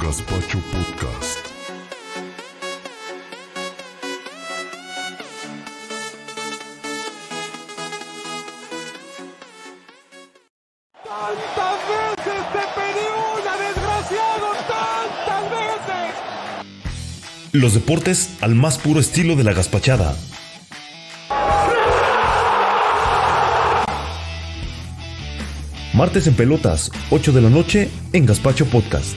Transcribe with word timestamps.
Gaspacho 0.00 0.58
Podcast. 0.72 1.38
¡Tantas 11.04 11.78
veces 11.88 12.42
te 12.52 12.62
pedí 12.76 13.06
una, 13.34 13.56
desgraciado! 13.56 14.46
¡Tantas 14.68 15.50
veces! 15.50 16.14
Los 17.52 17.74
deportes 17.74 18.36
al 18.40 18.54
más 18.54 18.78
puro 18.78 19.00
estilo 19.00 19.36
de 19.36 19.44
la 19.44 19.52
gaspachada. 19.52 20.14
Martes 25.94 26.26
en 26.28 26.34
pelotas, 26.34 26.92
8 27.10 27.32
de 27.32 27.40
la 27.40 27.50
noche 27.50 27.90
en 28.12 28.26
Gaspacho 28.26 28.66
Podcast. 28.66 29.16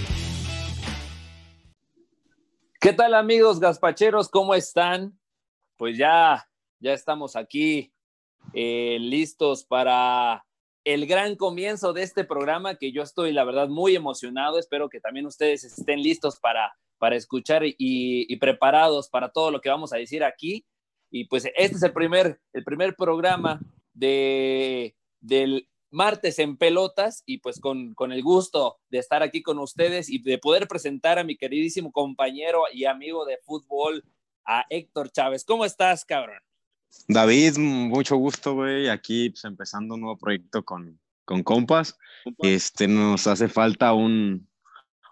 ¿Qué 2.91 2.97
tal 2.97 3.13
amigos 3.13 3.61
gaspacheros? 3.61 4.27
¿Cómo 4.27 4.53
están? 4.53 5.17
Pues 5.77 5.97
ya, 5.97 6.45
ya 6.81 6.91
estamos 6.91 7.37
aquí 7.37 7.93
eh, 8.53 8.97
listos 8.99 9.63
para 9.63 10.45
el 10.83 11.07
gran 11.07 11.37
comienzo 11.37 11.93
de 11.93 12.03
este 12.03 12.25
programa 12.25 12.75
que 12.75 12.91
yo 12.91 13.01
estoy, 13.01 13.31
la 13.31 13.45
verdad, 13.45 13.69
muy 13.69 13.95
emocionado. 13.95 14.59
Espero 14.59 14.89
que 14.89 14.99
también 14.99 15.25
ustedes 15.25 15.63
estén 15.63 16.01
listos 16.01 16.37
para, 16.41 16.73
para 16.97 17.15
escuchar 17.15 17.63
y, 17.63 17.75
y 17.77 18.35
preparados 18.35 19.07
para 19.07 19.31
todo 19.31 19.51
lo 19.51 19.61
que 19.61 19.69
vamos 19.69 19.93
a 19.93 19.97
decir 19.97 20.25
aquí. 20.25 20.65
Y 21.09 21.29
pues 21.29 21.45
este 21.55 21.77
es 21.77 21.83
el 21.83 21.93
primer, 21.93 22.41
el 22.51 22.65
primer 22.65 22.97
programa 22.97 23.61
de, 23.93 24.97
del 25.21 25.65
martes 25.91 26.39
en 26.39 26.57
pelotas 26.57 27.23
y 27.25 27.39
pues 27.39 27.59
con, 27.59 27.93
con, 27.93 28.11
el 28.11 28.23
gusto 28.23 28.79
de 28.89 28.97
estar 28.97 29.21
aquí 29.21 29.43
con 29.43 29.59
ustedes 29.59 30.09
y 30.09 30.19
de 30.19 30.37
poder 30.37 30.67
presentar 30.67 31.19
a 31.19 31.23
mi 31.23 31.37
queridísimo 31.37 31.91
compañero 31.91 32.63
y 32.73 32.85
amigo 32.85 33.25
de 33.25 33.37
fútbol, 33.43 34.03
a 34.45 34.65
Héctor 34.69 35.11
Chávez. 35.11 35.43
¿Cómo 35.45 35.65
estás, 35.65 36.05
cabrón? 36.05 36.39
David, 37.07 37.57
mucho 37.57 38.15
gusto, 38.17 38.55
güey. 38.55 38.89
Aquí 38.89 39.29
pues, 39.29 39.43
empezando 39.45 39.95
un 39.95 40.01
nuevo 40.01 40.17
proyecto 40.17 40.63
con, 40.63 40.99
con 41.25 41.43
compas. 41.43 41.97
Este, 42.39 42.87
nos 42.87 43.27
hace 43.27 43.47
falta 43.47 43.93
un, 43.93 44.47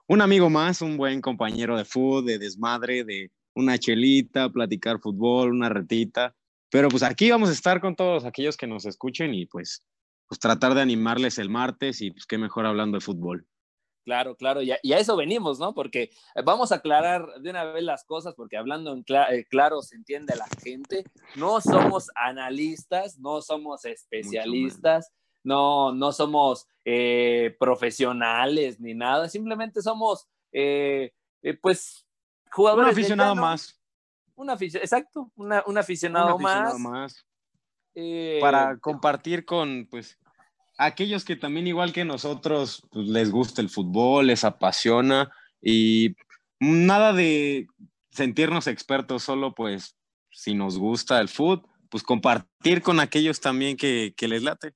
un 0.08 0.22
amigo 0.22 0.50
más, 0.50 0.82
un 0.82 0.98
buen 0.98 1.22
compañero 1.22 1.78
de 1.78 1.86
fútbol, 1.86 2.26
de 2.26 2.40
desmadre, 2.40 3.04
de 3.04 3.32
una 3.54 3.78
chelita, 3.78 4.50
platicar 4.50 5.00
fútbol, 5.00 5.52
una 5.52 5.70
retita. 5.70 6.36
Pero 6.70 6.90
pues 6.90 7.04
aquí 7.04 7.32
vamos 7.32 7.50
a 7.50 7.54
estar 7.54 7.82
con 7.82 7.96
todos 7.96 8.26
aquellos 8.26 8.58
que 8.58 8.68
nos 8.68 8.86
escuchen 8.86 9.34
y 9.34 9.46
pues 9.46 9.84
pues 10.30 10.40
tratar 10.40 10.76
de 10.76 10.82
animarles 10.82 11.40
el 11.40 11.50
martes 11.50 12.02
y 12.02 12.12
pues 12.12 12.26
qué 12.28 12.38
mejor 12.38 12.68
hablando 12.68 12.98
de 12.98 13.02
fútbol. 13.02 13.48
Claro, 14.06 14.36
claro, 14.38 14.62
y 14.62 14.72
a, 14.72 14.80
y 14.82 14.94
a, 14.94 15.00
eso 15.00 15.16
venimos, 15.18 15.60
¿no? 15.60 15.74
Porque 15.74 16.12
vamos 16.46 16.72
a 16.72 16.76
aclarar 16.76 17.42
de 17.42 17.50
una 17.50 17.66
vez 17.66 17.84
las 17.84 18.06
cosas, 18.06 18.34
porque 18.36 18.58
hablando 18.58 18.94
en 18.94 19.04
cl 19.04 19.16
eh, 19.32 19.46
claro 19.50 19.82
se 19.82 19.96
entiende 19.96 20.36
la 20.36 20.48
gente. 20.64 21.04
No 21.36 21.60
somos 21.62 22.10
analistas, 22.16 23.20
no 23.20 23.42
somos 23.42 23.86
especialistas, 23.86 25.12
no, 25.44 25.92
no 25.94 26.12
somos 26.12 26.68
eh, 26.86 27.56
profesionales 27.60 28.80
ni 28.80 28.94
nada, 28.94 29.30
simplemente 29.30 29.82
somos, 29.82 30.28
eh, 30.52 31.12
pues, 31.62 32.06
jugadores. 32.52 32.88
Un 32.88 32.92
aficionado 32.92 33.36
más. 33.36 33.80
Un 34.36 34.50
aficionado, 34.50 34.86
exacto, 34.86 35.32
una, 35.36 35.64
un 35.66 35.78
aficionado, 35.78 36.36
un 36.36 36.46
aficionado 36.46 36.80
más. 36.80 37.10
más 37.14 37.29
eh, 37.96 38.40
para 38.42 38.78
compartir 38.78 39.46
con 39.46 39.88
pues 39.90 40.18
aquellos 40.78 41.26
que 41.26 41.36
también 41.36 41.68
igual 41.68 41.92
que 41.92 42.06
nosotros 42.06 42.88
pues, 42.92 43.08
les 43.08 43.32
gusta 43.32 43.62
el 43.62 43.70
fútbol, 43.70 44.28
les 44.28 44.44
apasiona 44.44 45.32
y 45.62 46.16
nada 46.60 47.14
de 47.14 47.68
sentirnos 48.12 48.68
expertos, 48.68 49.24
solo 49.24 49.54
pues 49.54 49.98
si 50.32 50.54
nos 50.54 50.78
gusta 50.78 51.20
el 51.20 51.28
fútbol, 51.28 51.70
pues 51.90 52.04
compartir 52.04 52.82
con 52.82 53.00
aquellos 53.00 53.40
también 53.42 53.76
que, 53.76 54.14
que 54.16 54.28
les 54.28 54.44
late. 54.44 54.74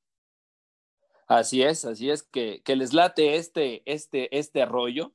Así 1.28 1.63
es, 1.63 1.85
así 1.85 2.09
es, 2.09 2.24
que, 2.24 2.62
que, 2.63 2.75
les 2.75 2.94
late 2.94 3.35
este, 3.35 3.81
este, 3.85 4.35
este 4.38 4.66
rollo. 4.66 5.13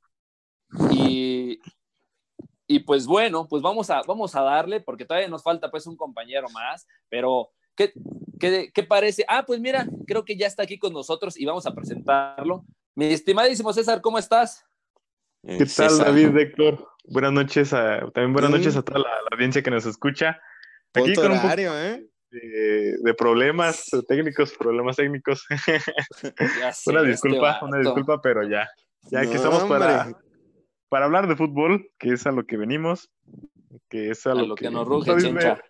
Y, 0.91 1.61
y 2.67 2.81
pues 2.81 3.07
bueno, 3.07 3.47
pues 3.49 3.63
vamos 3.63 3.91
a, 3.91 4.03
vamos 4.03 4.35
a 4.35 4.43
darle, 4.43 4.81
porque 4.81 5.05
todavía 5.05 5.29
nos 5.29 5.43
falta 5.43 5.71
pues 5.71 5.87
un 5.87 5.97
compañero 5.97 6.49
más, 6.51 6.87
pero 7.09 7.51
¿Qué, 7.79 7.93
qué, 8.41 8.73
qué 8.75 8.83
parece? 8.83 9.25
Ah, 9.29 9.45
pues 9.47 9.61
mira, 9.61 9.87
creo 10.05 10.25
que 10.25 10.37
ya 10.37 10.49
está 10.49 10.65
aquí 10.65 10.81
con 10.81 10.93
nosotros 10.93 11.39
y 11.39 11.47
vamos 11.47 11.65
a 11.65 11.73
presentarlo. 11.73 12.65
Mi 12.97 13.07
estimadísimo 13.07 13.73
César, 13.73 14.01
¿cómo 14.01 14.19
estás? 14.19 14.67
¿Qué 15.47 15.59
tal, 15.59 15.69
César? 15.69 16.07
David, 16.07 16.37
Héctor? 16.37 16.89
Buenas 17.05 17.33
noches, 17.33 17.73
a, 17.73 18.01
también 18.11 18.33
buenas 18.33 18.51
noches 18.51 18.77
a 18.77 18.83
toda 18.83 18.99
la, 18.99 19.09
la 19.09 19.29
audiencia 19.31 19.63
que 19.63 19.71
nos 19.71 19.87
escucha. 19.87 20.41
Aquí 20.93 21.15
con 21.15 21.31
un 21.31 21.39
horario, 21.39 21.79
¿eh? 21.79 22.05
De, 22.33 22.97
de, 23.01 23.15
problemas 23.15 23.89
técnicos, 24.09 24.53
problemas 24.59 24.97
técnicos. 24.97 25.47
sé, 26.73 26.91
una 26.91 27.03
disculpa, 27.03 27.53
este 27.53 27.65
una 27.65 27.79
disculpa, 27.79 28.21
pero 28.21 28.43
ya. 28.43 28.69
Ya 29.03 29.21
aquí 29.21 29.35
no, 29.35 29.37
estamos 29.37 29.65
para, 29.65 30.19
para 30.89 31.05
hablar 31.05 31.29
de 31.29 31.37
fútbol, 31.37 31.93
que 31.97 32.15
es 32.15 32.27
a 32.27 32.33
lo 32.33 32.45
que 32.45 32.57
venimos, 32.57 33.09
que 33.89 34.11
es 34.11 34.27
a, 34.27 34.33
a 34.33 34.35
lo, 34.35 34.47
lo 34.47 34.55
que, 34.57 34.65
que, 34.65 34.71
nos 34.73 34.87
ruge, 34.87 35.17
chencha 35.19 35.63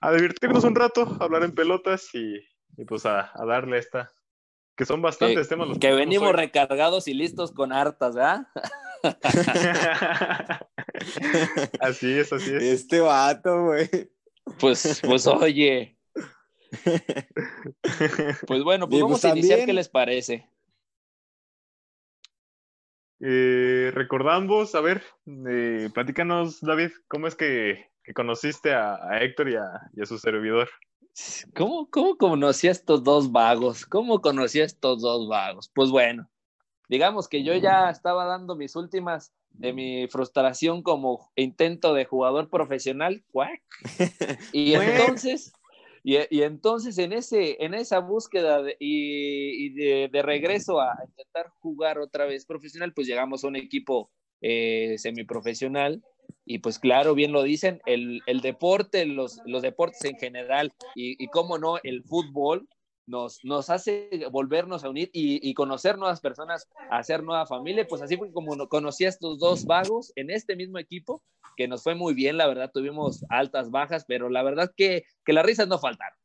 a 0.00 0.12
divertirnos 0.12 0.64
un 0.64 0.74
rato, 0.74 1.16
a 1.20 1.24
hablar 1.24 1.44
en 1.44 1.54
pelotas 1.54 2.14
y, 2.14 2.36
y 2.76 2.84
pues 2.84 3.06
a, 3.06 3.30
a, 3.34 3.44
darle 3.44 3.78
esta. 3.78 4.10
Que 4.76 4.84
son 4.84 5.02
bastantes 5.02 5.46
que, 5.46 5.48
temas. 5.48 5.68
Los 5.68 5.78
que, 5.78 5.88
que 5.88 5.94
venimos 5.94 6.28
hoy. 6.28 6.34
recargados 6.34 7.06
y 7.08 7.14
listos 7.14 7.52
con 7.52 7.72
hartas, 7.72 8.14
¿verdad? 8.14 8.46
así 11.80 12.12
es, 12.12 12.32
así 12.32 12.54
es. 12.54 12.62
Este 12.62 13.00
vato, 13.00 13.64
güey. 13.64 13.88
Pues, 14.58 15.00
pues 15.04 15.26
oye. 15.26 15.98
Pues 18.46 18.62
bueno, 18.62 18.88
pues 18.88 18.98
y 18.98 19.02
vamos 19.02 19.20
pues 19.20 19.32
a 19.32 19.36
iniciar. 19.36 19.64
¿Qué 19.64 19.72
les 19.72 19.88
parece? 19.88 20.48
Eh, 23.20 23.90
recordamos, 23.94 24.74
a 24.74 24.80
ver, 24.80 25.02
eh, 25.48 25.88
platícanos, 25.94 26.60
David, 26.60 26.90
¿cómo 27.08 27.26
es 27.26 27.34
que, 27.34 27.90
que 28.04 28.12
conociste 28.12 28.72
a, 28.72 28.96
a 28.96 29.22
Héctor 29.22 29.48
y 29.48 29.56
a, 29.56 29.90
y 29.96 30.02
a, 30.02 30.06
su 30.06 30.18
servidor. 30.18 30.68
¿Cómo, 31.54 31.88
¿Cómo 31.90 32.16
conocí 32.16 32.68
a 32.68 32.72
estos 32.72 33.02
dos 33.02 33.32
vagos? 33.32 33.86
¿Cómo 33.86 34.20
conocí 34.20 34.60
a 34.60 34.64
estos 34.64 35.00
dos 35.00 35.28
vagos? 35.28 35.70
Pues 35.74 35.90
bueno, 35.90 36.28
digamos 36.88 37.28
que 37.28 37.42
yo 37.42 37.54
ya 37.54 37.88
estaba 37.88 38.26
dando 38.26 38.56
mis 38.56 38.76
últimas 38.76 39.32
de 39.50 39.72
mi 39.72 40.08
frustración 40.08 40.82
como 40.82 41.30
intento 41.36 41.94
de 41.94 42.04
jugador 42.04 42.50
profesional, 42.50 43.24
¿cuac? 43.30 43.62
Y 44.52 44.74
entonces, 44.74 45.52
y, 46.02 46.16
y, 46.28 46.42
entonces 46.42 46.98
en, 46.98 47.12
ese, 47.12 47.64
en 47.64 47.72
esa 47.72 48.00
búsqueda 48.00 48.62
de, 48.62 48.76
y, 48.80 49.66
y 49.66 49.74
de, 49.74 50.08
de, 50.12 50.22
regreso 50.22 50.80
a 50.80 50.92
intentar 51.08 51.48
jugar 51.60 51.98
otra 51.98 52.26
vez 52.26 52.44
profesional, 52.44 52.92
pues 52.92 53.06
llegamos 53.06 53.44
a 53.44 53.48
un 53.48 53.56
equipo 53.56 54.10
eh, 54.42 54.96
semiprofesional 54.98 56.02
y 56.44 56.58
pues 56.58 56.78
claro, 56.78 57.14
bien 57.14 57.32
lo 57.32 57.42
dicen, 57.42 57.80
el, 57.86 58.22
el 58.26 58.40
deporte, 58.40 59.06
los, 59.06 59.40
los, 59.46 59.62
deportes 59.62 60.04
en 60.04 60.18
general 60.18 60.72
y, 60.94 61.22
y 61.22 61.28
cómo 61.28 61.58
no, 61.58 61.78
el 61.82 62.02
fútbol 62.04 62.68
nos, 63.06 63.44
nos 63.44 63.70
hace 63.70 64.26
volvernos 64.30 64.84
a 64.84 64.88
unir 64.88 65.10
y, 65.12 65.46
y, 65.48 65.54
conocer 65.54 65.98
nuevas 65.98 66.20
personas, 66.20 66.68
hacer 66.90 67.22
nueva 67.22 67.46
familia. 67.46 67.86
Pues 67.86 68.02
así 68.02 68.16
fue 68.16 68.32
como 68.32 68.68
conocí 68.68 69.04
a 69.04 69.08
estos 69.08 69.38
dos 69.38 69.64
vagos 69.66 70.12
en 70.16 70.30
este 70.30 70.56
mismo 70.56 70.78
equipo, 70.78 71.22
que 71.56 71.68
nos 71.68 71.82
fue 71.82 71.94
muy 71.94 72.14
bien, 72.14 72.36
la 72.36 72.46
verdad, 72.46 72.70
tuvimos 72.72 73.24
altas, 73.28 73.70
bajas, 73.70 74.04
pero 74.06 74.28
la 74.28 74.42
verdad 74.42 74.72
que, 74.76 75.04
que 75.24 75.32
las 75.32 75.44
risas 75.44 75.68
no 75.68 75.78
faltaron. 75.78 76.18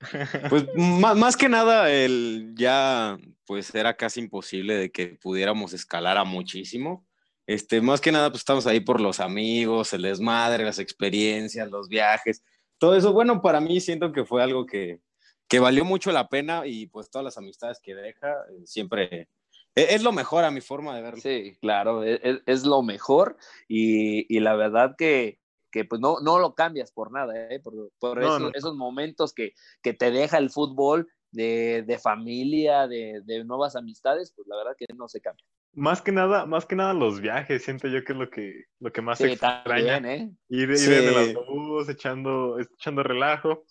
Pues 0.48 0.66
más, 0.74 1.36
que 1.36 1.48
nada, 1.48 1.92
el 1.92 2.54
ya 2.56 3.18
pues 3.44 3.74
era 3.74 3.96
casi 3.96 4.20
imposible 4.20 4.74
de 4.74 4.90
que 4.90 5.18
pudiéramos 5.20 5.74
escalar 5.74 6.16
a 6.16 6.24
muchísimo. 6.24 7.06
Este, 7.50 7.80
más 7.80 8.00
que 8.00 8.12
nada, 8.12 8.30
pues 8.30 8.42
estamos 8.42 8.64
ahí 8.68 8.78
por 8.78 9.00
los 9.00 9.18
amigos, 9.18 9.92
el 9.92 10.02
desmadre, 10.02 10.64
las 10.64 10.78
experiencias, 10.78 11.68
los 11.68 11.88
viajes, 11.88 12.44
todo 12.78 12.94
eso. 12.94 13.12
Bueno, 13.12 13.42
para 13.42 13.60
mí 13.60 13.80
siento 13.80 14.12
que 14.12 14.24
fue 14.24 14.40
algo 14.40 14.66
que, 14.66 15.00
que 15.48 15.58
valió 15.58 15.84
mucho 15.84 16.12
la 16.12 16.28
pena 16.28 16.64
y 16.64 16.86
pues 16.86 17.10
todas 17.10 17.24
las 17.24 17.38
amistades 17.38 17.80
que 17.82 17.96
deja, 17.96 18.28
eh, 18.28 18.66
siempre 18.66 19.28
es, 19.74 19.94
es, 19.94 20.02
lo 20.04 20.12
mejor 20.12 20.44
a 20.44 20.52
mi 20.52 20.60
forma 20.60 20.94
de 20.94 21.02
verlo. 21.02 21.20
Sí, 21.20 21.56
claro, 21.60 22.04
es, 22.04 22.20
es 22.46 22.64
lo 22.64 22.84
mejor 22.84 23.36
y, 23.66 24.32
y, 24.32 24.38
la 24.38 24.54
verdad 24.54 24.94
que, 24.96 25.40
que 25.72 25.84
pues 25.84 26.00
no, 26.00 26.20
no 26.20 26.38
lo 26.38 26.54
cambias 26.54 26.92
por 26.92 27.10
nada, 27.10 27.34
¿eh? 27.50 27.58
por, 27.58 27.74
por 27.98 28.20
no, 28.20 28.26
esos, 28.28 28.40
no. 28.42 28.50
esos, 28.54 28.76
momentos 28.76 29.34
que, 29.34 29.54
que 29.82 29.92
te 29.92 30.12
deja 30.12 30.38
el 30.38 30.50
fútbol 30.50 31.08
de, 31.32 31.82
de 31.84 31.98
familia, 31.98 32.86
de, 32.86 33.22
de 33.24 33.42
nuevas 33.42 33.74
amistades, 33.74 34.32
pues 34.36 34.46
la 34.46 34.56
verdad 34.56 34.76
que 34.78 34.86
no 34.94 35.08
se 35.08 35.20
cambia. 35.20 35.44
Más 35.72 36.02
que 36.02 36.10
nada, 36.10 36.46
más 36.46 36.66
que 36.66 36.74
nada 36.74 36.92
los 36.94 37.20
viajes, 37.20 37.62
siento 37.64 37.86
yo 37.86 38.02
que 38.04 38.12
es 38.12 38.18
lo 38.18 38.28
que, 38.28 38.64
lo 38.80 38.92
que 38.92 39.02
más 39.02 39.18
sí, 39.18 39.24
extraña. 39.24 39.62
También, 39.64 40.06
¿eh? 40.06 40.30
Ir, 40.48 40.70
ir 40.70 40.76
sí. 40.76 40.92
en 40.92 41.08
el 41.08 41.16
autobús, 41.36 41.88
echando, 41.88 42.58
echando 42.58 43.02
relajo. 43.04 43.64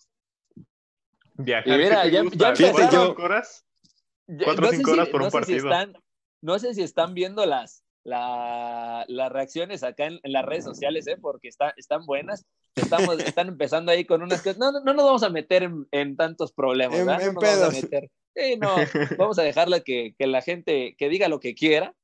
Viajar. 1.34 1.68
Y 1.68 1.82
mira, 1.82 2.06
ya, 2.06 2.22
ya 2.22 2.54
¿Cuatro 2.72 2.90
yo, 2.90 3.14
horas? 3.22 3.64
Cuatro 4.44 4.68
o 4.68 4.70
no 4.70 4.76
cinco 4.76 4.90
si, 4.90 4.96
horas 4.98 5.08
por 5.08 5.20
no 5.20 5.24
un 5.26 5.30
sé 5.30 5.38
partido. 5.38 5.60
Si 5.60 5.66
están, 5.66 5.92
no 6.42 6.58
sé 6.58 6.74
si 6.74 6.82
están 6.82 7.14
viendo 7.14 7.44
las, 7.46 7.84
la- 8.04 9.04
las 9.08 9.32
reacciones 9.32 9.82
acá 9.82 10.06
en, 10.06 10.20
en 10.22 10.32
las 10.32 10.44
redes 10.44 10.64
sociales, 10.64 11.06
¿eh? 11.06 11.16
porque 11.20 11.48
está- 11.48 11.74
están 11.76 12.06
buenas. 12.06 12.46
Estamos, 12.76 13.18
están 13.38 13.48
empezando 13.48 13.92
ahí 13.92 14.04
con 14.06 14.22
unas 14.22 14.40
cosas. 14.42 14.58
No, 14.58 14.72
no, 14.72 14.80
no 14.80 14.94
nos 14.94 15.04
vamos 15.04 15.22
a 15.22 15.30
meter 15.30 15.64
en, 15.64 15.86
en 15.90 16.16
tantos 16.16 16.52
problemas, 16.52 16.98
En- 16.98 17.06
¿verdad? 17.06 17.22
en 17.26 17.34
No 17.34 17.40
nos 17.40 17.58
vamos 17.58 17.68
a 17.68 17.82
meter. 17.82 18.10
Sí, 18.34 18.56
no, 18.56 18.76
vamos 19.18 19.38
a 19.38 19.42
dejarla 19.42 19.80
que, 19.80 20.14
que 20.18 20.26
la 20.26 20.42
gente 20.42 20.94
que 20.96 21.08
diga 21.08 21.28
lo 21.28 21.40
que 21.40 21.54
quiera. 21.54 21.94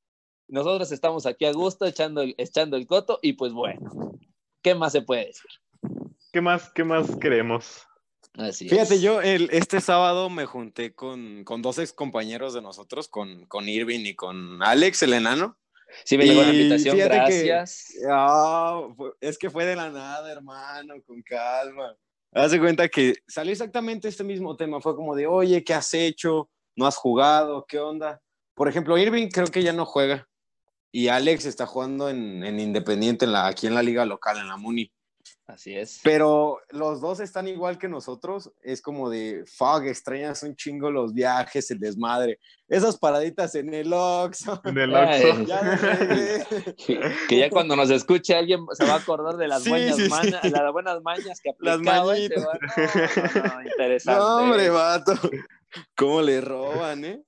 Nosotros 0.49 0.93
estamos 0.93 1.27
aquí 1.27 1.45
a 1.45 1.53
gusto 1.53 1.87
echando 1.87 2.23
el, 2.23 2.35
echando 2.39 2.77
el 2.77 2.87
coto 2.87 3.19
y 3.23 3.33
pues 3.35 3.53
bueno, 3.53 4.13
¿qué 4.63 4.75
más 4.75 4.93
se 4.93 5.03
puede 5.03 5.27
decir? 5.27 5.51
¿Qué 6.33 6.41
más, 6.41 6.71
qué 6.73 6.85
más 6.85 7.17
queremos? 7.17 7.83
Así 8.35 8.69
Fíjate, 8.69 8.97
es. 8.97 9.01
yo 9.03 9.23
el, 9.23 9.49
este 9.51 9.81
sábado 9.81 10.29
me 10.29 10.45
junté 10.45 10.95
con, 10.95 11.43
con 11.45 11.63
dos 11.63 11.79
ex 11.79 11.93
compañeros 11.93 12.53
de 12.55 12.63
nosotros, 12.63 13.09
con, 13.09 13.47
con 13.47 13.69
Irving 13.69 14.05
y 14.05 14.15
con 14.15 14.63
Alex, 14.63 15.03
el 15.05 15.15
enano. 15.15 15.57
Sí, 16.05 16.19
me 16.19 16.27
llegó 16.27 16.43
la 16.43 16.51
invitación, 16.53 16.97
que- 16.97 17.05
gracias. 17.05 17.95
Ah, 18.11 18.87
es 19.21 19.39
que 19.39 19.49
fue 19.49 19.65
de 19.65 19.77
la 19.77 19.89
nada, 19.91 20.31
hermano, 20.31 20.95
con 21.07 21.23
calma. 21.23 21.97
Haz 22.33 22.51
de 22.51 22.61
cuenta 22.61 22.89
que 22.89 23.15
salió 23.27 23.53
exactamente 23.53 24.09
este 24.09 24.25
mismo 24.25 24.57
tema. 24.57 24.81
Fue 24.81 24.95
como 24.95 25.15
de, 25.15 25.27
oye, 25.27 25.65
¿qué 25.65 25.75
has 25.75 25.93
hecho? 25.95 26.51
¿No 26.77 26.87
has 26.87 26.97
jugado? 26.97 27.65
¿Qué 27.67 27.79
onda? 27.79 28.21
Por 28.55 28.69
ejemplo, 28.69 28.99
Irving 28.99 29.29
creo 29.29 29.47
que 29.47 29.63
ya 29.63 29.73
no 29.73 29.87
juega. 29.87 30.29
Y 30.93 31.09
Alex 31.09 31.47
está 31.47 31.67
jugando 31.67 32.09
en, 32.09 32.45
en 32.45 32.61
Independiente, 32.61 33.27
aquí 33.35 33.67
en 33.67 33.75
la 33.75 33.83
liga 33.83 34.05
local, 34.05 34.39
en 34.39 34.49
la 34.49 34.57
Muni. 34.57 34.91
Así 35.49 35.77
es. 35.77 36.01
Pero 36.03 36.59
los 36.71 37.01
dos 37.01 37.21
están 37.21 37.47
igual 37.47 37.79
que 37.79 37.87
nosotros. 37.89 38.51
Es 38.63 38.83
como 38.83 39.09
de, 39.09 39.45
fuck, 39.47 39.85
extrañas 39.85 40.43
un 40.43 40.57
chingo 40.57 40.91
los 40.91 41.15
viajes, 41.15 41.71
el 41.71 41.79
desmadre. 41.79 42.41
Esas 42.69 42.99
paraditas 42.99 43.55
en 43.55 43.73
el 43.73 43.93
Oxxo. 43.93 44.61
En 44.65 44.77
el 44.77 44.95
Ay. 44.97 45.23
Oxxo. 45.23 45.45
ya. 45.47 46.45
Que, 46.77 47.01
que 47.29 47.39
ya 47.39 47.49
cuando 47.49 47.77
nos 47.77 47.91
escuche 47.91 48.35
alguien 48.35 48.67
se 48.73 48.85
va 48.85 48.95
a 48.95 48.99
acordar 48.99 49.37
de 49.37 49.47
las, 49.47 49.63
Sí, 49.63 49.71
buenas, 49.71 49.95
sí, 49.97 50.03
sí. 50.05 50.11
mañas, 50.11 50.51
las 50.51 50.73
buenas 50.73 51.03
mañas 51.03 51.41
que 51.41 51.51
Las 51.61 51.77
aplicaba. 51.77 52.17
se 52.17 52.29
mañitas. 52.29 52.43
no, 52.45 53.43
no, 53.43 53.55
no, 53.55 53.63
interesante. 53.63 54.21
No, 54.21 54.37
hombre, 54.39 54.69
vato. 54.71 55.13
¿Cómo 55.97 56.23
le 56.23 56.41
roban, 56.41 57.05
eh? 57.05 57.23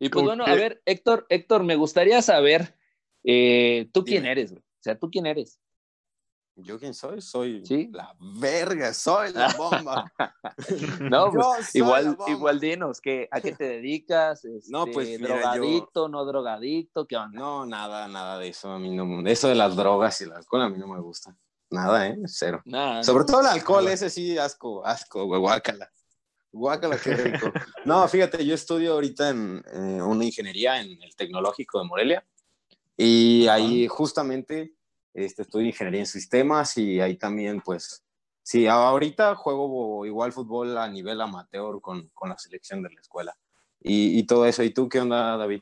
y 0.00 0.08
pues 0.08 0.24
bueno, 0.24 0.44
a 0.44 0.54
ver, 0.54 0.82
Héctor, 0.86 1.24
Héctor, 1.28 1.62
me 1.62 1.76
gustaría 1.76 2.20
saber, 2.20 2.74
eh, 3.22 3.88
¿tú 3.92 4.04
quién 4.04 4.22
Dime. 4.24 4.32
eres? 4.32 4.50
güey? 4.50 4.60
O 4.62 4.82
sea, 4.82 4.98
¿tú 4.98 5.08
quién 5.10 5.26
eres? 5.26 5.60
¿Yo 6.56 6.78
quién 6.78 6.94
soy? 6.94 7.20
Soy 7.20 7.66
Sí. 7.66 7.88
la 7.92 8.14
verga, 8.38 8.94
soy 8.94 9.32
la 9.32 9.52
bomba. 9.56 10.12
No, 11.00 11.30
pues, 11.32 11.74
igual, 11.74 12.14
bomba. 12.14 12.30
igual 12.30 12.60
dinos, 12.60 13.00
que, 13.00 13.28
¿a 13.30 13.40
qué 13.40 13.52
te 13.52 13.64
dedicas? 13.64 14.42
No, 14.68 14.80
Este, 14.84 14.92
pues, 14.92 15.20
mira, 15.20 15.34
drogadicto, 15.36 16.08
no 16.08 16.24
drogadicto, 16.24 17.06
¿qué 17.06 17.16
onda? 17.16 17.38
No, 17.38 17.66
nada, 17.66 18.06
nada 18.08 18.38
de 18.38 18.48
eso. 18.48 18.70
A 18.70 18.78
mí 18.78 18.94
no, 18.94 19.26
eso 19.28 19.48
de 19.48 19.56
las 19.56 19.74
drogas 19.74 20.20
y 20.20 20.24
el 20.24 20.32
alcohol 20.32 20.62
a 20.62 20.68
mí 20.68 20.78
no 20.78 20.86
me 20.86 21.00
gusta. 21.00 21.36
Nada, 21.70 22.06
¿eh? 22.06 22.16
Cero. 22.26 22.62
Nada. 22.66 23.02
Sobre 23.02 23.24
todo 23.24 23.40
el 23.40 23.46
alcohol, 23.48 23.82
Nada. 23.84 23.94
ese 23.94 24.08
sí, 24.10 24.38
asco, 24.38 24.86
asco, 24.86 25.24
güey, 25.24 25.40
guácala. 25.40 25.90
Guácala, 26.52 26.96
qué 26.98 27.14
rico. 27.16 27.50
No, 27.84 28.06
fíjate, 28.06 28.46
yo 28.46 28.54
estudio 28.54 28.92
ahorita 28.92 29.30
en 29.30 29.64
eh, 29.72 30.00
una 30.02 30.24
ingeniería 30.24 30.80
en 30.80 31.02
el 31.02 31.16
Tecnológico 31.16 31.80
de 31.80 31.84
Morelia 31.88 32.24
y 32.96 33.48
ahí 33.48 33.88
justamente 33.88 34.72
este, 35.14 35.42
estudio 35.42 35.68
ingeniería 35.68 36.00
en 36.00 36.06
sistemas 36.06 36.76
y 36.76 37.00
ahí 37.00 37.16
también, 37.16 37.60
pues, 37.60 38.04
sí, 38.42 38.66
ahorita 38.66 39.34
juego 39.36 40.04
igual 40.04 40.32
fútbol 40.32 40.76
a 40.76 40.88
nivel 40.88 41.20
amateur 41.20 41.80
con, 41.80 42.08
con 42.08 42.28
la 42.28 42.38
selección 42.38 42.82
de 42.82 42.90
la 42.90 43.00
escuela 43.00 43.36
y, 43.80 44.18
y 44.18 44.24
todo 44.24 44.46
eso. 44.46 44.62
¿Y 44.62 44.70
tú 44.70 44.88
qué 44.88 45.00
onda, 45.00 45.36
David? 45.36 45.60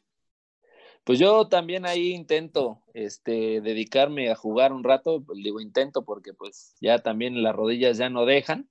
Pues 1.04 1.18
yo 1.18 1.48
también 1.48 1.84
ahí 1.84 2.12
intento 2.12 2.82
este, 2.94 3.60
dedicarme 3.60 4.30
a 4.30 4.36
jugar 4.36 4.72
un 4.72 4.84
rato, 4.84 5.24
digo 5.34 5.60
intento 5.60 6.04
porque 6.04 6.32
pues 6.32 6.76
ya 6.80 7.00
también 7.00 7.42
las 7.42 7.56
rodillas 7.56 7.98
ya 7.98 8.08
no 8.08 8.24
dejan, 8.24 8.70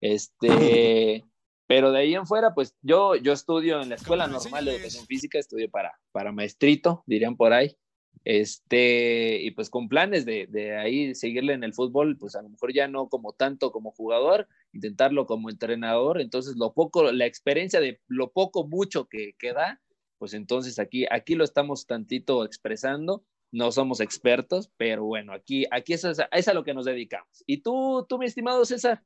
este, 0.00 1.24
pero 1.66 1.92
de 1.92 1.98
ahí 1.98 2.14
en 2.14 2.26
fuera 2.26 2.54
pues 2.54 2.74
yo, 2.80 3.14
yo 3.16 3.32
estudio 3.34 3.82
en 3.82 3.90
la 3.90 3.96
escuela 3.96 4.26
normal 4.26 4.64
de 4.64 4.76
educación 4.76 5.04
física, 5.04 5.38
estudio 5.38 5.70
para, 5.70 6.00
para 6.12 6.32
maestrito, 6.32 7.02
dirían 7.06 7.36
por 7.36 7.52
ahí, 7.52 7.76
este, 8.24 9.40
y 9.42 9.50
pues 9.52 9.70
con 9.70 9.88
planes 9.88 10.24
de, 10.24 10.46
de 10.48 10.76
ahí 10.76 11.14
seguirle 11.14 11.52
en 11.52 11.64
el 11.64 11.74
fútbol, 11.74 12.16
pues 12.18 12.34
a 12.36 12.42
lo 12.42 12.48
mejor 12.48 12.72
ya 12.72 12.88
no 12.88 13.08
como 13.08 13.32
tanto 13.32 13.70
como 13.72 13.92
jugador, 13.92 14.48
intentarlo 14.72 15.26
como 15.26 15.50
entrenador, 15.50 16.20
entonces 16.20 16.56
lo 16.56 16.72
poco, 16.72 17.12
la 17.12 17.26
experiencia 17.26 17.80
de 17.80 18.00
lo 18.08 18.32
poco, 18.32 18.66
mucho 18.66 19.06
que, 19.08 19.34
que 19.38 19.52
da, 19.52 19.80
pues 20.18 20.34
entonces 20.34 20.78
aquí, 20.78 21.06
aquí 21.10 21.34
lo 21.34 21.44
estamos 21.44 21.86
tantito 21.86 22.44
expresando, 22.44 23.24
no 23.52 23.72
somos 23.72 24.00
expertos, 24.00 24.70
pero 24.76 25.04
bueno, 25.04 25.32
aquí, 25.32 25.64
aquí 25.70 25.92
eso 25.92 26.10
es, 26.10 26.18
es 26.30 26.48
a 26.48 26.54
lo 26.54 26.64
que 26.64 26.74
nos 26.74 26.84
dedicamos. 26.84 27.44
Y 27.46 27.58
tú, 27.58 28.04
tú, 28.08 28.18
mi 28.18 28.26
estimado 28.26 28.64
César, 28.64 29.02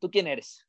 ¿tú 0.00 0.10
quién 0.10 0.26
eres? 0.26 0.66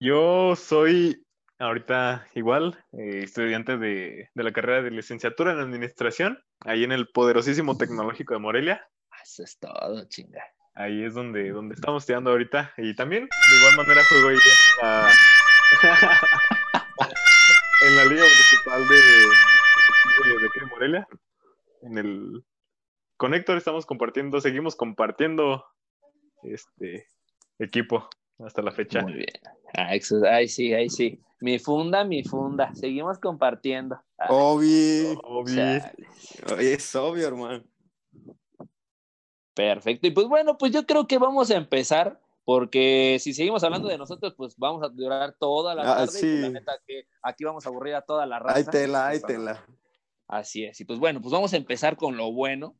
Yo 0.00 0.54
soy 0.54 1.24
ahorita 1.58 2.26
igual 2.34 2.84
eh, 2.92 3.22
estudiante 3.24 3.76
de, 3.78 4.28
de 4.34 4.42
la 4.44 4.52
carrera 4.52 4.82
de 4.82 4.90
licenciatura 4.90 5.52
en 5.52 5.58
administración, 5.58 6.42
ahí 6.60 6.84
en 6.84 6.92
el 6.92 7.08
poderosísimo 7.08 7.76
tecnológico 7.76 8.34
de 8.34 8.40
Morelia. 8.40 8.86
Ah, 9.10 9.16
Eso 9.22 9.42
es 9.42 9.58
todo, 9.58 10.06
chinga. 10.08 10.42
Ahí 10.74 11.04
es 11.04 11.14
donde, 11.14 11.50
donde 11.50 11.74
estamos 11.74 12.02
estudiando 12.04 12.30
ahorita. 12.30 12.72
Y 12.76 12.94
también, 12.94 13.24
de 13.24 13.56
igual 13.58 13.76
manera, 13.76 14.04
juego 14.04 14.28
ahí 14.28 14.36
en 14.36 14.86
la, 14.86 15.10
en 17.88 17.96
la 17.96 18.04
Liga 18.04 18.22
Municipal 18.22 18.88
de, 18.88 18.94
de, 18.94 20.60
de 20.60 20.66
Morelia. 20.66 21.08
En 21.82 21.98
el 21.98 22.44
con 23.16 23.34
Héctor 23.34 23.56
estamos 23.56 23.86
compartiendo, 23.86 24.40
seguimos 24.40 24.76
compartiendo 24.76 25.64
este 26.44 27.08
equipo 27.58 28.08
hasta 28.38 28.62
la 28.62 28.70
fecha. 28.70 29.02
Muy 29.02 29.14
bien. 29.14 29.26
Ah, 29.76 29.88
ay, 29.88 30.00
sí, 30.48 30.72
ay, 30.72 30.88
sí. 30.88 31.20
Mi 31.40 31.58
funda, 31.58 32.04
mi 32.04 32.24
funda. 32.24 32.74
Seguimos 32.74 33.18
compartiendo. 33.18 34.00
Obvio. 34.28 35.18
Obvio. 35.24 35.54
chales. 35.54 35.92
Es 36.58 36.94
obvio, 36.96 37.28
hermano. 37.28 37.64
Perfecto. 39.54 40.06
Y 40.06 40.10
pues 40.10 40.26
bueno, 40.28 40.56
pues 40.58 40.72
yo 40.72 40.86
creo 40.86 41.06
que 41.06 41.18
vamos 41.18 41.50
a 41.50 41.56
empezar, 41.56 42.20
porque 42.44 43.18
si 43.20 43.32
seguimos 43.34 43.62
hablando 43.64 43.88
de 43.88 43.98
nosotros, 43.98 44.34
pues 44.36 44.54
vamos 44.56 44.82
a 44.84 44.88
durar 44.88 45.34
toda 45.38 45.74
la 45.74 45.82
Ah, 45.82 45.96
tarde. 46.06 46.18
y, 46.18 46.20
pues, 46.22 46.40
la 46.42 46.48
neta 46.50 46.72
que 46.86 47.02
aquí 47.22 47.44
vamos 47.44 47.66
a 47.66 47.68
aburrir 47.68 47.94
a 47.94 48.02
toda 48.02 48.26
la 48.26 48.38
raza. 48.38 48.58
Ahí 48.58 48.64
tela, 48.64 49.08
ahí 49.08 49.20
Pues, 49.20 49.32
tela. 49.34 49.66
Así 50.28 50.64
es. 50.64 50.80
Y 50.80 50.84
pues 50.84 50.98
bueno, 50.98 51.20
pues 51.20 51.32
vamos 51.32 51.52
a 51.54 51.56
empezar 51.56 51.96
con 51.96 52.16
lo 52.16 52.32
bueno. 52.32 52.76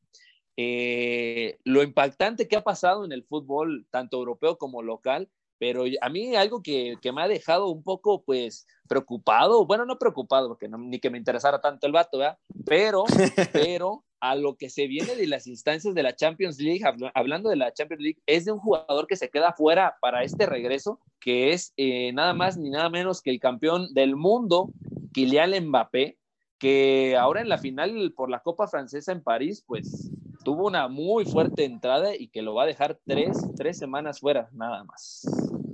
Eh, 0.56 1.58
lo 1.64 1.82
impactante 1.82 2.46
que 2.48 2.56
ha 2.56 2.62
pasado 2.64 3.04
en 3.04 3.12
el 3.12 3.24
fútbol, 3.24 3.86
tanto 3.90 4.18
europeo 4.18 4.58
como 4.58 4.82
local, 4.82 5.30
pero 5.58 5.84
a 6.00 6.08
mí 6.08 6.34
algo 6.36 6.62
que, 6.62 6.96
que 7.02 7.12
me 7.12 7.22
ha 7.22 7.28
dejado 7.28 7.68
un 7.68 7.82
poco, 7.82 8.22
pues, 8.22 8.66
preocupado, 8.88 9.66
bueno, 9.66 9.84
no 9.84 9.98
preocupado, 9.98 10.48
porque 10.48 10.68
no- 10.68 10.78
ni 10.78 10.98
que 10.98 11.10
me 11.10 11.18
interesara 11.18 11.60
tanto 11.60 11.86
el 11.86 11.92
vato, 11.92 12.18
¿verdad? 12.18 12.38
Pero, 12.64 13.04
pero 13.52 14.04
a 14.20 14.34
lo 14.34 14.56
que 14.56 14.68
se 14.68 14.86
viene 14.88 15.14
de 15.14 15.26
las 15.28 15.46
instancias 15.46 15.94
de 15.94 16.02
la 16.02 16.16
Champions 16.16 16.58
League, 16.58 16.84
habla- 16.84 17.12
hablando 17.14 17.50
de 17.50 17.56
la 17.56 17.72
Champions 17.72 18.02
League, 18.02 18.18
es 18.26 18.44
de 18.44 18.52
un 18.52 18.58
jugador 18.58 19.06
que 19.06 19.16
se 19.16 19.30
queda 19.30 19.52
fuera 19.52 19.96
para 20.00 20.24
este 20.24 20.46
regreso, 20.46 20.98
que 21.20 21.52
es 21.52 21.72
eh, 21.76 22.12
nada 22.12 22.34
más 22.34 22.56
ni 22.56 22.70
nada 22.70 22.90
menos 22.90 23.22
que 23.22 23.30
el 23.30 23.38
campeón 23.40 23.92
del 23.94 24.16
mundo, 24.16 24.70
Kylian 25.12 25.68
Mbappé, 25.68 26.18
que 26.58 27.16
ahora 27.16 27.40
en 27.40 27.48
la 27.48 27.58
final 27.58 28.12
por 28.16 28.28
la 28.30 28.40
Copa 28.40 28.66
Francesa 28.66 29.12
en 29.12 29.22
París, 29.22 29.62
pues 29.64 30.10
tuvo 30.48 30.66
una 30.66 30.88
muy 30.88 31.26
fuerte 31.26 31.66
entrada 31.66 32.16
y 32.16 32.28
que 32.28 32.40
lo 32.40 32.54
va 32.54 32.62
a 32.62 32.66
dejar 32.66 32.98
tres, 33.06 33.36
tres 33.54 33.76
semanas 33.76 34.20
fuera, 34.20 34.48
nada 34.52 34.82
más. 34.82 35.20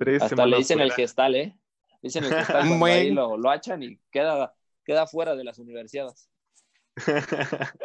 Tres 0.01 0.21
Hasta 0.21 0.35
le 0.35 0.37
semanas 0.37 0.59
dicen 0.59 0.81
el 0.81 0.93
gestal, 0.93 1.37
¿eh? 1.37 1.57
Dicen 2.03 2.25
el 2.25 2.35
gestal 2.35 2.67
cuando 2.67 2.87
ahí 2.87 3.13
lo, 3.13 3.37
lo 3.37 3.51
hachan 3.51 3.85
y 3.85 4.01
queda, 4.11 4.53
queda 4.85 5.07
fuera 5.07 5.37
de 5.37 5.45
las 5.45 5.61
universidades. 5.61 6.29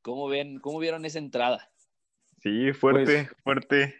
¿Cómo, 0.00 0.28
ven, 0.28 0.60
¿Cómo 0.60 0.78
vieron 0.78 1.04
esa 1.04 1.18
entrada? 1.18 1.70
sí, 2.40 2.72
fuerte, 2.72 3.28
Pues, 3.28 3.42
fuerte. 3.42 3.96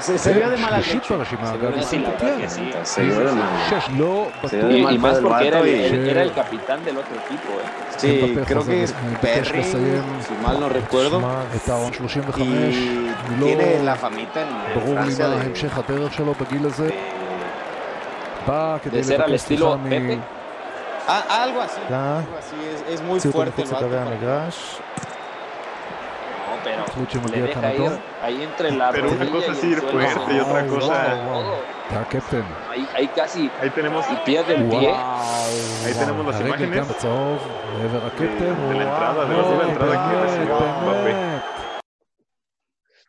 Se, 0.00 0.18
se 0.18 0.32
vio 0.32 0.50
de 0.50 0.56
mala 0.56 0.78
leche. 0.78 0.98
ראשית 0.98 1.10
ברשימה, 1.10 1.50
Se 1.50 1.54
אגב, 1.54 1.72
vio 1.72 1.76
de 1.76 1.82
Sí, 1.90 1.96
la 1.96 2.08
mala 2.08 2.10
verdad 2.10 2.20
כן. 2.20 2.40
que 2.40 2.48
sí. 2.48 2.86
Se 2.94 3.00
vio 3.02 3.18
de 3.18 3.32
mal. 3.32 3.70
שש 3.70 3.88
לא 3.98 4.26
Se 4.44 4.56
vio 4.56 4.64
בטוח. 4.64 4.70
de 4.70 4.78
Y, 4.78 4.82
mal 4.82 4.94
y 4.94 4.98
más 4.98 5.12
pedo 5.12 5.18
el 5.18 5.24
porque 5.28 5.46
era 5.48 5.58
el, 5.58 5.64
vato 5.64 5.76
y- 5.76 5.84
el- 5.94 6.08
era 6.08 6.22
el 6.22 6.32
capitán 6.40 6.84
del 6.84 6.96
otro 7.02 7.14
equipo, 7.24 7.50
¿eh? 7.62 7.66
Sí, 8.02 8.08
Mbappé 8.22 8.44
creo 8.50 8.64
que 8.68 8.76
חוזר, 8.78 8.84
es 8.84 8.92
מבקש 9.04 9.48
Perry, 9.50 9.58
לסיים. 9.60 10.04
si 10.26 10.34
mal 10.46 10.56
no 10.62 10.68
recuerdo. 10.78 11.16
שמע, 11.20 11.42
את 11.56 11.68
הארון 11.68 11.92
35, 11.92 12.74
Y 12.74 13.30
אני 13.30 13.40
לא 13.40 13.46
tiene 13.46 13.84
la 13.88 13.96
famita 14.04 14.38
en 14.38 14.78
ברור 14.78 14.94
לי 14.94 15.00
Francia 15.00 15.18
מה 15.28 15.42
de, 15.42 15.46
המשך 15.46 15.78
הדרך 15.78 16.12
שלו 16.12 16.32
בגיל 16.34 16.66
הזה. 16.66 16.88
de- 16.88 18.48
בא 18.48 18.76
כדי 18.82 19.00
De 19.00 19.04
ser 19.04 19.20
al 19.20 19.28
לבקש 19.30 19.40
estilo 19.44 19.46
סליחה 19.48 19.76
Pepe. 19.90 20.18
Ah, 21.08 21.44
algo 21.44 21.60
así, 21.66 21.80
Ya. 21.90 22.18
algo 22.22 22.36
así, 22.42 22.56
es, 22.72 22.80
es 22.94 23.00
muy 23.00 23.08
מהוציא 23.08 23.30
אותו 23.30 23.38
fuerte 23.38 23.62
pero 26.75 26.99
Mucho 26.99 27.21
le 27.31 27.41
deja 27.41 27.67
ahí, 27.67 27.77
ahí, 28.21 28.43
entre 28.43 28.71
la 28.71 28.91
Pero 28.91 29.11
una 29.11 29.31
cosa 29.31 29.51
es 29.51 29.63
ir 29.63 29.81
fuerte 29.81 30.33
y 30.33 30.39
otra 30.39 30.67
cosa... 30.67 31.23
Wow, 31.25 31.43
wow. 31.43 31.73
Ahí, 32.71 32.87
ahí, 32.95 33.07
casi... 33.09 33.51
Ahí 33.61 33.69
tenemos... 33.69 34.05
Y 34.11 34.15
pierde 34.25 34.55
el 34.55 34.63
wow, 34.63 34.79
pie. 34.79 34.89
ahí 34.89 35.93
tenemos 35.93 36.25
las 36.25 36.41
imágenes. 36.41 36.87
de, 36.87 37.07
de, 37.07 37.97
la 37.99 38.83
entrada, 38.83 39.25
de, 39.25 39.33
la, 39.35 39.69
entrada 39.69 40.09
que 40.09 40.15
recibió 40.21 40.57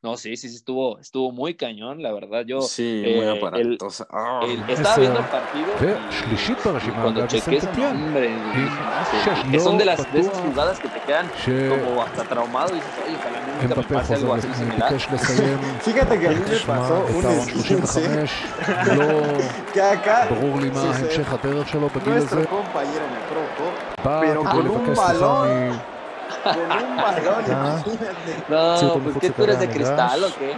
No, 0.03 0.17
sí, 0.19 0.37
sí, 0.37 0.51
sí, 0.51 0.57
estuvo, 0.57 0.99
estuvo 0.99 1.33
muy 1.33 1.55
cañón, 1.55 2.03
la 2.03 2.13
verdad. 2.13 2.45
Yo, 2.45 2.61
sí, 2.61 3.03
eh, 3.07 3.17
muy 3.17 3.39
aparatosa. 3.39 4.07
Oh. 4.11 4.43
estaba 4.69 4.97
viendo 4.97 5.21
el 5.21 5.27
partido. 5.27 5.67
Y, 6.31 6.35
y, 6.35 6.91
cuando 6.91 7.27
chequé 7.27 7.57
ese 7.57 7.73
nombre, 7.73 8.31
que 9.51 9.61
son 9.61 9.79
de, 9.79 9.87
las, 9.87 10.13
de 10.13 10.21
esas 10.21 10.39
jugadas 10.41 10.79
que 10.79 10.89
te 10.89 11.01
quedan 11.01 11.31
como 11.87 12.03
hasta 12.03 12.25
traumado 12.25 12.73
y 12.73 12.75
dices, 12.75 12.91
oye, 13.07 13.17
ojalá 13.17 13.44
nunca 13.64 13.76
me 13.76 13.84
שאמבפה 13.84 13.96
pase 14.00 14.14
algo 14.16 14.28
חוזר, 14.28 14.40
así 14.40 14.48
similar. 14.60 14.90
ביקש 14.90 15.08
לסיים, 15.14 15.58
Fíjate 15.86 16.16
que 16.20 16.28
a 16.28 16.32
mí 16.32 16.40
me 16.50 16.56
שמע, 16.56 16.76
pasó 16.78 17.10
את 17.10 17.16
un 17.16 17.26
הארון 17.26 17.48
esguince 17.48 18.00
35, 18.00 18.44
לא 18.98 19.06
que 19.74 19.80
acá 19.80 20.26
ברור 20.30 20.60
לי 20.62 20.70
מה 20.70 20.82
Sí, 20.82 20.98
sí. 21.00 21.06
המשך 21.06 21.34
הדרך 21.34 21.68
שלו 21.68 21.88
בגיל 21.90 22.14
הזה. 22.14 22.36
nuestro 22.36 22.50
compañero 22.56 23.06
me 23.14 23.22
provocó 23.32 23.68
בא 24.06 24.22
pero 24.22 24.44
כדי 24.44 24.52
con 24.52 24.68
un 24.68 24.88
לבקש 24.88 25.00
סליחה 25.00 25.14
balón. 25.14 25.48
מ... 25.48 25.80
con 26.44 26.58
un 26.88 26.98
balón, 27.04 27.44
Ah. 27.52 27.80
imagínate. 27.86 28.34
No, 28.50 28.78
Sí, 28.80 28.86
como 28.94 29.04
pues 29.04 29.14
fue 29.14 29.22
que 29.22 29.28
que 29.28 29.34
tú 29.34 29.44
eres 29.44 29.60
de 29.60 29.68
te 29.68 29.74
cristal 29.74 30.20
o 30.24 30.28
ganas. 30.28 30.38
qué? 30.40 30.52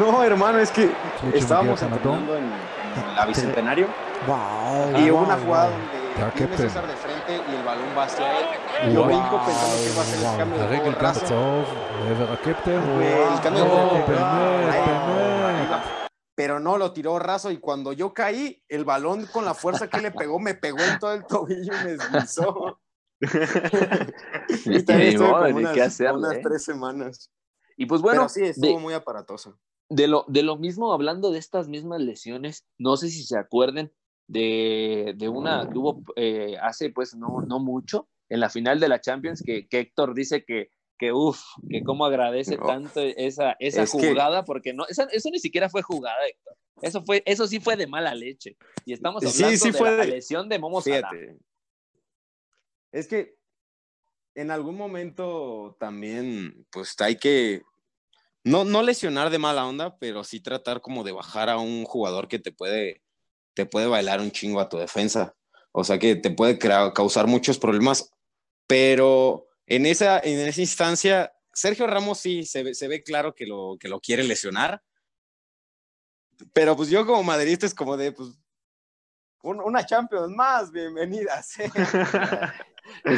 No, 0.00 0.08
hermano, 0.28 0.56
es 0.64 0.70
que 0.76 0.84
קלוצ'ה 1.20 1.38
estábamos 1.42 1.78
מגיע 1.82 1.88
כאן 1.88 1.92
אדום. 1.98 2.18
entrenando 2.18 2.32
en, 2.40 2.46
en 2.98 3.16
la 3.18 3.24
Bicentenario 3.28 3.86
וואו, 4.28 4.98
y 5.00 5.10
hubo 5.10 5.18
una 5.26 5.36
וואו, 5.36 5.42
jugada 5.44 5.68
וואו. 5.68 5.70
donde 5.72 5.98
el 13.33 13.41
cambio 13.41 13.63
de 13.65 14.03
Pero 16.35 16.59
no, 16.59 16.77
lo 16.77 16.93
tiró 16.93 17.19
raso 17.19 17.51
y 17.51 17.57
cuando 17.57 17.93
yo 17.93 18.13
caí, 18.13 18.63
el 18.67 18.85
balón 18.85 19.25
con 19.27 19.45
la 19.45 19.53
fuerza 19.53 19.87
que 19.87 20.01
le 20.01 20.11
pegó, 20.11 20.39
me 20.39 20.53
pegó 20.53 20.79
en 20.79 20.99
todo 20.99 21.13
el 21.13 21.25
tobillo 21.25 21.73
y 21.73 21.83
me 21.83 21.91
deslizó. 21.97 22.79
y 24.65 25.15
como 25.15 25.37
unas, 25.37 25.99
¿eh? 25.99 26.41
tres 26.43 26.63
semanas. 26.63 27.31
Y 27.77 27.85
pues 27.85 28.01
bueno, 28.01 28.27
estuvo 28.27 28.79
muy 28.79 28.93
aparatoso. 28.93 29.57
De 29.89 30.07
lo, 30.07 30.25
de 30.27 30.43
lo 30.43 30.57
mismo, 30.57 30.93
hablando 30.93 31.31
de 31.31 31.39
estas 31.39 31.67
mismas 31.67 32.01
lesiones, 32.01 32.65
no 32.77 32.97
sé 32.97 33.09
si 33.09 33.23
se 33.23 33.37
acuerden, 33.37 33.93
de, 34.33 35.13
de 35.15 35.29
una 35.29 35.69
que 35.71 35.77
hubo 35.77 36.01
eh, 36.15 36.57
hace 36.61 36.89
pues 36.89 37.15
no, 37.15 37.41
no 37.47 37.59
mucho, 37.59 38.09
en 38.29 38.39
la 38.39 38.49
final 38.49 38.79
de 38.79 38.87
la 38.89 38.99
Champions, 38.99 39.43
que, 39.45 39.67
que 39.67 39.79
Héctor 39.79 40.13
dice 40.13 40.43
que, 40.43 40.69
que 40.97 41.11
uff, 41.13 41.41
que 41.69 41.83
cómo 41.83 42.05
agradece 42.05 42.57
No. 42.57 42.65
tanto 42.65 42.99
esa, 43.01 43.55
esa 43.59 43.83
Es 43.83 43.91
que- 43.91 44.09
jugada, 44.09 44.43
porque 44.43 44.73
no, 44.73 44.85
esa- 44.87 45.07
eso 45.11 45.29
ni 45.29 45.39
siquiera 45.39 45.69
fue 45.69 45.81
jugada, 45.81 46.17
Héctor. 46.27 46.55
Eso, 46.81 47.03
fue, 47.03 47.21
eso 47.25 47.47
sí 47.47 47.59
fue 47.59 47.77
de 47.77 47.87
mala 47.87 48.13
leche. 48.15 48.57
Y 48.85 48.93
estamos 48.93 49.23
hablando 49.23 49.57
sí 49.57 49.71
de 49.71 49.77
fue 49.77 49.91
la 49.91 50.05
de- 50.05 50.11
lesión 50.11 50.49
de 50.49 50.59
Momo 50.59 50.81
Salah. 50.81 51.09
Es 52.91 53.07
que 53.07 53.35
en 54.35 54.51
algún 54.51 54.75
momento 54.75 55.77
también, 55.79 56.65
pues 56.71 56.95
hay 56.99 57.15
que 57.17 57.61
no, 58.43 58.65
no 58.65 58.81
lesionar 58.83 59.29
de 59.29 59.37
mala 59.39 59.65
onda, 59.65 59.97
pero 59.99 60.23
sí 60.23 60.41
tratar 60.41 60.81
como 60.81 61.03
de 61.03 61.11
bajar 61.11 61.49
a 61.49 61.57
un 61.57 61.85
jugador 61.85 62.27
que 62.27 62.39
te 62.39 62.51
puede, 62.51 63.01
te 63.53 63.65
puede 63.65 63.87
bailar 63.87 64.19
un 64.21 64.31
chingo 64.31 64.59
a 64.59 64.69
tu 64.69 64.77
defensa. 64.77 65.35
O 65.71 65.83
sea 65.83 65.97
que 65.99 66.15
te 66.15 66.29
puede 66.31 66.57
causar 66.59 67.27
muchos 67.27 67.57
problemas. 67.59 68.11
Pero 68.67 69.47
en 69.67 69.85
esa, 69.85 70.19
en 70.19 70.39
esa 70.39 70.61
instancia, 70.61 71.33
Sergio 71.53 71.87
Ramos 71.87 72.19
sí 72.19 72.43
se 72.45 72.63
ve, 72.63 72.73
se 72.75 72.87
ve 72.87 73.03
claro 73.03 73.33
que 73.35 73.45
lo, 73.45 73.77
que 73.79 73.87
lo 73.89 73.99
quiere 73.99 74.23
lesionar. 74.23 74.81
Pero 76.53 76.75
pues 76.75 76.89
yo 76.89 77.05
como 77.05 77.23
madridista 77.23 77.65
es 77.65 77.73
como 77.73 77.95
de, 77.97 78.11
pues, 78.11 78.29
un- 79.43 79.59
una 79.61 79.85
Champions 79.85 80.29
más, 80.29 80.71
bienvenidas. 80.71 81.59
¿eh? 81.59 81.71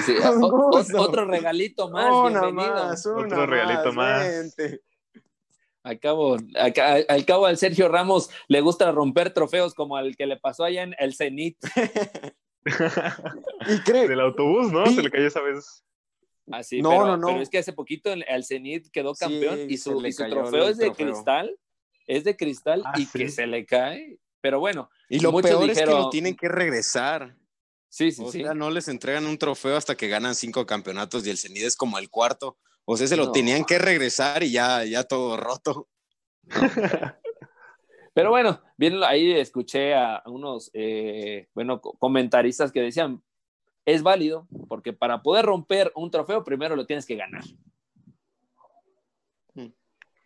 Sí, 0.06 0.13
o- 0.24 0.46
o- 0.46 1.01
otro 1.01 1.25
regalito 1.25 1.89
más, 1.89 2.13
una 2.13 2.42
bienvenido. 2.42 2.74
más, 2.86 3.04
una 3.08 3.25
Otro 3.25 3.46
regalito 3.48 3.92
más. 3.94 4.22
vente. 4.27 4.82
Al 5.86 6.00
cabo, 6.00 6.38
acá- 6.60 6.98
al 7.08 7.25
cabo 7.25 7.46
al 7.46 7.58
Sergio 7.58 7.88
Ramos 7.88 8.32
le 8.48 8.60
gusta 8.62 8.92
romper 8.92 9.32
trofeos 9.34 9.75
como 9.75 9.98
al 9.98 10.15
que 10.15 10.25
le 10.25 10.36
pasó 10.38 10.63
allá 10.63 10.82
en 10.82 10.96
el 10.98 11.13
Zenit. 11.15 11.58
Y 13.68 13.80
cree, 13.84 14.08
Del 14.08 14.20
autobús, 14.20 14.72
¿no? 14.72 14.86
Se 14.88 15.01
le 15.04 15.12
cayó 15.12 15.27
esa 15.27 15.42
vez. 15.42 15.84
Así, 16.51 16.82
No, 16.82 16.89
pero, 16.89 17.06
no, 17.06 17.18
no. 17.18 17.27
pero 17.27 17.42
es 17.42 17.50
que 17.50 17.58
hace 17.60 17.74
poquito 17.74 18.12
el, 18.12 18.24
el 18.27 18.44
Zenit 18.46 18.89
quedó 18.92 19.15
Sí, 19.15 19.20
campeón 19.25 19.60
y 19.70 19.77
su, 19.77 20.04
y 20.06 20.12
trofeo 20.13 20.70
es 20.70 20.77
de 20.77 20.86
trofeo. 20.88 21.08
cristal. 21.13 21.56
Es 22.08 22.24
de 22.24 22.36
cristal 22.38 22.84
Ah, 22.86 22.94
y 22.98 23.06
sí. 23.06 23.20
que 23.20 23.30
se 23.30 23.48
le 23.48 23.65
cae. 23.65 24.20
Pero 24.42 24.60
bueno, 24.60 24.89
y 25.10 25.20
lo 25.20 25.32
peor 25.42 25.70
es 25.70 25.77
que 25.77 25.86
dijeron- 25.86 26.01
lo 26.04 26.10
tienen 26.10 26.36
que 26.36 26.48
regresar. 26.48 27.36
sí, 27.89 28.12
sí, 28.12 28.22
O 28.24 28.32
sí. 28.32 28.42
sea, 28.44 28.54
no 28.54 28.70
les 28.70 28.88
entregan 28.88 29.25
un 29.25 29.38
trofeo 29.38 29.75
hasta 29.77 29.96
que 29.96 30.08
ganan 30.08 30.36
cinco 30.36 30.65
campeonatos 30.65 31.25
y 31.25 31.30
el 31.32 31.38
Zenit 31.38 31.63
es 31.63 31.75
como 31.75 31.98
el 31.98 32.10
cuarto. 32.10 32.58
O 32.86 32.96
sea, 32.98 33.08
se 33.08 33.18
lo 33.18 33.25
No. 33.25 33.32
tenían 33.32 33.65
que 33.65 33.80
regresar 33.80 34.44
y 34.44 34.51
ya, 34.51 34.84
ya 34.86 35.04
todo 35.04 35.38
roto. 35.38 35.89
Pero 38.13 38.30
bueno, 38.30 38.62
bien, 38.77 39.04
ahí 39.04 39.32
escuché 39.34 39.94
a 39.94 40.24
unos, 40.27 40.70
eh, 40.74 41.50
bueno, 41.54 41.82
co- 41.82 41.94
comentaristas 42.00 42.72
que 42.72 42.82
decían, 42.82 43.22
es 43.86 44.04
válido, 44.04 44.48
porque 44.70 44.94
para 44.94 45.22
poder 45.22 45.46
romper 45.46 45.92
un 45.96 46.10
trofeo, 46.12 46.44
primero 46.44 46.75
lo 46.75 46.86
tienes 46.86 47.06
que 47.06 47.15
ganar. 47.15 47.44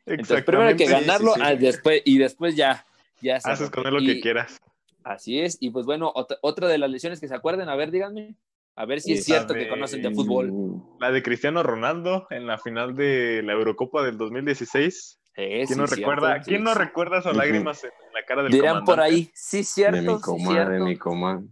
Entonces, 0.05 0.43
primero 0.43 0.69
hay 0.69 0.75
que 0.75 0.87
ganarlo 0.87 1.33
sí, 1.33 1.39
sí. 1.39 1.45
ah, 1.45 1.55
después, 1.55 2.01
y 2.03 2.17
después 2.17 2.55
ya, 2.55 2.85
ya 3.21 3.35
Haces 3.37 3.69
con 3.69 3.85
él 3.85 3.93
lo 3.93 3.99
que 3.99 4.19
quieras. 4.21 4.59
Así 5.03 5.39
es, 5.39 5.57
y 5.59 5.69
pues 5.69 5.85
bueno, 5.85 6.11
otra, 6.15 6.37
otra 6.41 6.67
de 6.67 6.77
las 6.77 6.89
lesiones 6.89 7.19
que 7.19 7.27
se 7.27 7.35
acuerden, 7.35 7.69
a 7.69 7.75
ver, 7.75 7.91
díganme, 7.91 8.35
a 8.79 8.85
ver 8.85 9.01
si 9.01 9.11
es 9.11 9.25
cierto 9.25 9.53
que 9.53 9.67
conocen 9.67 10.01
de 10.01 10.09
fútbol. 10.11 10.53
La 11.01 11.11
de 11.11 11.21
Cristiano 11.21 11.63
Ronaldo 11.63 12.27
en 12.29 12.47
la 12.47 12.57
final 12.57 12.95
de 12.95 13.43
la 13.43 13.51
Eurocopa 13.51 14.03
del 14.03 14.17
2016. 14.17 14.95
Sí, 14.95 15.19
¿Quién 15.35 15.67
sí, 15.67 15.75
no 15.75 15.85
cierto, 15.85 15.95
recuerda? 15.95 16.41
sí, 16.41 16.49
¿Quién 16.49 16.63
no 16.63 16.73
recuerda 16.73 17.19
esas 17.19 17.35
lágrimas 17.35 17.83
en 17.83 17.89
la 18.13 18.23
cara 18.25 18.43
del 18.43 18.53
Dirán 18.53 18.85
por 18.85 18.95
comandante? 18.95 19.03
ahí, 19.03 19.29
sí, 19.33 19.65
cierto, 19.65 19.97
de 19.97 20.01
mi 20.03 20.15
sí, 20.15 20.21
comadre, 20.21 20.65
cierto. 20.67 20.85
mi 20.85 20.95
comadre. 20.97 21.45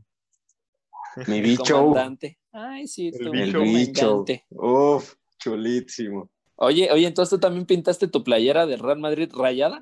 Mi 1.28 1.38
El 1.40 1.42
bicho. 1.44 1.64
comandante. 1.74 2.40
Ay, 2.54 2.88
sí, 2.88 3.10
El 3.10 3.26
tú, 3.26 3.32
bicho. 3.32 3.44
El 3.44 3.46
Bicho, 3.48 3.62
bicho. 3.62 4.02
comandante. 4.08 4.46
Uf, 4.52 5.14
chulísimo. 5.38 6.30
Oye, 6.56 6.90
oye, 6.94 7.08
entonces 7.08 7.30
tú 7.32 7.40
también 7.42 7.66
pintaste 7.66 8.08
tu 8.08 8.24
playera 8.24 8.66
del 8.66 8.80
Real 8.80 9.00
Madrid 9.00 9.30
rayada? 9.34 9.82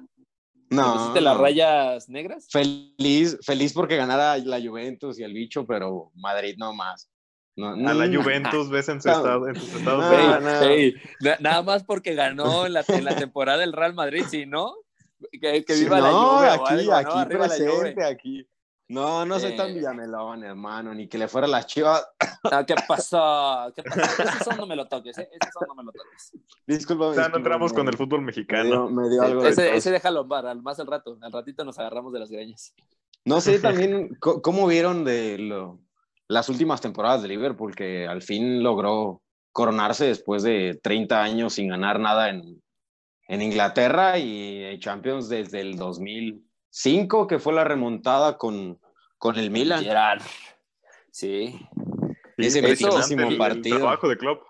¿Le 0.69 0.75
No. 0.77 0.93
pusiste 0.93 1.21
las 1.21 1.37
rayas 1.37 2.09
negras? 2.09 2.47
Feliz, 2.49 3.37
feliz 3.45 3.71
porque 3.71 3.97
ganara 3.97 4.35
la 4.39 4.59
Juventus 4.59 5.19
y 5.19 5.23
el 5.23 5.33
bicho, 5.33 5.63
pero 5.67 6.11
Madrid 6.15 6.55
no 6.57 6.73
más. 6.73 7.07
No, 7.57 7.67
A 7.89 7.93
la 7.93 8.05
Juventus 8.07 8.69
ves 8.69 8.89
en, 8.89 9.01
su 9.01 9.07
No. 9.09 9.15
estado, 9.15 9.47
en 9.47 9.55
sus 9.55 9.73
estados 9.75 10.03
No, 10.03 10.09
de- 10.09 10.17
Ey, 10.17 10.41
no. 10.41 10.61
ey, 10.69 10.93
na- 11.21 11.37
nada 11.39 11.61
más 11.63 11.83
porque 11.83 12.13
ganó 12.13 12.65
en 12.65 12.73
la, 12.73 12.83
en 12.87 13.05
la 13.05 13.15
temporada 13.15 13.59
del 13.59 13.71
Real 13.73 13.93
Madrid, 13.93 14.25
si 14.29 14.45
no, 14.45 14.73
que, 15.31 15.63
que 15.63 15.73
Sí, 15.73 15.83
viva 15.85 15.99
la 16.01 16.11
no, 16.11 16.37
Juve 16.37 16.49
aquí, 16.49 16.73
algo, 16.73 16.91
¿no? 16.91 16.97
aquí 17.19 17.35
presente, 17.35 18.03
aquí. 18.03 18.47
No, 18.87 19.25
no 19.25 19.39
soy 19.39 19.53
Eh. 19.53 19.57
tan 19.57 19.73
villamelón, 19.73 20.43
hermano, 20.43 20.93
ni 20.93 21.07
que 21.07 21.17
le 21.17 21.27
fuera 21.27 21.47
las 21.47 21.65
chivas. 21.65 22.05
Ah, 22.51 22.63
¿Qué 22.63 22.75
pasó? 22.87 23.73
¿Qué 23.75 23.81
pasó? 23.81 24.01
Ese 24.21 24.43
son 24.43 24.57
no 24.57 24.67
me 24.67 24.75
lo 24.75 24.87
toques, 24.87 25.17
¿eh? 25.17 25.27
Ese 25.31 25.49
son 25.57 25.67
no 25.69 25.73
me 25.73 25.83
lo 25.83 25.91
toques. 25.91 26.31
Disculpa. 26.67 27.05
O 27.07 27.13
sea, 27.15 27.27
no 27.29 27.37
entramos 27.37 27.73
con 27.73 27.87
el 27.87 27.97
fútbol 27.97 28.19
Me 28.19 28.27
mexicano. 28.27 28.63
dio, 28.69 28.89
me 28.91 29.09
dio 29.09 29.23
algo 29.23 29.47
Ese, 29.47 29.89
déjalo 29.91 30.27
al 30.31 30.61
más 30.61 30.79
al 30.79 30.85
rato. 30.85 31.17
Al 31.21 31.31
ratito 31.31 31.65
nos 31.65 31.79
agarramos 31.79 32.13
de 32.13 32.19
las 32.19 32.29
greñas. 32.29 32.75
No 33.23 33.41
sé 33.41 33.57
también 33.57 34.15
cómo 34.19 34.67
vieron 34.67 35.03
de 35.05 35.39
lo- 35.39 35.79
las 36.27 36.49
últimas 36.49 36.81
temporadas 36.81 37.21
de 37.21 37.29
Liverpool, 37.29 37.75
que 37.75 38.07
al 38.07 38.21
fin 38.21 38.63
logró 38.63 39.21
coronarse 39.51 40.05
después 40.05 40.43
de 40.43 40.79
30 40.81 41.23
años 41.23 41.53
sin 41.53 41.69
ganar 41.69 41.99
nada 41.99 42.29
en, 42.29 42.61
en 43.27 43.41
Inglaterra 43.41 44.17
y 44.17 44.63
en 44.63 44.79
Champions 44.79 45.29
desde 45.29 45.61
el 45.61 45.77
2005, 45.77 47.27
que 47.27 47.39
fue 47.39 47.53
la 47.53 47.63
remontada 47.63 48.37
con, 48.37 48.79
con 49.17 49.37
el 49.37 49.51
Milan. 49.51 49.83
Gerard. 49.83 50.21
Sí. 51.11 51.57
Ese 52.37 52.59
el 52.59 53.37
partido. 53.37 53.77
trabajo 53.77 54.09
de 54.09 54.17
Klopp. 54.17 54.43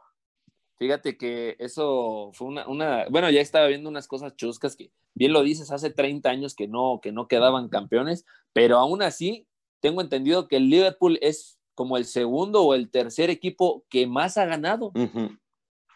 Fíjate 0.77 1.17
que 1.17 1.55
eso 1.59 2.31
fue 2.33 2.47
una, 2.47 2.67
una, 2.67 3.05
bueno, 3.09 3.29
ya 3.29 3.39
estaba 3.39 3.67
viendo 3.67 3.87
unas 3.89 4.07
cosas 4.07 4.35
chuscas 4.35 4.75
que, 4.75 4.91
bien 5.13 5.31
lo 5.31 5.41
dices, 5.41 5.71
hace 5.71 5.89
30 5.89 6.29
años 6.29 6.53
que 6.53 6.67
no, 6.67 6.99
que 7.01 7.13
no 7.13 7.27
quedaban 7.27 7.69
campeones, 7.69 8.25
pero 8.51 8.77
aún 8.77 9.01
así, 9.01 9.47
tengo 9.79 10.01
entendido 10.01 10.47
que 10.47 10.57
el 10.57 10.69
Liverpool 10.69 11.17
es 11.21 11.54
como 11.75 11.97
el 11.97 12.05
segundo 12.05 12.63
o 12.63 12.73
el 12.73 12.89
tercer 12.89 13.29
equipo 13.29 13.85
que 13.89 14.07
más 14.07 14.37
ha 14.37 14.45
ganado. 14.45 14.91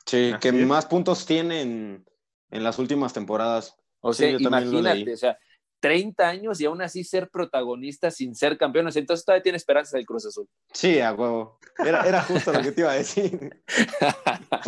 Sí, 0.06 0.32
Así 0.34 0.40
que 0.40 0.50
es. 0.50 0.68
más 0.68 0.86
puntos 0.86 1.26
tienen 1.26 2.06
en 2.52 2.64
las 2.64 2.78
últimas 2.80 3.14
temporadas. 3.14 3.76
O 4.02 4.14
Sí, 4.14 4.14
sea, 4.14 4.32
yo 4.32 4.40
también 4.40 4.72
lo 4.72 4.80
imagínate, 4.80 5.06
leí. 5.06 5.14
o 5.14 5.18
sea, 5.18 5.38
30 5.82 6.28
años 6.28 6.60
y 6.60 6.66
aún 6.66 6.82
así 6.82 7.04
ser 7.04 7.30
protagonista 7.30 8.12
sin 8.12 8.36
ser 8.36 8.58
campeones. 8.58 8.96
Entonces 8.96 9.26
todavía 9.26 9.44
tiene 9.44 9.58
esperanzas 9.58 9.94
el 9.96 10.06
Cruz 10.06 10.26
Azul. 10.26 10.48
Sí, 10.74 11.00
a 11.00 11.14
huevo. 11.14 11.60
Era, 11.78 12.04
era 12.08 12.22
justo 12.24 12.52
lo 12.52 12.62
que 12.62 12.72
te 12.74 12.82
iba 12.82 12.92
a 12.92 12.96
decir. 12.96 13.62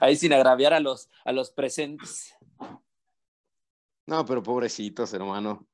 Ahí 0.00 0.16
sin 0.16 0.32
agraviar 0.32 0.72
a 0.74 0.80
los, 0.80 1.08
a 1.24 1.32
los 1.32 1.50
presentes. 1.50 2.34
No, 4.06 4.24
pero 4.26 4.42
pobrecitos, 4.42 5.12
hermano. 5.14 5.66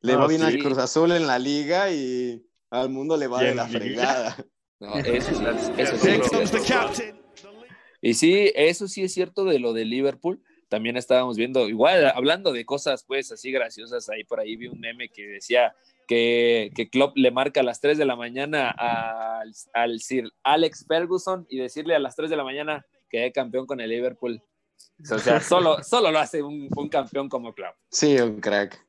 Le 0.00 0.14
No, 0.14 0.20
va 0.20 0.26
bien 0.28 0.40
sí. 0.40 0.46
al 0.46 0.58
Cruz 0.58 0.78
Azul 0.78 1.12
en 1.12 1.26
la 1.26 1.38
liga 1.38 1.90
y 1.90 2.46
al 2.80 2.90
mundo 2.90 3.16
le 3.16 3.26
va 3.26 3.42
de 3.42 3.54
la 3.54 3.66
fregada. 3.66 4.36
No, 4.80 4.96
eso 4.96 5.30
eso 5.78 5.96
sí 5.96 6.10
es 6.10 6.50
cierto. 6.64 7.02
Y 8.02 8.14
sí, 8.14 8.52
eso 8.54 8.88
sí 8.88 9.04
es 9.04 9.14
cierto 9.14 9.44
de 9.44 9.60
lo 9.60 9.72
de 9.72 9.84
Liverpool. 9.84 10.42
También 10.68 10.96
estábamos 10.96 11.36
viendo, 11.36 11.68
igual 11.68 12.06
hablando 12.06 12.52
de 12.52 12.66
cosas 12.66 13.04
pues 13.06 13.30
así 13.30 13.52
graciosas, 13.52 14.10
ahí 14.10 14.24
por 14.24 14.40
ahí 14.40 14.56
vi 14.56 14.66
un 14.66 14.80
meme 14.80 15.08
que 15.08 15.26
decía 15.26 15.74
que, 16.08 16.70
que 16.74 16.90
Klopp 16.90 17.16
le 17.16 17.30
marca 17.30 17.60
a 17.60 17.62
las 17.62 17.80
3 17.80 17.96
de 17.96 18.04
la 18.04 18.16
mañana 18.16 18.70
al, 18.70 19.52
al 19.72 20.00
Sir 20.00 20.30
Alex 20.42 20.84
Ferguson 20.86 21.46
y 21.48 21.58
decirle 21.58 21.94
a 21.94 22.00
las 22.00 22.16
3 22.16 22.28
de 22.28 22.36
la 22.36 22.44
mañana 22.44 22.84
que 23.08 23.26
es 23.26 23.32
campeón 23.32 23.64
con 23.64 23.80
el 23.80 23.88
Liverpool. 23.88 24.42
O 25.10 25.18
sea, 25.18 25.40
solo, 25.40 25.82
solo 25.82 26.10
lo 26.10 26.18
hace 26.18 26.42
un, 26.42 26.68
un 26.76 26.88
campeón 26.88 27.28
como 27.28 27.54
Klopp. 27.54 27.76
Sí, 27.90 28.18
un 28.18 28.40
crack. 28.40 28.83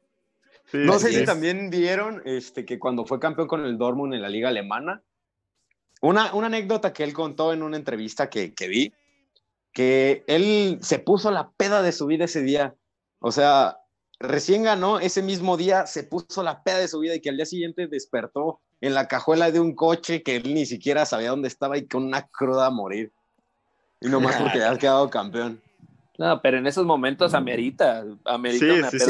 Sí, 0.76 0.86
No 0.86 1.00
sé 1.00 1.10
si 1.10 1.18
es. 1.18 1.26
también 1.26 1.70
vieron 1.70 2.22
este, 2.26 2.66
que 2.66 2.80
cuando 2.80 3.06
fue 3.06 3.20
campeón 3.20 3.48
con 3.48 3.66
el 3.66 3.78
Dortmund 3.78 4.14
en 4.14 4.22
la 4.22 4.30
liga 4.30 4.50
alemana, 4.50 5.02
una, 6.02 6.34
una 6.34 6.48
anécdota 6.48 6.94
que 6.94 7.04
él 7.04 7.14
contó 7.14 7.54
en 7.54 7.64
una 7.64 7.78
entrevista 7.78 8.30
que, 8.30 8.54
que 8.54 8.68
vi, 8.68 8.94
que 9.74 10.24
él 10.28 10.80
se 10.82 11.00
puso 11.00 11.32
la 11.32 11.52
peda 11.52 11.82
de 11.82 11.92
su 11.92 12.06
vida 12.06 12.26
ese 12.26 12.42
día. 12.42 12.76
O 13.20 13.32
sea, 13.32 13.78
recién 14.20 14.64
ganó, 14.64 15.00
ese 15.00 15.22
mismo 15.22 15.58
día 15.58 15.86
se 15.88 16.04
puso 16.04 16.44
la 16.44 16.64
peda 16.64 16.78
de 16.80 16.88
su 16.88 17.00
vida 17.00 17.16
y 17.16 17.22
que 17.22 17.30
al 17.30 17.38
día 17.38 17.46
siguiente 17.46 17.88
despertó 17.88 18.62
en 18.82 18.94
la 18.94 19.08
cajuela 19.08 19.52
de 19.52 19.60
un 19.60 19.76
coche 19.76 20.24
que 20.24 20.38
él 20.38 20.54
ni 20.54 20.66
siquiera 20.66 21.06
sabía 21.06 21.30
dónde 21.30 21.48
estaba 21.48 21.78
y 21.78 21.88
con 21.88 22.04
una 22.04 22.28
cruda 22.28 22.68
a 22.68 22.72
morir. 22.72 23.12
Y 24.02 24.08
nomás 24.08 24.36
porque 24.36 24.62
había 24.64 24.78
quedado 24.78 25.10
campeón. 25.10 25.62
No, 26.18 26.42
pero 26.42 26.58
en 26.58 26.68
esos 26.68 26.86
momentos 26.86 27.34
amerita, 27.34 28.06
amerita 28.24 28.66
Sí, 28.66 28.72
una 28.72 28.90
sí, 28.90 29.00
sí, 29.00 29.06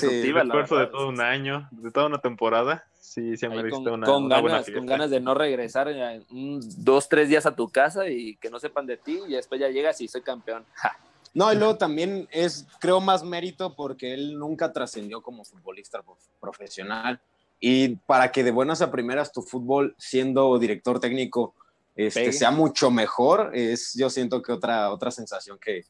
sí, 0.00 0.28
El 0.28 0.36
esfuerzo 0.36 0.76
de 0.76 0.86
todo 0.86 1.08
un 1.08 1.20
año, 1.20 1.68
de 1.70 1.90
toda 1.90 2.06
una 2.06 2.20
temporada, 2.20 2.84
sí, 3.00 3.36
se 3.36 3.48
con, 3.48 3.88
una, 3.88 4.06
con 4.06 4.24
una 4.24 4.40
buena 4.40 4.58
ganas, 4.58 4.70
con 4.70 4.86
ganas 4.86 5.10
de 5.10 5.20
no 5.20 5.34
regresar 5.34 5.88
un, 6.30 6.60
dos, 6.78 7.08
tres 7.08 7.28
días 7.28 7.46
a 7.46 7.56
tu 7.56 7.68
casa 7.68 8.08
y 8.08 8.36
que 8.36 8.50
no 8.50 8.58
sepan 8.60 8.86
de 8.86 8.96
ti 8.98 9.20
y 9.26 9.32
después 9.32 9.60
ya 9.60 9.68
llegas 9.68 10.00
y 10.00 10.08
soy 10.08 10.22
campeón. 10.22 10.64
Ja. 10.74 10.96
No, 11.32 11.52
y 11.52 11.56
luego 11.56 11.76
también 11.76 12.26
es, 12.32 12.66
creo, 12.80 13.00
más 13.00 13.22
mérito 13.22 13.76
porque 13.76 14.12
él 14.14 14.36
nunca 14.36 14.72
trascendió 14.72 15.22
como 15.22 15.44
futbolista 15.44 16.02
prof- 16.02 16.26
profesional. 16.40 17.20
Y 17.60 17.96
para 17.96 18.32
que 18.32 18.42
de 18.42 18.50
buenas 18.50 18.82
a 18.82 18.90
primeras 18.90 19.32
tu 19.32 19.42
fútbol, 19.42 19.94
siendo 19.96 20.58
director 20.58 20.98
técnico, 20.98 21.54
este, 21.94 22.32
sea 22.32 22.50
mucho 22.50 22.90
mejor, 22.90 23.52
es 23.54 23.94
yo 23.94 24.10
siento 24.10 24.42
que 24.42 24.50
otra, 24.50 24.90
otra 24.90 25.10
sensación 25.12 25.58
que, 25.60 25.84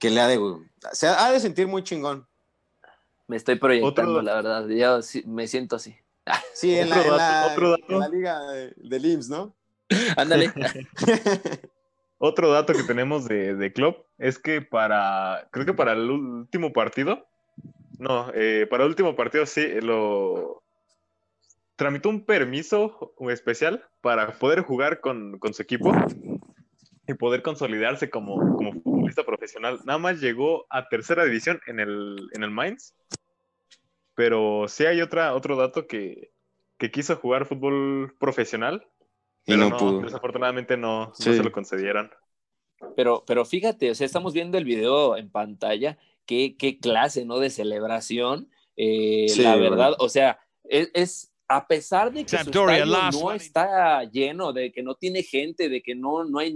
que 0.00 0.10
le 0.10 0.20
ha 0.20 0.26
de, 0.26 0.40
se 0.92 1.06
ha 1.06 1.30
de 1.30 1.38
sentir 1.38 1.68
muy 1.68 1.84
chingón. 1.84 2.26
Me 3.28 3.36
estoy 3.36 3.54
proyectando, 3.56 4.12
Otro- 4.14 4.22
la 4.22 4.34
verdad. 4.34 4.66
Yo 4.68 5.02
sí- 5.02 5.22
me 5.26 5.46
siento 5.46 5.76
así. 5.76 5.94
Sí, 6.54 6.74
en 6.76 6.90
la, 6.90 6.96
Otro 6.98 7.12
en 7.12 7.18
dato- 7.18 7.18
la- 7.18 7.52
otro 7.52 7.70
dato. 7.70 7.84
en 7.92 7.98
la 8.00 8.08
liga 8.08 8.40
de- 8.50 8.72
del 8.76 9.06
IMSS, 9.06 9.28
¿no? 9.30 9.54
Ándale. 10.16 10.52
Otro 12.18 12.50
dato 12.52 12.74
que 12.74 12.82
tenemos 12.82 13.26
de, 13.26 13.54
de 13.54 13.72
Klopp 13.72 14.04
es 14.18 14.38
que 14.38 14.60
para, 14.60 15.48
creo 15.52 15.64
que 15.64 15.72
para 15.72 15.92
el 15.92 16.10
último 16.10 16.70
partido, 16.72 17.26
no, 17.98 18.30
eh, 18.34 18.66
para 18.68 18.84
el 18.84 18.90
último 18.90 19.16
partido 19.16 19.46
sí, 19.46 19.66
lo 19.80 20.62
tramitó 21.76 22.10
un 22.10 22.24
permiso 22.26 23.14
especial 23.30 23.86
para 24.02 24.32
poder 24.38 24.60
jugar 24.60 25.00
con, 25.00 25.38
con 25.38 25.54
su 25.54 25.62
equipo 25.62 25.92
y 27.06 27.14
poder 27.14 27.42
consolidarse 27.42 28.10
como, 28.10 28.36
como 28.56 28.89
futbolista 29.12 29.24
profesional. 29.24 29.80
Nada 29.84 29.98
más 29.98 30.20
llegó 30.20 30.66
a 30.70 30.88
tercera 30.88 31.24
división 31.24 31.60
en 31.66 31.80
el, 31.80 32.16
en 32.32 32.42
el 32.42 32.50
Mainz, 32.50 32.94
pero 34.14 34.66
sí 34.68 34.84
hay 34.86 35.00
otra, 35.00 35.34
otro 35.34 35.56
dato 35.56 35.86
que, 35.86 36.30
que 36.78 36.90
quiso 36.90 37.16
jugar 37.16 37.46
fútbol 37.46 38.14
profesional, 38.18 38.86
Y 39.46 39.52
pero 39.52 39.58
no 39.62 39.70
no, 39.70 39.78
pudo. 39.78 40.00
desafortunadamente 40.02 40.76
no, 40.76 41.12
se 41.14 41.42
lo 41.42 41.52
concedieron. 41.52 42.10
Pero, 42.96 43.24
pero 43.26 43.44
fíjate, 43.44 43.90
o 43.90 43.94
sea, 43.94 44.06
estamos 44.06 44.32
viendo 44.32 44.56
el 44.58 44.64
video 44.64 45.16
en 45.16 45.30
pantalla, 45.30 45.98
qué, 46.26 46.56
qué 46.58 46.78
clase, 46.78 47.24
¿no? 47.24 47.38
De 47.38 47.50
celebración. 47.50 48.48
Eh, 48.76 49.26
Sí, 49.28 49.42
la 49.42 49.56
bueno. 49.56 49.70
verdad, 49.70 49.92
o 49.98 50.08
sea, 50.08 50.40
es, 50.64 50.90
es- 50.94 51.26
a 51.52 51.66
pesar 51.66 52.12
de 52.12 52.22
que 52.22 52.28
su 52.30 52.36
Sampdoria 52.36 52.76
estadio 52.76 52.92
last 52.92 53.20
no 53.20 53.32
está 53.32 54.04
lleno, 54.04 54.52
de 54.52 54.70
que 54.70 54.84
no 54.84 54.94
tiene 54.94 55.24
gente, 55.24 55.68
de 55.68 55.82
que 55.82 55.96
no, 55.96 56.24
no 56.24 56.38
hay, 56.38 56.54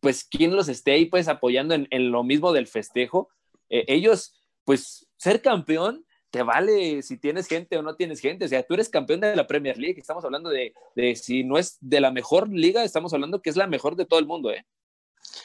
pues, 0.00 0.24
quien 0.24 0.54
los 0.56 0.68
esté 0.68 0.92
ahí, 0.92 1.06
pues, 1.06 1.28
apoyando 1.28 1.74
en, 1.74 1.86
en 1.90 2.10
lo 2.10 2.24
mismo 2.24 2.52
del 2.52 2.66
festejo, 2.66 3.28
eh, 3.68 3.84
ellos, 3.88 4.34
pues, 4.64 5.06
ser 5.16 5.40
campeón 5.42 6.04
te 6.30 6.42
vale 6.44 7.02
si 7.02 7.18
tienes 7.18 7.48
gente 7.48 7.76
o 7.76 7.82
no 7.82 7.96
tienes 7.96 8.20
gente. 8.20 8.44
O 8.44 8.48
sea, 8.48 8.62
tú 8.62 8.74
eres 8.74 8.88
campeón 8.88 9.20
de 9.20 9.34
la 9.34 9.46
Premier 9.48 9.76
League. 9.78 9.98
Estamos 9.98 10.24
hablando 10.24 10.48
de, 10.48 10.72
de 10.94 11.16
si 11.16 11.42
no 11.42 11.58
es 11.58 11.76
de 11.80 12.00
la 12.00 12.12
mejor 12.12 12.48
liga, 12.48 12.84
estamos 12.84 13.12
hablando 13.12 13.42
que 13.42 13.50
es 13.50 13.56
la 13.56 13.66
mejor 13.66 13.96
de 13.96 14.06
todo 14.06 14.20
el 14.20 14.26
mundo, 14.26 14.52
¿eh? 14.52 14.64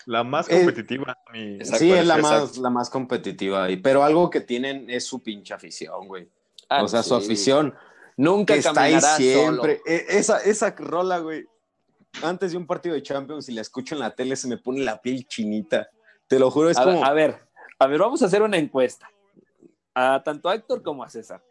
La 0.06 0.24
más 0.24 0.48
Eh, 0.50 0.58
competitiva. 0.58 1.18
mi 1.34 1.56
Exacto, 1.56 1.80
Sí, 1.80 1.92
es 1.92 2.06
la 2.06 2.18
más, 2.18 2.58
la 2.60 2.70
más 2.70 2.90
competitiva, 2.92 3.70
y- 3.72 3.78
pero 3.78 4.04
algo 4.04 4.30
que 4.30 4.42
tienen 4.42 4.88
es 4.90 5.06
su 5.06 5.22
pinche 5.24 5.54
afición, 5.56 6.08
güey. 6.08 6.30
Ah, 6.70 6.84
o 6.84 6.88
sea, 6.88 7.02
su 7.04 7.16
afición. 7.16 7.74
Nunca 8.18 8.54
que 8.54 8.60
está 8.60 8.82
ahí 8.84 9.00
siempre. 9.02 9.78
solo. 9.78 9.84
E- 9.88 10.06
Esa, 10.20 10.40
esa 10.40 10.70
rola, 10.78 11.18
güey. 11.20 11.46
Antes 12.24 12.52
de 12.52 12.58
un 12.58 12.66
partido 12.66 12.96
de 12.96 13.04
Champions, 13.04 13.46
si 13.46 13.54
la 13.54 13.62
escucho 13.62 13.96
en 13.96 14.00
la 14.00 14.16
tele, 14.16 14.36
se 14.36 14.48
me 14.48 14.58
pone 14.58 14.82
la 14.84 15.02
piel 15.02 15.28
chinita. 15.28 15.90
Te 16.28 16.40
lo 16.40 16.50
juro, 16.50 16.70
es 16.70 16.78
A, 16.78 16.86
ver, 16.86 16.94
como. 16.96 17.06
a 17.06 17.14
ver, 17.14 17.36
a 17.80 17.88
ver, 17.88 18.00
vamos 18.00 18.22
a 18.22 18.26
hacer 18.26 18.42
una 18.42 18.58
encuesta. 18.58 19.10
A 19.94 20.22
tanto 20.24 20.50
a 20.50 20.56
Héctor 20.56 20.82
como 20.82 21.04
a 21.04 21.10
César. 21.10 21.44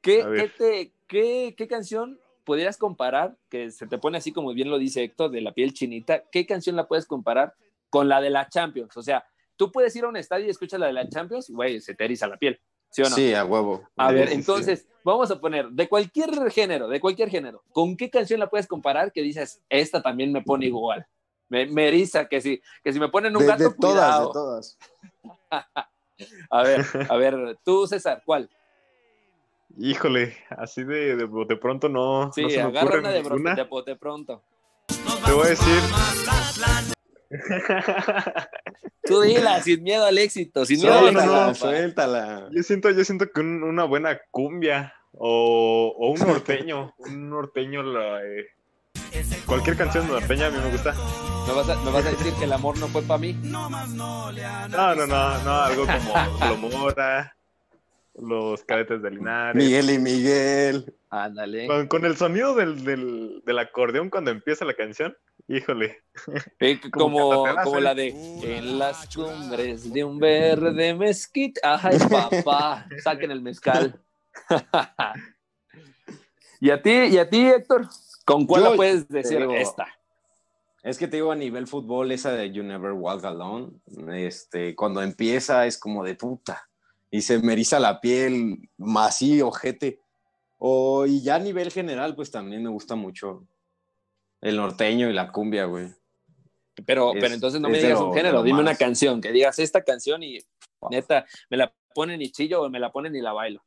¿Qué, 0.00 0.22
A 0.22 0.28
ver. 0.28 0.40
qué 0.40 0.48
te- 0.58 0.92
qué- 1.06 1.54
qué 1.56 1.68
canción 1.68 2.18
pudieras 2.44 2.76
comparar, 2.78 3.36
que 3.50 3.70
se 3.70 3.86
te 3.86 3.98
pone 3.98 4.18
así 4.18 4.32
como 4.32 4.52
bien 4.54 4.70
lo 4.70 4.78
dice 4.78 5.02
Héctor, 5.02 5.30
de 5.30 5.40
la 5.40 5.52
piel 5.52 5.72
chinita? 5.72 6.22
¿Qué 6.30 6.46
canción 6.46 6.76
la 6.76 6.86
puedes 6.86 7.06
comparar 7.06 7.54
con 7.90 8.08
la 8.08 8.20
de 8.20 8.30
la 8.30 8.48
Champions? 8.48 8.96
O 8.96 9.02
sea, 9.02 9.24
tú 9.56 9.70
puedes 9.72 9.94
ir 9.96 10.04
a 10.04 10.08
un 10.08 10.16
estadio 10.16 10.46
y 10.46 10.50
escuchas 10.50 10.80
la 10.80 10.86
de 10.86 10.92
la 10.92 11.08
Champions, 11.08 11.50
güey, 11.50 11.80
se 11.80 11.94
te 11.94 12.04
eriza 12.04 12.26
la 12.28 12.36
piel. 12.36 12.60
¿Sí 12.96 13.02
o 13.02 13.10
no? 13.10 13.14
Sí, 13.14 13.34
a 13.34 13.44
huevo. 13.44 13.86
A 13.98 14.10
ver, 14.10 14.28
sí, 14.28 14.34
entonces, 14.36 14.86
vamos 15.04 15.30
a 15.30 15.38
poner 15.38 15.68
de 15.68 15.86
cualquier 15.86 16.50
género, 16.50 16.88
de 16.88 16.98
cualquier 16.98 17.28
género, 17.28 17.62
¿con 17.70 17.94
qué 17.94 18.08
canción 18.08 18.40
la 18.40 18.48
puedes 18.48 18.66
comparar 18.66 19.12
que 19.12 19.20
dices, 19.20 19.60
esta 19.68 20.00
también 20.00 20.32
me 20.32 20.40
pone 20.40 20.64
igual? 20.64 21.06
Me, 21.50 21.66
me 21.66 21.88
eriza 21.88 22.26
que 22.26 22.40
si, 22.40 22.62
que 22.82 22.94
si 22.94 22.98
me 22.98 23.10
ponen 23.10 23.36
un 23.36 23.42
De, 23.42 23.48
gato, 23.48 23.64
de 23.64 23.70
todas, 23.78 23.92
cuidado. 23.94 24.26
de 24.28 24.32
todas. 24.32 24.78
A 26.48 26.62
ver, 26.62 26.86
a 27.10 27.16
ver, 27.18 27.58
tú, 27.62 27.86
César, 27.86 28.22
¿cuál? 28.24 28.48
Híjole, 29.76 30.34
así 30.48 30.82
de, 30.82 31.14
de, 31.16 31.26
de 31.26 31.56
pronto 31.56 31.90
no, 31.90 32.32
Sí, 32.32 32.40
no 32.44 32.48
se 32.48 32.56
me 32.56 32.62
agarra 32.62 32.86
ocurre 32.86 33.00
una 33.00 33.10
de, 33.10 33.22
de, 33.22 33.82
de 33.84 33.96
pronto. 33.96 34.42
Te 35.26 35.32
voy 35.32 35.44
a 35.44 35.48
decir. 35.50 35.82
Tú 39.04 39.20
dila, 39.22 39.62
sin 39.62 39.82
miedo 39.82 40.04
al 40.04 40.18
éxito, 40.18 40.64
sin 40.66 40.80
miedo 40.80 40.92
No, 41.00 41.06
al 41.08 41.14
no, 41.14 41.20
éxito. 41.20 41.32
no, 41.34 41.40
papá. 41.40 41.54
suéltala. 41.54 42.48
yo 42.52 42.62
siento, 42.62 42.90
yo 42.90 43.04
siento 43.04 43.30
que 43.32 43.40
un- 43.40 43.62
una 43.62 43.84
buena 43.84 44.18
cumbia 44.30 44.92
o, 45.12 45.94
o 45.98 46.10
un 46.10 46.18
norteño, 46.20 46.94
un 46.98 47.30
norteño, 47.30 47.82
la, 47.82 48.22
eh, 48.24 48.46
cualquier 49.46 49.76
canción 49.76 50.08
norteña 50.08 50.46
a 50.46 50.50
mí 50.50 50.58
me 50.62 50.70
gusta. 50.70 50.92
¿Me 51.46 51.52
vas, 51.52 51.68
a, 51.70 51.76
me 51.76 51.90
vas 51.92 52.04
a 52.04 52.10
decir 52.10 52.32
que 52.34 52.44
el 52.44 52.52
amor 52.52 52.76
no 52.78 52.88
fue 52.88 53.02
para 53.02 53.18
mí? 53.18 53.32
No, 53.44 53.70
no, 53.70 53.86
no, 53.86 55.38
no, 55.44 55.54
algo 55.62 55.86
como 55.86 56.38
Plomora, 56.58 57.36
los 58.16 58.64
cadetes 58.64 59.00
de 59.02 59.10
Linares. 59.12 59.62
Miguel 59.62 59.90
y 59.90 59.98
Miguel. 59.98 60.95
Ándale. 61.24 61.66
Con, 61.66 61.88
con 61.88 62.04
el 62.04 62.16
sonido 62.16 62.54
del, 62.54 62.84
del, 62.84 63.42
del 63.46 63.58
acordeón 63.58 64.10
cuando 64.10 64.30
empieza 64.30 64.66
la 64.66 64.74
canción, 64.74 65.16
híjole. 65.48 66.02
Eh, 66.60 66.78
como 66.92 67.46
la 67.80 67.94
de 67.94 68.08
En 68.42 68.78
las 68.78 69.08
cumbres 69.14 69.92
de 69.92 70.04
un 70.04 70.18
verde 70.18 70.94
mezquite. 70.94 71.60
Ay, 71.62 71.98
papá, 72.10 72.86
saquen 73.02 73.30
el 73.30 73.40
mezcal. 73.40 73.98
¿Y 76.60 76.70
a 76.70 76.82
ti, 76.82 76.90
y 76.90 77.18
a 77.18 77.30
ti, 77.30 77.46
Héctor? 77.46 77.88
¿Con 78.26 78.46
cuál 78.46 78.64
Yo 78.64 78.70
la 78.70 78.76
puedes 78.76 79.08
decir 79.08 79.38
digo, 79.38 79.54
esta? 79.54 79.86
Es 80.82 80.98
que 80.98 81.08
te 81.08 81.16
digo 81.16 81.32
a 81.32 81.36
nivel 81.36 81.66
fútbol, 81.66 82.12
esa 82.12 82.32
de 82.32 82.52
You 82.52 82.62
Never 82.62 82.92
Walk 82.92 83.24
Alone, 83.24 83.70
este, 84.14 84.74
cuando 84.74 85.02
empieza 85.02 85.66
es 85.66 85.78
como 85.78 86.04
de 86.04 86.14
puta 86.14 86.68
y 87.10 87.22
se 87.22 87.38
me 87.38 87.54
eriza 87.54 87.80
la 87.80 88.00
piel, 88.00 88.68
más 88.76 89.14
así, 89.14 89.40
ojete. 89.40 90.00
O, 90.58 91.06
y 91.06 91.22
ya 91.22 91.34
a 91.36 91.38
nivel 91.38 91.70
general, 91.70 92.14
pues 92.14 92.30
también 92.30 92.62
me 92.62 92.70
gusta 92.70 92.94
mucho 92.94 93.46
el 94.40 94.56
norteño 94.56 95.08
y 95.10 95.12
la 95.12 95.30
cumbia, 95.30 95.64
güey. 95.66 95.88
Pero, 96.86 97.12
Es- 97.14 97.20
pero 97.20 97.34
entonces 97.34 97.60
no 97.60 97.68
me 97.68 97.78
digas 97.78 98.00
un 98.00 98.14
género, 98.14 98.42
dime 98.42 98.60
una 98.60 98.74
canción, 98.76 99.20
que 99.20 99.32
digas 99.32 99.58
esta 99.58 99.82
canción 99.82 100.22
y 100.22 100.38
neta, 100.90 101.24
me 101.50 101.56
la 101.56 101.74
ponen 101.94 102.20
y 102.22 102.30
chillo 102.30 102.62
o 102.62 102.70
me 102.70 102.78
la 102.80 102.90
ponen 102.92 103.14
y 103.16 103.20
la 103.20 103.32
bailo. 103.32 103.62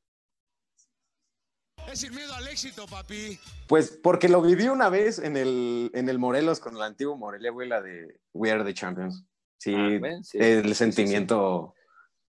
Es 1.91 2.10
miedo 2.12 2.34
al 2.36 2.47
éxito, 2.47 2.86
papi. 2.88 3.39
Pues 3.67 3.99
porque 4.04 4.30
lo 4.30 4.41
viví 4.41 4.67
una 4.67 4.89
vez 4.89 5.17
en 5.17 5.38
el, 5.38 5.89
en 5.95 6.08
el 6.08 6.19
Morelos 6.19 6.60
con 6.60 6.75
el 6.75 6.82
antiguo 6.84 7.17
Morelia, 7.17 7.52
güey, 7.52 7.67
la 7.67 7.82
de 7.82 8.19
We 8.34 8.52
Are 8.52 8.63
the 8.63 8.73
Champions. 8.73 9.25
Sí, 9.58 9.73
Ah. 9.75 10.19
Sí, 10.23 10.38
el 10.39 10.63
sí, 10.63 10.67
sí, 10.69 10.75
sentimiento 10.75 11.73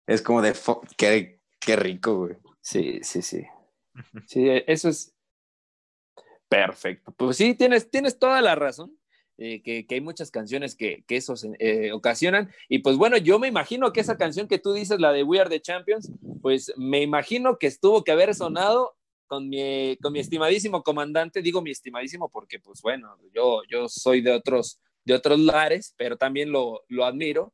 es 0.06 0.20
como 0.20 0.42
de 0.42 0.54
qué, 0.98 1.40
qué 1.58 1.76
rico, 1.76 2.18
güey. 2.18 2.36
Sí, 2.60 3.00
sí, 3.02 3.22
sí. 3.22 3.44
Sí, 4.26 4.46
eso 4.66 4.88
es 4.88 5.14
perfecto. 6.48 7.12
Pues 7.16 7.36
sí, 7.36 7.54
tienes, 7.54 7.90
tienes 7.90 8.18
toda 8.18 8.40
la 8.42 8.54
razón. 8.54 8.96
eh, 9.38 9.62
que, 9.62 9.86
que 9.86 9.96
hay 9.96 10.00
muchas 10.00 10.30
canciones 10.30 10.74
que, 10.74 11.04
que 11.06 11.16
eso 11.16 11.34
eh, 11.58 11.92
ocasionan. 11.92 12.50
Y 12.68 12.78
pues 12.78 12.96
bueno, 12.96 13.18
yo 13.18 13.38
me 13.38 13.48
imagino 13.48 13.92
que 13.92 14.00
esa 14.00 14.16
canción 14.16 14.48
que 14.48 14.58
tú 14.58 14.72
dices, 14.72 14.98
la 15.00 15.12
de 15.12 15.24
We 15.24 15.40
Are 15.40 15.50
the 15.50 15.60
Champions, 15.60 16.10
pues 16.40 16.72
me 16.76 17.02
imagino 17.02 17.58
que 17.58 17.66
estuvo 17.66 18.02
que 18.04 18.12
haber 18.12 18.34
sonado 18.34 18.96
con 19.26 19.48
mi, 19.48 19.96
con 20.00 20.12
mi 20.12 20.20
estimadísimo 20.20 20.82
comandante. 20.82 21.42
Digo 21.42 21.60
mi 21.62 21.70
estimadísimo 21.70 22.30
porque, 22.30 22.60
pues 22.60 22.80
bueno, 22.82 23.18
yo, 23.34 23.62
yo 23.70 23.88
soy 23.88 24.22
de 24.22 24.32
otros, 24.32 24.80
de 25.04 25.14
otros 25.14 25.38
lares, 25.40 25.94
pero 25.98 26.16
también 26.16 26.50
lo, 26.50 26.82
lo 26.88 27.04
admiro. 27.04 27.52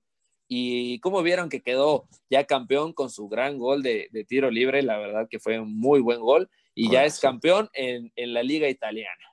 Y 0.55 1.01
como 1.01 1.23
vieron 1.23 1.49
que 1.49 1.62
quedó 1.62 2.07
ya 2.29 2.45
campeón 2.45 2.93
con 2.93 3.09
su 3.09 3.27
gran 3.27 3.57
gol 3.57 3.83
de, 3.83 4.09
de 4.12 4.23
tiro 4.27 4.51
libre, 4.51 4.83
la 4.83 4.99
verdad 4.99 5.27
que 5.31 5.38
fue 5.38 5.59
un 5.59 5.75
muy 5.79 6.01
buen 6.01 6.21
gol 6.21 6.51
y 6.75 6.91
ya 6.91 7.07
es 7.07 7.21
campeón 7.21 7.71
en, 7.73 8.12
en 8.17 8.35
la 8.35 8.43
liga 8.43 8.69
italiana. 8.69 9.25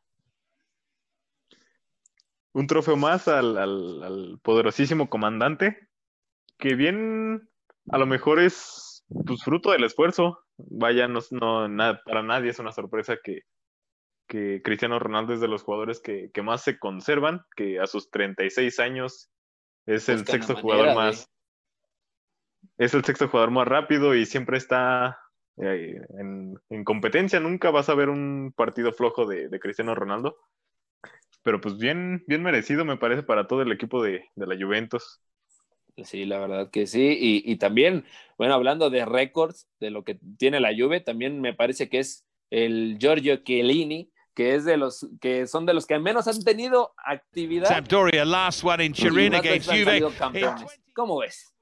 Un 2.53 2.67
trofeo 2.67 2.95
más 2.95 3.27
al, 3.27 3.57
al- 3.57 4.01
al 4.01 4.39
poderosísimo 4.41 5.09
comandante, 5.09 5.89
que 6.57 6.75
bien 6.75 7.49
a 7.91 7.97
lo 7.97 8.05
mejor 8.05 8.39
es 8.39 9.03
pues, 9.25 9.43
fruto 9.43 9.71
del 9.71 9.83
esfuerzo. 9.83 10.39
Vaya, 10.55 11.09
no, 11.09 11.19
no- 11.31 11.67
na- 11.67 11.99
para 12.05 12.23
nadie 12.23 12.51
es 12.51 12.59
una 12.59 12.71
sorpresa 12.71 13.17
que, 13.21 13.41
que 14.25 14.61
Cristiano 14.63 14.97
Ronaldo 14.99 15.33
es 15.33 15.41
de 15.41 15.49
los 15.49 15.63
jugadores 15.63 15.99
que, 15.99 16.31
que 16.33 16.43
más 16.43 16.61
se 16.63 16.79
conservan, 16.79 17.41
que 17.57 17.77
a 17.81 17.87
sus 17.87 18.09
36 18.09 18.79
años 18.79 19.29
es 19.95 20.09
el 20.09 20.25
sexto 20.27 20.55
manera 20.55 20.55
jugador 20.55 20.91
más. 20.91 21.29
Es 22.79 22.93
el 22.95 23.03
sexto 23.05 23.27
jugador 23.27 23.51
más 23.51 23.67
rápido 23.67 24.15
y 24.15 24.25
siempre 24.25 24.57
está 24.57 25.19
eh, 25.57 26.01
en, 26.17 26.55
en 26.69 26.83
competencia. 26.83 27.39
Nunca 27.39 27.69
vas 27.71 27.89
a 27.89 27.95
ver 27.95 28.09
un 28.09 28.53
partido 28.55 28.91
flojo 28.93 29.25
de, 29.27 29.49
de 29.49 29.59
Cristiano 29.59 29.93
Ronaldo. 29.95 30.37
Pero 31.43 31.59
pues 31.61 31.77
bien, 31.77 32.23
bien 32.27 32.43
merecido 32.43 32.85
me 32.85 32.97
parece 32.97 33.23
para 33.23 33.47
todo 33.47 33.61
el 33.61 33.71
equipo 33.71 34.01
de, 34.03 34.25
de 34.35 34.47
la 34.47 34.55
Juventus. 34.57 35.21
Sí, 36.05 36.25
la 36.25 36.39
verdad 36.39 36.71
que 36.71 36.87
sí. 36.87 37.17
Y, 37.19 37.51
y 37.51 37.57
también, 37.57 38.05
bueno, 38.37 38.53
hablando 38.53 38.89
de 38.89 39.05
récords, 39.05 39.67
de 39.79 39.89
lo 39.91 40.03
que 40.05 40.17
tiene 40.37 40.59
la 40.61 40.71
Juve, 40.77 41.01
también 41.01 41.41
me 41.41 41.53
parece 41.53 41.89
que 41.89 41.99
es 41.99 42.25
el 42.49 42.97
Giorgio 42.99 43.37
Chiellini, 43.43 44.09
que 44.35 44.55
es 44.55 44.65
de 44.65 44.77
los 44.77 45.07
que 45.21 45.47
son 45.47 45.65
de 45.65 45.73
los 45.73 45.85
que 45.85 45.99
menos 45.99 46.27
han 46.27 46.41
tenido 46.43 46.93
actividad. 46.97 47.67
Sampdoria, 47.67 48.23
last 48.25 48.63
one 48.63 48.83
in 48.85 48.93
Turin 48.93 49.35
against 49.35 49.69
Juve. 49.69 50.01
campeones. 50.17 50.79
¿Cómo 50.95 51.19
ves? 51.19 51.53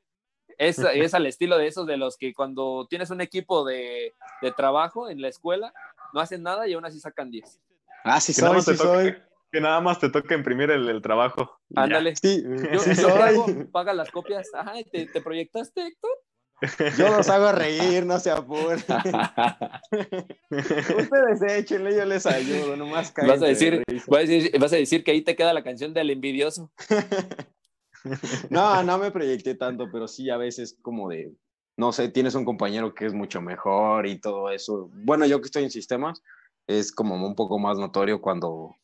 Es, 0.60 0.80
es 0.80 1.14
al 1.14 1.26
estilo 1.28 1.58
de 1.58 1.68
esos 1.68 1.86
de 1.86 1.98
los 1.98 2.18
que 2.18 2.34
cuando 2.34 2.88
tienes 2.90 3.10
un 3.12 3.22
equipo 3.22 3.64
de, 3.66 4.16
de 4.42 4.52
trabajo 4.52 5.10
en 5.10 5.22
la 5.22 5.28
escuela, 5.28 5.72
no 6.14 6.20
hacen 6.20 6.42
nada 6.44 6.68
y 6.68 6.74
aún 6.74 6.84
así 6.86 7.00
sacan 7.00 7.30
10. 7.30 7.60
Ah, 8.04 8.20
sí 8.20 8.34
Que 8.34 8.42
nada 8.42 8.50
soy, 8.54 8.58
más 8.58 8.66
te 8.66 8.72
sí 8.72 8.78
soy. 8.78 9.16
que 9.52 9.62
nada 9.62 9.80
más 9.82 10.00
te 10.00 10.10
toca 10.10 10.34
imprimir 10.34 10.72
el, 10.72 10.90
el 10.90 11.02
trabajo. 11.02 11.60
Ándale. 11.76 12.16
Sí, 12.16 12.44
Yo, 12.74 12.80
sí 12.80 12.90
yo 12.96 12.96
soy. 13.10 13.14
qué 13.14 13.22
hago, 13.24 13.46
paga 13.72 13.94
las 13.94 14.10
copias. 14.10 14.48
Ajá, 14.54 14.74
¿te, 14.92 15.06
te 15.06 15.22
proyectaste, 15.22 15.86
Héctor? 15.86 16.12
Yo 16.98 17.10
los 17.16 17.30
hago 17.30 17.52
reír, 17.52 18.06
no 18.06 18.20
se 18.20 18.32
apuren. 18.32 18.80
Ustedes 20.50 21.42
échenle, 21.50 21.96
yo 21.96 22.06
les 22.06 22.26
ayudo, 22.26 22.76
nomás 22.76 23.14
Vas 23.16 23.42
a 23.42 23.46
de 23.46 23.50
decir, 23.50 23.84
risa. 23.88 24.06
vas 24.10 24.24
a 24.24 24.28
decir, 24.28 24.60
vas 24.60 24.74
a 24.74 24.78
decir 24.78 25.04
que 25.04 25.12
ahí 25.12 25.22
te 25.22 25.36
queda 25.36 25.54
la 25.54 25.64
canción 25.64 25.94
del 25.94 26.10
envidioso. 26.10 26.72
No, 28.50 28.84
no 28.84 28.98
me 29.00 29.12
proyecté 29.12 29.56
tanto, 29.56 29.90
pero 29.92 30.08
sí 30.08 30.30
a 30.30 30.38
veces 30.38 30.78
como 30.82 31.10
de, 31.10 31.34
no 31.76 31.92
sé, 31.92 32.08
tienes 32.08 32.36
un 32.36 32.46
compañero 32.46 32.94
que 32.94 33.06
es 33.06 33.14
mucho 33.14 33.42
mejor 33.42 34.08
y 34.08 34.18
todo 34.20 34.50
eso. 34.50 34.90
Bueno, 34.94 35.26
yo 35.26 35.42
que 35.42 35.48
estoy 35.48 35.64
en 35.66 35.72
sistemas, 35.72 36.24
es 36.68 36.94
como 36.94 37.16
un 37.16 37.36
poco 37.36 37.60
más 37.60 37.78
notorio 37.78 38.22
cuando, 38.22 38.76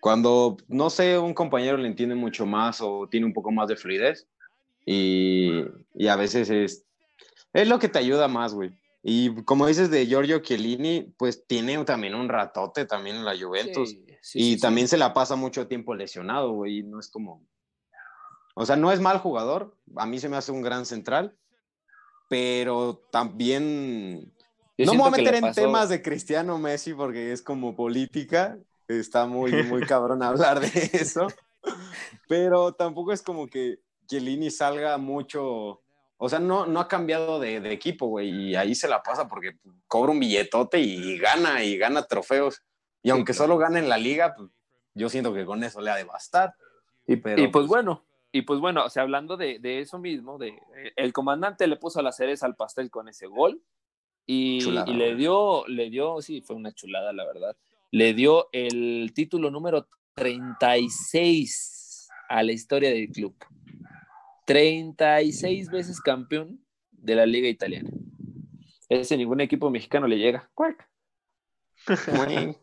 cuando, 0.00 0.56
no 0.68 0.88
sé, 0.88 1.18
un 1.18 1.34
compañero 1.34 1.76
le 1.76 1.88
entiende 1.88 2.14
mucho 2.14 2.46
más 2.46 2.80
o 2.80 3.06
tiene 3.10 3.26
un 3.26 3.34
poco 3.34 3.50
más 3.50 3.68
de 3.68 3.76
fluidez 3.76 4.26
y, 4.86 5.64
y 5.94 6.06
a 6.08 6.16
veces 6.16 6.48
es, 6.48 6.86
es 7.52 7.68
lo 7.68 7.78
que 7.78 7.88
te 7.88 7.98
ayuda 7.98 8.28
más, 8.28 8.54
güey. 8.54 8.72
Y 9.02 9.42
como 9.44 9.66
dices 9.66 9.90
de 9.90 10.06
Giorgio 10.06 10.40
Chiellini, 10.40 11.14
pues 11.16 11.46
tiene 11.46 11.82
también 11.84 12.14
un 12.14 12.28
ratote 12.28 12.84
también 12.84 13.16
en 13.16 13.24
la 13.24 13.38
Juventus. 13.38 13.90
Sí, 13.90 14.06
sí, 14.20 14.38
y 14.38 14.54
sí, 14.54 14.60
también 14.60 14.88
se 14.88 14.98
la 14.98 15.14
pasa 15.14 15.36
mucho 15.36 15.66
tiempo 15.68 15.94
lesionado, 15.94 16.52
güey. 16.52 16.78
y 16.78 16.82
No 16.82 16.98
es 17.00 17.08
como. 17.08 17.46
O 18.54 18.66
sea, 18.66 18.76
no 18.76 18.90
es 18.90 19.00
mal 19.00 19.18
jugador. 19.18 19.76
A 19.96 20.04
mí 20.04 20.18
se 20.18 20.28
me 20.28 20.36
hace 20.36 20.52
un 20.52 20.62
gran 20.62 20.84
central. 20.84 21.36
Pero 22.28 23.02
también. 23.10 24.32
Yo 24.76 24.86
no 24.86 24.92
me 24.92 24.98
voy 24.98 25.08
a 25.08 25.16
meter 25.16 25.34
en 25.36 25.52
temas 25.52 25.88
de 25.88 26.02
Cristiano 26.02 26.58
Messi 26.58 26.92
porque 26.92 27.32
es 27.32 27.40
como 27.40 27.74
política. 27.74 28.58
Está 28.88 29.26
muy, 29.26 29.52
muy 29.64 29.82
cabrón 29.82 30.22
hablar 30.22 30.60
de 30.60 30.90
eso. 30.92 31.28
Pero 32.28 32.72
tampoco 32.72 33.12
es 33.12 33.22
como 33.22 33.46
que 33.46 33.78
Chiellini 34.06 34.50
salga 34.50 34.98
mucho. 34.98 35.82
O 36.18 36.28
sea, 36.28 36.40
no, 36.40 36.66
no 36.66 36.80
ha 36.80 36.88
cambiado 36.88 37.38
de, 37.38 37.60
de 37.60 37.72
equipo, 37.72 38.06
güey. 38.06 38.28
Y 38.28 38.56
ahí 38.56 38.74
se 38.74 38.88
la 38.88 39.02
pasa 39.02 39.28
porque 39.28 39.56
cobra 39.86 40.12
un 40.12 40.20
billetote 40.20 40.80
y 40.80 41.16
gana, 41.18 41.62
y 41.64 41.78
gana 41.78 42.02
trofeos. 42.02 42.62
Y 43.02 43.10
aunque 43.10 43.32
solo 43.32 43.56
gane 43.56 43.78
en 43.78 43.88
la 43.88 43.98
liga, 43.98 44.34
pues 44.36 44.50
yo 44.94 45.08
siento 45.08 45.32
que 45.32 45.46
con 45.46 45.62
eso 45.62 45.80
le 45.80 45.90
ha 45.90 45.96
de 45.96 46.04
bastar. 46.04 46.54
Y, 47.06 47.16
Pero, 47.16 47.40
y 47.40 47.46
pues, 47.46 47.52
pues, 47.52 47.66
bueno, 47.68 48.04
y 48.32 48.42
pues 48.42 48.60
bueno, 48.60 48.84
o 48.84 48.90
sea, 48.90 49.04
hablando 49.04 49.36
de, 49.36 49.60
de 49.60 49.80
eso 49.80 49.98
mismo, 49.98 50.38
de 50.38 50.58
el 50.96 51.12
comandante 51.12 51.66
le 51.66 51.76
puso 51.76 52.02
la 52.02 52.12
cereza 52.12 52.46
al 52.46 52.56
pastel 52.56 52.90
con 52.90 53.08
ese 53.08 53.26
gol 53.26 53.62
y, 54.26 54.58
Chulada, 54.60 54.90
y 54.90 54.94
le 54.94 55.14
dio, 55.14 55.66
le 55.68 55.88
dio, 55.88 56.20
sí, 56.20 56.42
fue 56.42 56.56
una 56.56 56.72
chulada, 56.72 57.12
la 57.12 57.24
verdad. 57.24 57.56
Le 57.90 58.12
dio 58.12 58.48
el 58.52 59.12
título 59.14 59.50
número 59.50 59.88
36 60.14 62.08
a 62.28 62.42
la 62.42 62.52
historia 62.52 62.90
del 62.90 63.08
club. 63.08 63.34
36 64.48 65.70
veces 65.70 66.00
campeón 66.00 66.64
de 66.90 67.14
la 67.14 67.26
liga 67.26 67.48
italiana. 67.48 67.90
Ese 68.88 69.14
ningún 69.18 69.42
equipo 69.42 69.68
mexicano 69.70 70.06
le 70.06 70.16
llega. 70.16 70.48
Cuac. 70.54 70.88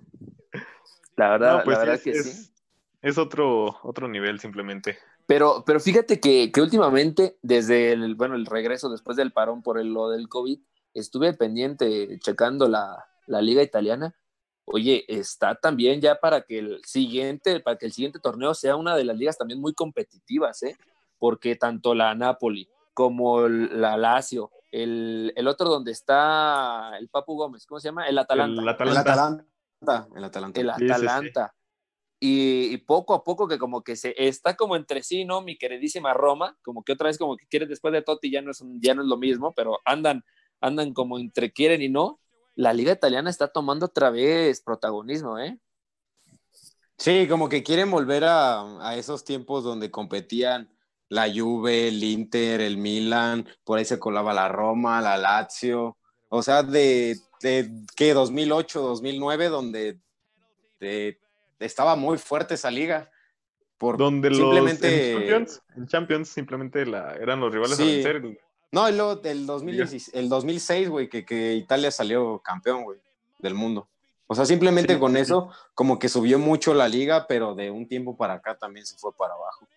La 1.15 1.29
verdad, 1.29 1.59
No, 1.59 1.63
pues 1.63 1.77
la 1.77 1.79
verdad 1.79 1.95
es, 1.95 2.01
que 2.03 2.09
es- 2.09 2.25
sí. 2.47 2.51
es 3.03 3.17
otro, 3.17 3.77
otro 3.83 4.07
nivel 4.07 4.39
simplemente. 4.39 4.97
Pero, 5.27 5.63
pero 5.65 5.79
fíjate 5.79 6.19
que, 6.19 6.51
que 6.51 6.61
últimamente, 6.61 7.37
desde 7.41 7.93
el, 7.93 8.15
bueno, 8.15 8.35
el 8.35 8.45
regreso 8.47 8.89
después 8.89 9.15
del 9.15 9.31
parón 9.31 9.61
por 9.63 9.79
el, 9.79 9.93
lo 9.93 10.09
del 10.09 10.27
COVID, 10.27 10.59
estuve 10.93 11.33
pendiente 11.33 12.17
checando 12.19 12.67
la, 12.67 13.05
la 13.27 13.41
liga 13.41 13.61
italiana. 13.63 14.15
Oye, 14.65 15.05
está 15.07 15.55
también 15.55 16.01
ya 16.01 16.15
para 16.15 16.41
que 16.41 16.57
el 16.59 16.81
siguiente, 16.83 17.59
para 17.59 17.77
que 17.77 17.85
el 17.85 17.93
siguiente 17.93 18.19
torneo 18.19 18.53
sea 18.55 18.75
una 18.75 18.95
de 18.97 19.05
las 19.05 19.15
ligas 19.17 19.37
también 19.37 19.61
muy 19.61 19.73
competitivas, 19.73 20.61
¿eh? 20.63 20.75
Porque 21.17 21.55
tanto 21.55 21.93
la 21.95 22.13
Napoli 22.15 22.69
como 22.93 23.45
el- 23.45 23.81
la 23.81 23.97
Lazio, 23.97 24.51
el, 24.71 25.31
el 25.35 25.47
otro 25.47 25.69
donde 25.69 25.91
está 25.91 26.97
el 26.97 27.09
Papu 27.09 27.35
Gómez, 27.35 27.65
¿cómo 27.65 27.79
se 27.79 27.89
llama? 27.89 28.07
El 28.07 28.17
Atalanta. 28.17 28.61
El 28.61 28.67
el 28.67 28.69
Atalanta. 28.69 29.01
Atalanta. 29.01 30.07
El 30.15 30.23
Atalanta. 30.23 30.61
El 30.61 30.67
Sí, 30.67 30.73
sí, 30.79 30.87
sí. 30.87 30.93
Atalanta. 30.93 31.55
Y, 32.19 32.73
y 32.73 32.77
poco 32.77 33.13
a 33.13 33.23
poco 33.23 33.47
que 33.47 33.57
como 33.59 33.83
que 33.83 33.95
se 33.95 34.13
está 34.17 34.55
como 34.55 34.75
entre 34.75 35.03
sí, 35.03 35.25
¿no? 35.25 35.41
Mi 35.41 35.57
queridísima 35.57 36.13
Roma, 36.13 36.57
como 36.63 36.83
que 36.83 36.93
otra 36.93 37.07
vez 37.07 37.17
como 37.17 37.35
que 37.37 37.45
quiere 37.47 37.65
después 37.67 37.93
de 37.93 38.01
Totti 38.01 38.31
ya 38.31 38.41
no 38.41 38.51
es, 38.51 38.61
un- 38.61 38.81
ya 38.81 38.93
no 38.95 39.01
es 39.01 39.07
lo 39.07 39.17
mismo, 39.17 39.53
pero 39.53 39.79
andan, 39.85 40.23
andan 40.61 40.93
como 40.93 41.19
entre 41.19 41.51
quieren 41.51 41.81
y 41.81 41.89
no. 41.89 42.19
La 42.55 42.73
liga 42.73 42.93
italiana 42.93 43.29
está 43.29 43.49
tomando 43.49 43.87
otra 43.87 44.09
vez 44.11 44.61
protagonismo, 44.61 45.37
¿eh? 45.39 45.59
Sí, 46.97 47.27
como 47.27 47.49
que 47.49 47.63
quieren 47.63 47.91
volver 47.91 48.23
a, 48.23 48.87
a 48.87 48.95
esos 48.95 49.25
tiempos 49.25 49.63
donde 49.63 49.91
competían 49.91 50.69
la 51.09 51.27
Juve, 51.33 51.87
el 51.89 52.03
Inter, 52.03 52.61
el 52.61 52.77
Milan, 52.77 53.47
por 53.63 53.77
ahí 53.77 53.85
se 53.85 53.99
colaba 53.99 54.33
la 54.33 54.47
Roma, 54.49 55.01
la 55.01 55.17
Lazio. 55.17 55.97
O 56.29 56.41
sea, 56.41 56.63
de, 56.63 57.17
de 57.41 57.69
¿qué? 57.95 58.13
2008, 58.13 58.81
2009, 58.81 59.49
donde 59.49 59.97
de- 60.79 61.17
estaba 61.59 61.95
muy 61.95 62.17
fuerte 62.17 62.55
esa 62.55 62.71
liga. 62.71 63.09
Por 63.77 63.97
Donde 63.97 64.29
los 64.29 64.37
simplemente... 64.39 65.11
en 65.11 65.17
Champions, 65.19 65.61
en 65.75 65.87
Champions 65.87 66.29
simplemente 66.29 66.85
la, 66.85 67.13
eran 67.15 67.39
los 67.41 67.53
rivales 67.53 67.73
a 67.79 67.83
Sí. 67.83 68.01
vencer. 68.03 68.39
No, 68.71 68.89
y 68.89 68.93
luego 68.93 69.21
el, 69.23 69.45
2016 69.45 70.11
el 70.15 70.29
2006, 70.29 70.89
güey, 70.89 71.09
que, 71.09 71.25
que 71.25 71.53
Italia 71.55 71.91
salió 71.91 72.39
campeón, 72.39 72.83
güey, 72.83 72.99
del 73.39 73.53
mundo. 73.53 73.87
O 74.27 74.33
sea, 74.35 74.45
simplemente 74.45 74.93
Sí. 74.95 74.99
con 74.99 75.17
eso, 75.17 75.51
como 75.75 75.99
que 75.99 76.09
subió 76.09 76.39
mucho 76.39 76.73
la 76.73 76.87
liga, 76.87 77.27
pero 77.27 77.53
de 77.53 77.69
un 77.69 77.87
tiempo 77.87 78.15
para 78.17 78.35
acá 78.35 78.55
también 78.57 78.85
se 78.85 78.97
fue 78.97 79.13
para 79.13 79.33
abajo. 79.33 79.67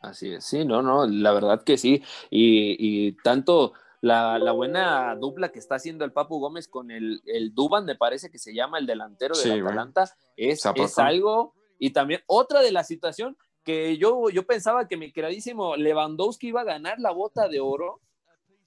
Así 0.00 0.32
es, 0.32 0.44
sí, 0.44 0.64
no, 0.64 0.82
no, 0.82 1.06
la 1.06 1.32
verdad 1.32 1.62
que 1.64 1.78
sí. 1.78 2.02
Y, 2.30 2.76
y 2.78 3.12
tanto, 3.22 3.72
la, 4.00 4.38
la 4.38 4.52
buena 4.52 5.14
dupla 5.16 5.50
que 5.50 5.58
está 5.58 5.76
haciendo 5.76 6.04
el 6.04 6.12
Papu 6.12 6.38
Gómez 6.38 6.68
con 6.68 6.90
el, 6.90 7.22
el 7.26 7.54
Duban, 7.54 7.84
me 7.86 7.96
parece 7.96 8.30
que 8.30 8.38
se 8.38 8.54
llama 8.54 8.78
el 8.78 8.86
delantero 8.86 9.34
del 9.36 9.42
Sí, 9.44 9.48
güey. 9.60 9.62
Atalanta, 9.62 10.04
es, 10.36 10.64
es 10.74 10.98
algo. 10.98 11.54
Y 11.78 11.90
también 11.90 12.20
otra 12.26 12.60
de 12.60 12.72
la 12.72 12.84
situación 12.84 13.36
que 13.64 13.96
yo, 13.98 14.30
yo 14.30 14.46
pensaba 14.46 14.86
que 14.86 14.96
mi 14.96 15.12
queridísimo 15.12 15.76
Lewandowski 15.76 16.48
iba 16.48 16.60
a 16.60 16.64
ganar 16.64 16.98
la 17.00 17.10
bota 17.10 17.48
de 17.48 17.60
oro. 17.60 18.00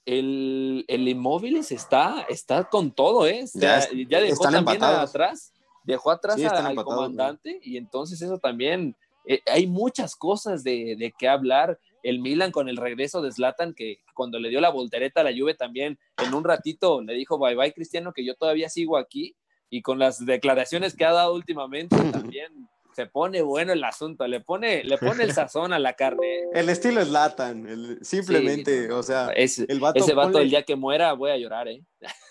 El, 0.05 0.85
el 0.87 1.07
Inmóviles 1.07 1.71
está, 1.71 2.25
está 2.29 2.63
con 2.67 2.91
todo, 2.91 3.27
¿eh? 3.27 3.45
Ya 3.53 3.59
Ya, 3.61 3.77
es- 3.77 4.07
ya 4.09 4.21
dejó 4.21 4.43
también 4.43 4.83
atrás, 4.83 5.53
dejó 5.83 6.11
atrás 6.11 6.35
Sí, 6.37 6.45
al 6.47 6.75
comandante 6.83 7.59
y 7.63 7.77
entonces 7.77 8.21
eso 8.21 8.39
también, 8.39 8.95
eh, 9.29 9.41
hay 9.45 9.67
muchas 9.67 10.15
cosas 10.17 10.63
de, 10.63 10.95
de 10.97 11.13
qué 11.17 11.27
hablar. 11.29 11.79
El 12.03 12.19
Milan 12.19 12.51
con 12.51 12.67
el 12.69 12.77
regreso 12.77 13.21
de 13.21 13.31
Zlatan, 13.31 13.73
que 13.73 13.99
cuando 14.13 14.39
le 14.39 14.49
dio 14.49 14.59
la 14.61 14.69
voltereta 14.69 15.21
a 15.21 15.23
la 15.23 15.31
Juve 15.37 15.53
también, 15.53 15.97
en 16.25 16.33
un 16.33 16.43
ratito 16.43 17.01
le 17.01 17.13
dijo 17.13 17.37
bye 17.37 17.55
bye 17.55 17.73
Cristiano, 17.73 18.11
que 18.13 18.25
yo 18.25 18.35
todavía 18.35 18.69
sigo 18.69 18.97
aquí, 18.97 19.35
y 19.69 19.81
con 19.81 19.99
las 19.99 20.25
declaraciones 20.25 20.95
que 20.95 21.05
ha 21.05 21.11
dado 21.13 21.33
últimamente 21.35 21.95
también 22.11 22.51
se 22.95 23.05
pone 23.05 23.41
bueno 23.43 23.71
el 23.71 23.83
asunto, 23.83 24.27
le 24.27 24.39
pone, 24.41 24.83
le 24.83 24.97
pone 24.97 25.23
el 25.23 25.31
sazón 25.31 25.71
a 25.73 25.79
la 25.79 25.93
carne. 25.93 26.25
El 26.53 26.67
estilo 26.69 26.99
es 27.01 27.09
Latan, 27.09 27.99
simplemente, 28.01 28.85
Sí, 28.87 28.91
o 28.91 29.03
sea, 29.03 29.29
Es- 29.35 29.59
el 29.59 29.79
vato 29.79 29.99
ese 30.03 30.13
vato 30.13 30.31
ponle- 30.39 30.41
el 30.43 30.49
día 30.49 30.63
que 30.63 30.75
muera 30.75 31.13
voy 31.13 31.31
a 31.31 31.37
llorar, 31.37 31.67
¿eh? 31.67 31.81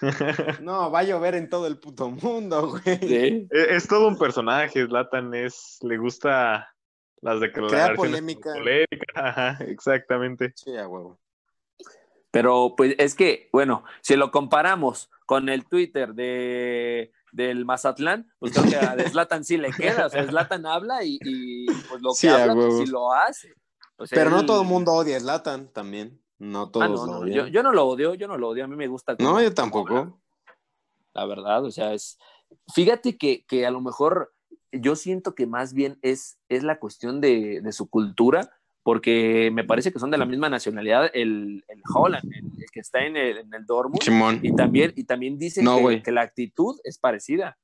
No, 0.60 0.90
va 0.90 1.00
a 1.00 1.02
llover 1.04 1.34
en 1.34 1.48
todo 1.48 1.66
el 1.66 1.78
puto 1.78 2.10
mundo, 2.10 2.70
güey. 2.70 2.98
Sí. 2.98 3.46
Es, 3.50 3.68
es 3.68 3.88
todo 3.88 4.08
un 4.08 4.18
personaje, 4.18 4.84
Zlatan 4.86 5.34
es, 5.34 5.78
le 5.82 5.96
gusta 5.98 6.72
las 7.20 7.40
declaraciones. 7.40 7.96
polémica. 7.96 8.52
polémica, 8.52 9.06
Ajá, 9.14 9.58
exactamente. 9.64 10.52
Sí, 10.54 10.76
a 10.76 10.86
huevo. 10.88 11.18
Pero 12.30 12.74
pues 12.76 12.94
es 12.98 13.14
que, 13.14 13.48
bueno, 13.52 13.84
si 14.02 14.14
lo 14.16 14.30
comparamos 14.30 15.10
con 15.24 15.48
el 15.48 15.64
Twitter 15.64 16.12
de, 16.14 17.10
del 17.32 17.64
Mazatlán, 17.64 18.30
pues 18.38 18.52
creo 18.52 18.64
que 18.68 18.76
a 18.76 19.08
Zlatan 19.08 19.42
sí 19.44 19.56
le 19.56 19.70
queda. 19.72 20.06
O 20.06 20.10
sea, 20.10 20.24
Zlatan 20.26 20.66
habla 20.66 21.02
y, 21.02 21.18
y, 21.22 21.66
pues 21.88 22.02
lo 22.02 22.10
que 22.10 22.16
Sí, 22.16 22.28
habla, 22.28 22.54
pues 22.54 22.76
sí 22.78 22.86
lo 22.86 23.12
hace. 23.12 23.54
O 23.96 24.06
sea, 24.06 24.16
Pero 24.18 24.30
no 24.30 24.40
él- 24.40 24.46
todo 24.46 24.60
el 24.60 24.68
mundo 24.68 24.92
odia 24.92 25.16
a 25.16 25.20
Zlatan 25.20 25.72
también. 25.72 26.20
No 26.38 26.70
todos 26.70 26.84
Ah, 26.84 26.88
no, 26.88 27.06
lo 27.06 27.24
no, 27.24 27.26
yo, 27.28 27.46
yo 27.46 27.62
no 27.62 27.72
lo 27.72 27.86
odio, 27.86 28.14
yo 28.14 28.28
no 28.28 28.36
lo 28.36 28.48
odio, 28.48 28.64
a 28.64 28.68
mí 28.68 28.76
me 28.76 28.88
gusta. 28.88 29.16
No, 29.18 29.40
yo 29.40 29.52
tampoco. 29.54 30.20
la 31.14 31.24
verdad, 31.26 31.64
o 31.64 31.70
sea, 31.70 31.94
es, 31.94 32.18
fíjate 32.74 33.16
que, 33.16 33.44
que 33.46 33.66
a 33.66 33.70
lo 33.70 33.80
mejor 33.80 34.34
yo 34.72 34.96
siento 34.96 35.34
que 35.34 35.46
más 35.46 35.72
bien 35.72 35.98
es, 36.02 36.38
es 36.48 36.62
la 36.62 36.78
cuestión 36.78 37.20
de, 37.20 37.60
de 37.62 37.72
su 37.72 37.88
cultura, 37.88 38.50
porque 38.82 39.50
me 39.52 39.64
parece 39.64 39.92
que 39.92 39.98
son 39.98 40.10
de 40.10 40.18
la 40.18 40.26
misma 40.26 40.48
nacionalidad 40.48 41.10
el, 41.12 41.64
el 41.68 41.82
Holland, 41.92 42.24
el, 42.32 42.62
el 42.62 42.70
que 42.70 42.80
está 42.80 43.04
en 43.04 43.16
el, 43.16 43.38
en 43.38 43.54
el 43.54 43.66
Dortmund, 43.66 44.02
Simón. 44.02 44.40
y 44.42 44.54
también, 44.54 44.92
y 44.94 45.04
también 45.04 45.38
dice 45.38 45.62
No, 45.62 45.78
que, 46.04 46.12
la 46.12 46.20
actitud 46.20 46.78
es 46.84 46.98
parecida. 46.98 47.58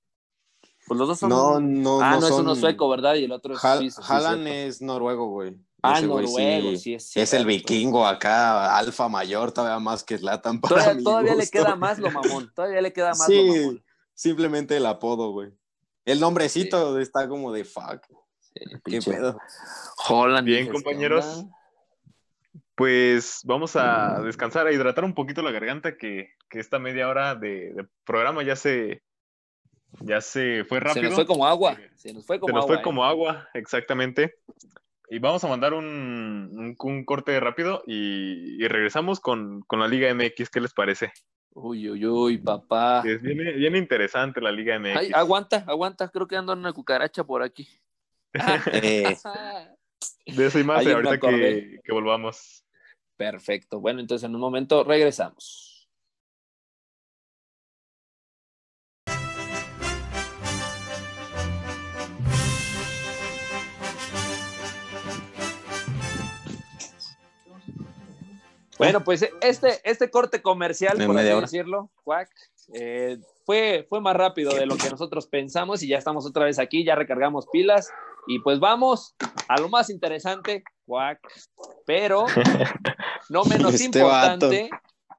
Pues 0.87 0.98
los 0.98 1.06
dos 1.06 1.20
son... 1.20 1.28
No, 1.30 1.61
no, 1.61 2.00
ah, 2.00 2.14
no, 2.14 2.20
no, 2.20 2.26
es 2.26 2.32
uno 2.32 2.54
sueco, 2.56 2.88
¿verdad? 2.88 3.14
Y 3.14 3.24
el 3.24 3.32
otro 3.32 3.54
es 3.54 3.64
Haaland 3.64 4.48
es 4.48 4.82
noruego, 4.82 5.28
güey. 5.28 5.56
Ah, 5.84 5.98
Ese 5.98 6.06
güey 6.06 6.26
noruego, 6.26 6.76
sí, 6.76 6.94
es 6.94 7.16
Es 7.16 7.32
el 7.34 7.44
vikingo 7.44 8.06
acá, 8.06 8.76
alfa 8.78 9.08
mayor, 9.08 9.50
todavía 9.52 9.80
más 9.80 10.04
que 10.04 10.16
Zlatan 10.16 10.60
para 10.60 10.76
Todavía, 10.76 10.94
mi 10.94 11.02
todavía 11.04 11.32
le 11.34 11.40
gusto. 11.40 11.58
queda 11.58 11.74
más 11.76 11.98
lo 11.98 12.10
mamón, 12.10 12.52
todavía 12.54 12.80
le 12.80 12.92
queda 12.92 13.08
más 13.08 13.26
Sí. 13.26 13.46
lo 13.48 13.54
mamón. 13.56 13.84
Simplemente 14.14 14.76
el 14.76 14.86
apodo, 14.86 15.32
güey. 15.32 15.50
El 16.04 16.20
nombrecito 16.20 16.98
está 17.00 17.28
como 17.28 17.52
de 17.52 17.64
fuck. 17.64 18.00
¿Qué 18.54 18.78
pinche 18.84 19.10
pedo? 19.10 19.38
Holland. 20.08 20.44
Bien, 20.46 20.66
dices, 20.66 20.72
¿qué 20.72 20.84
compañeros. 20.84 21.24
onda? 21.38 21.56
Pues 22.74 23.40
vamos 23.44 23.76
a 23.76 24.20
descansar, 24.22 24.66
a 24.66 24.72
hidratar 24.72 25.04
un 25.04 25.14
poquito 25.14 25.42
la 25.42 25.50
garganta, 25.50 25.96
que, 25.96 26.30
que 26.48 26.58
esta 26.60 26.78
media 26.78 27.08
hora 27.08 27.34
de, 27.34 27.72
de 27.74 27.86
programa 28.04 28.42
ya 28.42 28.56
se, 28.56 29.02
ya 30.00 30.20
se 30.20 30.64
fue 30.64 30.78
Se 30.78 30.84
rápido. 30.84 31.04
nos 31.06 31.14
fue 31.14 31.26
como 31.26 31.46
agua, 31.46 31.76
se 31.96 32.12
nos 32.14 32.26
fue 32.26 32.40
como 32.40 32.48
Se 32.50 32.54
nos 32.54 32.64
agua. 32.64 32.74
fue 32.74 32.80
¿eh? 32.80 32.84
como 32.84 33.04
agua, 33.04 33.48
exactamente. 33.54 34.34
Y 35.08 35.18
vamos 35.18 35.44
a 35.44 35.48
mandar 35.48 35.74
un, 35.74 35.84
un, 35.84 36.76
un 36.78 37.04
corte 37.04 37.38
rápido 37.38 37.82
y, 37.86 38.62
y 38.62 38.68
regresamos 38.68 39.20
con, 39.20 39.62
con 39.62 39.80
la 39.80 39.88
Liga 39.88 40.12
MX. 40.14 40.48
¿Qué 40.50 40.60
les 40.60 40.72
parece? 40.72 41.12
Uy, 41.54 41.90
uy, 41.90 42.06
uy, 42.06 42.38
papá. 42.38 43.02
Es 43.04 43.20
bien, 43.20 43.38
bien 43.38 43.76
interesante 43.76 44.40
la 44.40 44.50
Liga 44.50 44.78
MX. 44.78 44.96
Ay, 44.96 45.10
aguanta, 45.12 45.64
aguanta, 45.66 46.08
creo 46.08 46.26
que 46.26 46.36
anda 46.36 46.54
una 46.54 46.72
cucaracha 46.72 47.24
por 47.24 47.42
aquí. 47.42 47.68
Eh, 48.72 49.16
De 50.26 50.46
eso 50.46 50.58
y 50.58 50.64
más 50.64 50.86
ahorita 50.86 51.18
que, 51.18 51.80
que 51.84 51.92
volvamos. 51.92 52.64
Perfecto. 53.16 53.80
Bueno, 53.80 54.00
entonces 54.00 54.26
en 54.26 54.34
un 54.34 54.40
momento 54.40 54.84
regresamos. 54.84 55.71
Bueno, 68.78 69.04
pues 69.04 69.28
este, 69.42 69.80
este 69.85 70.11
corte 70.11 70.42
comercial, 70.42 70.98
De 70.98 71.06
por 71.06 71.16
así 71.16 71.24
media 71.24 71.37
hora. 71.37 71.46
decirlo, 71.46 71.90
eh, 72.74 73.18
fue, 73.44 73.87
fue 73.88 74.00
más 74.00 74.16
rápido 74.16 74.54
de 74.54 74.66
lo 74.66 74.76
que 74.76 74.90
nosotros 74.90 75.26
pensamos 75.26 75.82
y 75.82 75.88
ya 75.88 75.98
estamos 75.98 76.26
otra 76.26 76.44
vez 76.44 76.58
aquí, 76.58 76.85
ya 76.85 76.94
recargamos 76.94 77.46
pilas 77.52 77.90
y 78.26 78.38
pues 78.38 78.61
vamos 78.61 79.14
a 79.48 79.61
lo 79.61 79.68
más 79.68 79.90
interesante, 79.90 80.62
pero 81.87 82.26
no 83.28 83.44
menos 83.44 83.74
Este 83.74 83.85
importante, 83.85 84.70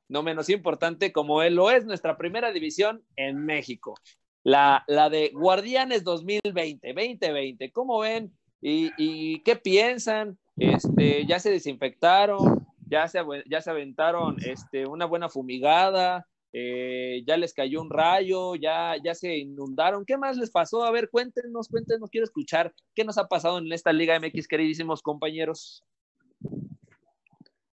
no 0.08 0.24
menos 0.24 0.50
importante 0.50 1.12
como 1.12 1.42
él 1.42 1.56
lo 1.56 1.70
es 1.70 1.86
nuestra 1.86 2.18
primera 2.18 2.52
división 2.52 3.04
en 3.16 3.46
México, 3.46 3.96
la, 4.44 4.84
la 4.88 5.10
de 5.10 5.32
Guardianes 5.34 6.04
2020, 6.04 6.94
2020, 6.94 7.72
¿cómo 7.72 8.00
ven? 8.00 8.34
¿Y, 8.62 8.92
y 8.98 9.44
qué 9.44 9.58
piensan? 9.58 10.38
Este, 10.56 11.26
ya 11.26 11.39
se 11.39 11.50
desinfectaron, 11.50 12.66
ya 12.94 13.08
se, 13.08 13.20
ya 13.50 13.60
se 13.60 13.72
aventaron 13.72 14.38
este, 14.46 14.86
una 14.86 15.06
buena 15.06 15.28
fumigada, 15.28 16.28
eh, 16.54 17.24
ya 17.26 17.38
les 17.38 17.52
cayó 17.52 17.82
un 17.82 17.90
rayo, 17.90 18.54
ya, 18.54 18.96
ya 19.04 19.16
se 19.16 19.36
inundaron. 19.36 20.06
¿Qué 20.06 20.16
más 20.16 20.38
les 20.38 20.52
pasó? 20.52 20.84
A 20.84 20.92
ver, 20.92 21.10
cuéntenos, 21.10 21.68
cuéntenos, 21.70 22.12
quiero 22.12 22.26
escuchar 22.26 22.72
qué 22.94 23.04
nos 23.04 23.18
ha 23.18 23.28
pasado 23.28 23.58
en 23.58 23.74
esta 23.74 23.92
Liga 23.92 24.20
MX, 24.20 24.48
queridísimos 24.48 25.02
compañeros. 25.02 25.84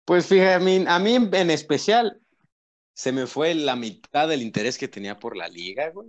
Pues 0.06 0.26
fíjate, 0.26 0.54
a 0.54 0.58
mí, 0.58 0.84
a 0.88 0.98
mí 0.98 1.16
en 1.32 1.50
especial 1.50 2.18
se 2.94 3.12
me 3.12 3.26
fue 3.26 3.54
la 3.54 3.76
mitad 3.76 4.26
del 4.26 4.40
interés 4.40 4.78
que 4.78 4.88
tenía 4.88 5.18
por 5.18 5.36
la 5.36 5.48
liga, 5.48 5.90
güey. 5.90 6.08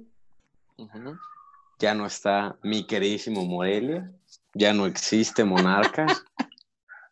Ya 1.79 1.93
no 1.93 2.05
está 2.05 2.57
mi 2.63 2.87
queridísimo 2.87 3.45
Morelia, 3.45 4.09
ya 4.53 4.73
no 4.73 4.85
existe 4.85 5.43
Monarcas, 5.43 6.23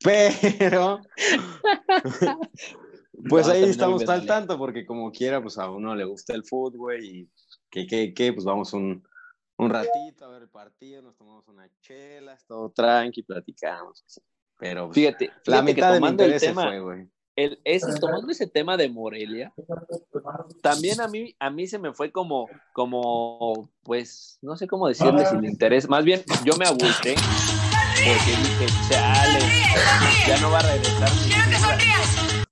pero 0.03 1.01
pues 3.29 3.47
a 3.47 3.51
ahí 3.51 3.63
estamos 3.63 4.07
al 4.07 4.21
la- 4.21 4.25
tanto 4.25 4.57
porque 4.57 4.85
como 4.85 5.11
quiera, 5.11 5.41
pues 5.41 5.57
a 5.57 5.69
uno 5.69 5.95
le 5.95 6.05
gusta 6.05 6.33
el 6.33 6.43
fútbol 6.45 7.03
y 7.03 7.29
que, 7.69 7.85
que, 7.85 8.13
que, 8.13 8.33
pues 8.33 8.45
vamos 8.45 8.73
un, 8.73 9.03
un 9.57 9.69
ratito 9.69 10.25
a 10.25 10.29
ver 10.29 10.43
el 10.43 10.49
partido, 10.49 11.01
nos 11.01 11.15
tomamos 11.17 11.47
unas 11.47 11.69
chelas, 11.81 12.45
todo 12.45 12.71
tranqui, 12.71 13.23
platicamos. 13.23 14.03
Pero 14.57 14.87
pues, 14.87 14.95
Fíjate, 14.95 15.25
la 15.45 15.61
fíjate 15.61 15.65
que 15.65 15.73
mitad 15.73 15.87
del 15.89 15.97
tomando 15.99 16.23
el 16.23 16.29
interés 16.31 16.41
se 16.41 16.47
tema, 16.47 16.63
fue, 16.63 16.79
güey. 16.81 17.07
el, 17.35 17.61
ese, 17.63 17.99
tomando 17.99 18.31
ese 18.31 18.47
tema 18.47 18.75
de 18.77 18.89
Morelia, 18.89 19.53
también 20.61 20.99
a 20.99 21.07
mí, 21.07 21.33
a 21.39 21.49
mí 21.49 21.67
se 21.67 21.79
me 21.79 21.93
fue 21.93 22.11
como, 22.11 22.49
como, 22.73 23.69
pues, 23.83 24.37
no 24.41 24.55
sé 24.57 24.67
cómo 24.67 24.87
decirle 24.87 25.25
sin 25.25 25.45
interés. 25.45 25.87
Más 25.87 26.03
bien, 26.03 26.23
yo 26.43 26.55
me 26.57 26.65
agüité 26.65 27.15
porque 28.09 28.31
dije, 28.41 28.65
chale, 28.89 29.39
ya 30.27 30.37
no 30.41 30.49
va 30.51 30.59
a 30.59 30.61
regresar 30.63 31.11
mi 31.13 31.31
figura". 31.31 32.45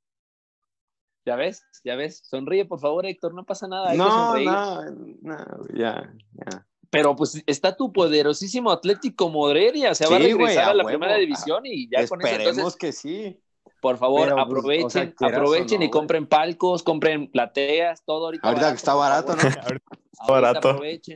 Ya 1.26 1.36
ves, 1.36 1.64
ya 1.84 1.96
ves, 1.96 2.22
sonríe 2.30 2.66
por 2.66 2.80
favor, 2.80 3.06
Héctor, 3.06 3.34
no 3.34 3.44
pasa 3.44 3.68
nada. 3.68 3.90
hay 3.90 3.98
que 3.98 4.04
No, 4.04 4.36
no, 4.40 4.82
no, 5.22 5.38
ya, 5.76 6.14
ya. 6.34 6.66
Pero 6.90 7.16
pues 7.16 7.44
está 7.46 7.76
tu 7.76 7.92
poderosísimo 7.92 8.72
Atlético 8.72 9.30
Morelia, 9.30 9.92
o 9.92 9.96
sea, 9.96 10.10
va 10.10 10.16
a 10.16 10.20
regresar 10.20 10.64
a 10.64 10.70
a 10.70 10.74
la 10.74 10.86
huevo. 10.86 11.00
primera 11.00 11.18
división 11.18 11.66
y 11.66 11.90
ya 11.90 12.08
con 12.08 12.22
eso 12.22 12.30
Esperemos 12.30 12.58
entonces 12.58 12.80
que 12.80 12.92
sí. 12.94 13.42
Por 13.82 13.98
favor, 13.98 14.24
Pero, 14.30 14.36
pues, 14.36 14.46
aprovechen, 14.46 15.14
o 15.16 15.20
sea, 15.20 15.28
aprovechen 15.28 15.80
no, 15.80 15.86
y 15.86 15.90
compren 15.90 16.26
palcos, 16.28 16.82
compren 16.82 17.30
plateas, 17.30 18.04
todo 18.06 18.26
ahorita. 18.26 18.48
Ahorita 18.48 18.70
que 18.70 18.76
está 18.78 18.94
barato. 18.94 19.36
¿no? 19.36 19.42
Ahorita 19.42 19.62
Ahorita 19.62 19.84
barato. 20.30 20.70
aprovechen. 20.70 21.16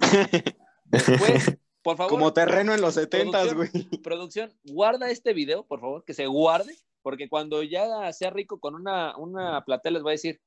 Después, 0.86 1.58
por 1.84 1.98
favor, 1.98 2.10
Como 2.12 2.34
terreno 2.34 2.74
en 2.74 2.82
los 2.82 2.94
70, 2.96 3.32
producción, 3.32 3.58
güey. 3.90 4.02
producción, 4.02 4.54
guarda 4.64 5.10
este 5.10 5.34
video, 5.34 5.66
por 5.66 5.80
favor, 5.82 6.04
que 6.06 6.14
se 6.14 6.28
guarde, 6.28 6.76
porque 7.02 7.28
cuando 7.30 7.64
ya 7.64 8.12
sea 8.14 8.30
rico 8.30 8.60
con 8.60 8.76
una, 8.76 9.18
una 9.18 9.64
platea 9.66 9.92
les 9.92 10.04
voy 10.04 10.12
a 10.12 10.14
decir, 10.14 10.40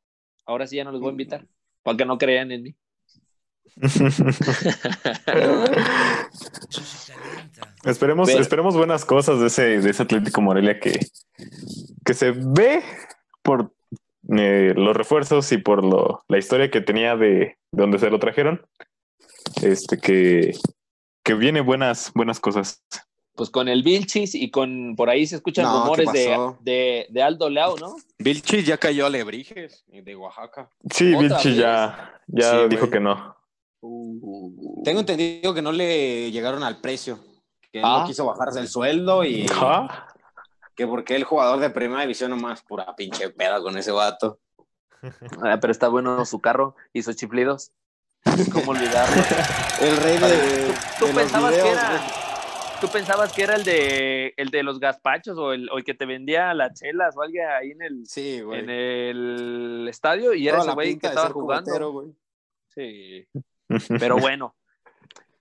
ahora 0.46 0.66
sí 0.66 0.76
ya 0.76 0.84
no 0.84 0.92
les 0.92 1.00
voy 1.00 1.08
a 1.08 1.12
invitar, 1.12 1.46
para 1.82 1.96
que 1.96 2.04
no 2.04 2.18
crean 2.18 2.52
en 2.52 2.62
mí. 2.62 2.74
Esperemos, 7.84 8.28
Pero- 8.28 8.40
esperemos 8.40 8.76
buenas 8.76 9.04
cosas 9.04 9.40
de 9.40 9.46
ese, 9.48 9.80
de 9.80 9.90
ese 9.90 10.02
Atlético 10.02 10.40
Morelia 10.40 10.78
que, 10.80 10.98
que 12.04 12.14
se 12.14 12.30
ve 12.32 12.82
por 13.42 13.72
eh, 14.36 14.72
los 14.76 14.96
refuerzos 14.96 15.50
y 15.52 15.58
por 15.58 15.84
lo, 15.84 16.24
la 16.28 16.38
historia 16.38 16.70
que 16.70 16.80
tenía 16.80 17.16
de, 17.16 17.28
de 17.28 17.56
donde 17.72 17.98
se 17.98 18.10
lo 18.10 18.18
trajeron, 18.18 18.64
este 19.62 19.98
que, 19.98 20.56
que 21.24 21.34
viene 21.34 21.60
buenas, 21.60 22.12
buenas 22.14 22.38
cosas. 22.38 22.84
Pues 23.34 23.50
con 23.50 23.66
el 23.66 23.82
Vilchis 23.82 24.34
y 24.36 24.50
con 24.52 24.94
por 24.94 25.10
ahí 25.10 25.26
se 25.26 25.36
escuchan 25.36 25.64
No, 25.64 25.80
rumores 25.82 26.08
¿qué 26.12 26.18
de, 26.18 26.54
de, 26.60 27.06
de 27.10 27.22
Aldo 27.22 27.50
Leao, 27.50 27.76
¿no? 27.78 27.96
Vilchis 28.18 28.64
ya 28.64 28.76
cayó 28.78 29.06
a 29.06 29.10
Lebrijes 29.10 29.84
de 29.88 30.14
Oaxaca. 30.14 30.70
Sí, 30.90 31.12
¿Otra 31.14 31.20
Vilchi 31.28 31.48
vez? 31.48 31.58
ya, 31.58 32.20
ya 32.28 32.50
Sí, 32.50 32.56
dijo 32.68 32.82
güey. 32.82 32.90
que 32.92 33.00
no. 33.00 33.36
Uh, 33.80 34.82
Tengo 34.84 35.00
entendido 35.00 35.52
que 35.52 35.62
no 35.62 35.72
le 35.72 36.30
llegaron 36.30 36.62
al 36.62 36.80
precio, 36.80 37.18
que 37.72 37.80
él 37.80 37.84
Ah. 37.84 38.00
no 38.02 38.06
quiso 38.06 38.24
bajarse 38.24 38.60
el 38.60 38.68
sueldo 38.68 39.24
y 39.24 39.46
Ajá. 39.50 40.06
que 40.76 40.86
porque 40.86 41.16
el 41.16 41.24
jugador 41.24 41.58
de 41.58 41.70
primera 41.70 42.02
división 42.02 42.30
nomás 42.30 42.62
pura 42.62 42.94
pinche 42.94 43.30
peda 43.30 43.60
con 43.60 43.76
ese 43.76 43.90
vato. 43.90 44.38
ah, 45.42 45.58
pero 45.60 45.70
está 45.72 45.88
bueno 45.88 46.24
su 46.24 46.40
carro 46.40 46.76
y 46.92 47.02
sus 47.02 47.16
chiflidos. 47.16 47.72
¿Cómo 48.52 48.72
olvidarlo? 48.72 49.22
El 49.80 49.96
rey 49.98 50.18
de, 50.18 50.74
¿Tú 50.98 51.06
de 51.06 51.12
los 51.12 51.22
pensabas 51.22 51.54
que 51.54 51.62
videos, 51.62 51.78
era- 51.78 51.88
güey. 51.90 52.24
¿Tú 52.80 52.88
pensabas 52.88 53.32
que 53.32 53.42
era 53.42 53.54
el 53.54 53.64
de 53.64 54.34
el 54.36 54.50
de 54.50 54.62
los 54.62 54.78
gazpachos 54.78 55.38
o 55.38 55.52
el, 55.52 55.70
o 55.70 55.78
el 55.78 55.84
que 55.84 55.94
te 55.94 56.04
vendía 56.04 56.52
las 56.52 56.78
chelas 56.78 57.16
o 57.16 57.22
alguien 57.22 57.46
ahí 57.48 57.70
en 57.70 57.80
el, 57.82 58.06
Sí, 58.06 58.40
güey. 58.42 58.60
en 58.60 58.68
el 58.68 59.86
estadio 59.88 60.34
y 60.34 60.46
era 60.48 60.58
Toda 60.58 60.64
ese 60.64 60.68
la 60.68 60.74
güey 60.74 60.98
que 60.98 61.06
estaba 61.06 61.30
jugando? 61.30 61.70
cubetero. 61.70 62.14
Sí. 62.74 63.26
Pero 63.98 64.18
bueno, 64.18 64.54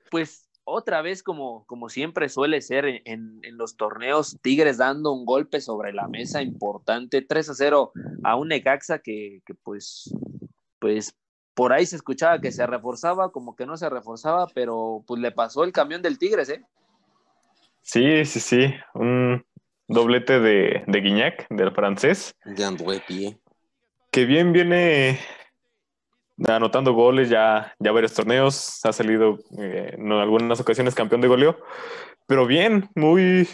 pues 0.10 0.48
otra 0.63 1.02
vez, 1.02 1.22
como, 1.24 1.65
como 1.65 1.89
siempre 1.89 2.30
suele 2.30 2.62
ser 2.62 2.86
en, 2.86 3.02
en- 3.06 3.39
en 3.43 3.58
los 3.58 3.76
torneos, 3.76 4.38
Tigres 4.41 4.78
dando 4.78 5.12
un 5.12 5.26
golpe 5.26 5.60
sobre 5.60 5.91
la 5.91 6.08
mesa 6.08 6.41
importante, 6.41 7.22
3 7.24 7.50
a 7.50 7.54
0 7.56 7.91
a 8.24 8.36
un 8.38 8.48
Necaxa 8.50 9.00
que, 9.00 9.41
que 9.46 9.54
pues, 9.56 10.13
pues 10.80 11.13
por 11.54 11.74
ahí 11.74 11.86
se 11.86 11.96
escuchaba 11.96 12.39
que 12.39 12.52
se 12.52 12.66
reforzaba, 12.66 13.32
como 13.32 13.56
que 13.56 13.66
no 13.66 13.78
se 13.78 13.89
reforzaba, 13.89 14.48
pero 14.54 15.04
pues 15.06 15.22
le 15.22 15.32
pasó 15.32 15.63
el 15.63 15.72
camión 15.72 16.02
del 16.02 16.18
Tigres, 16.18 16.50
¿eh? 16.50 16.63
Sí, 17.82 18.26
sí, 18.26 18.39
sí. 18.39 18.74
Un 18.94 19.46
doblete 19.88 20.39
de, 20.39 20.84
de 20.88 21.02
Guiñac, 21.02 21.48
del 21.50 21.72
francés, 21.74 22.34
De 22.46 22.63
André 22.63 23.02
Pie. 23.06 23.38
que 24.12 24.26
bien 24.26 24.54
viene 24.54 25.20
anotando 26.48 26.94
goles 26.94 27.30
ya, 27.30 27.76
ya 27.80 27.92
varios 27.92 28.13
torneos. 28.13 28.80
Ha 28.86 28.94
salido 28.94 29.38
eh, 29.60 29.96
en 29.98 30.12
algunas 30.12 30.60
ocasiones 30.60 30.96
campeón 30.96 31.22
de 31.22 31.28
goleo. 31.28 31.58
Pero 32.26 32.48
bien, 32.48 32.89
muy, 32.96 33.48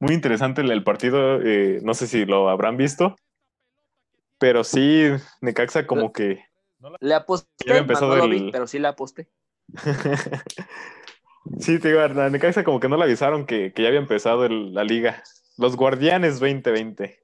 muy 0.00 0.14
interesante 0.14 0.62
el, 0.62 0.70
el 0.70 0.82
partido. 0.82 1.40
eh, 1.42 1.80
no 1.82 1.94
sé 1.94 2.06
si 2.06 2.24
lo 2.24 2.48
habrán 2.48 2.76
visto. 2.76 3.14
Pero 4.38 4.64
sí, 4.64 5.04
Necaxa 5.42 5.86
como 5.86 6.12
que 6.12 6.42
Le 7.00 7.14
aposté, 7.14 7.48
empezado 7.78 8.08
no 8.10 8.16
lo 8.16 8.28
vi, 8.28 8.36
el- 8.46 8.50
pero 8.50 8.66
sí 8.66 8.78
le 8.78 8.88
aposté. 8.88 9.28
sí, 11.58 11.78
te 11.78 11.88
digo, 11.88 12.00
a 12.00 12.08
Necaxa 12.30 12.64
como 12.64 12.80
que 12.80 12.88
no 12.88 12.96
le 12.96 13.04
avisaron 13.04 13.46
que, 13.46 13.72
que 13.72 13.82
ya 13.82 13.88
había 13.88 14.00
empezado 14.00 14.44
el- 14.46 14.74
la 14.74 14.84
liga. 14.84 15.22
Los 15.56 15.76
Guardianes 15.76 16.40
2020. 16.40 17.20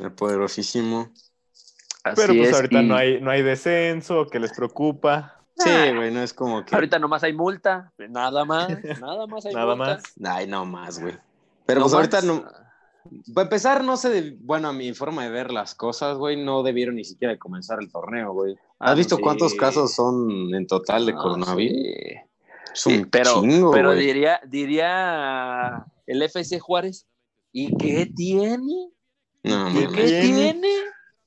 El 0.00 0.12
poderosísimo. 0.12 1.12
Pero 2.02 2.14
Así 2.32 2.38
pues 2.38 2.48
es, 2.50 2.54
ahorita 2.54 2.80
y 2.82 2.86
no 2.88 2.96
hay, 2.96 3.20
no 3.20 3.30
hay 3.30 3.42
descenso, 3.42 4.26
que 4.26 4.38
les 4.40 4.52
preocupa. 4.52 5.36
Sí, 5.56 5.68
güey, 5.94 6.10
no 6.10 6.22
es 6.22 6.32
como 6.32 6.64
que. 6.64 6.74
Ahorita 6.74 6.98
nomás 6.98 7.22
hay 7.22 7.34
multa, 7.34 7.92
nada 7.98 8.46
más, 8.46 8.68
nada 9.00 9.26
más 9.26 9.44
hay 9.44 9.52
Nada 9.54 9.74
multa. 9.76 9.94
más. 9.96 10.36
Ay, 10.36 10.46
no 10.46 10.64
más, 10.64 10.98
güey. 11.00 11.18
Pero 11.66 11.80
No 11.80 11.84
pues 11.84 11.94
ahorita 11.94 12.16
más. 12.18 12.24
no. 12.24 12.44
Para 13.34 13.44
empezar, 13.46 13.82
no 13.84 13.96
sé, 13.96 14.10
de- 14.10 14.36
bueno, 14.40 14.68
a 14.68 14.72
mi 14.72 14.92
forma 14.92 15.24
de 15.24 15.30
ver 15.30 15.52
las 15.52 15.74
cosas, 15.74 16.18
güey, 16.18 16.42
no 16.42 16.62
debieron 16.62 16.96
ni 16.96 17.04
siquiera 17.04 17.38
comenzar 17.38 17.78
el 17.80 17.90
torneo, 17.90 18.32
güey. 18.32 18.54
Ah, 18.78 18.90
¿Has 18.92 18.98
visto 18.98 19.16
sí. 19.16 19.22
cuántos 19.22 19.54
casos 19.54 19.94
son 19.94 20.54
en 20.54 20.66
total 20.66 21.06
de 21.06 21.12
Ah, 21.12 21.16
coronavirus? 21.16 21.76
sí. 21.78 21.94
Es 22.72 22.86
un 22.86 22.92
Sí, 22.94 23.04
pero, 23.10 23.40
chingo, 23.40 23.70
pero 23.72 23.88
güey. 23.92 24.06
diría, 24.06 24.40
diría 24.46 25.84
el 26.06 26.22
FC 26.22 26.60
Juárez, 26.60 27.06
¿y 27.52 27.74
qué 27.76 28.06
tiene? 28.14 28.90
No, 29.42 29.70
¿Y 29.70 29.86
qué 29.88 30.04
tiene? 30.04 30.20
tiene? 30.54 30.68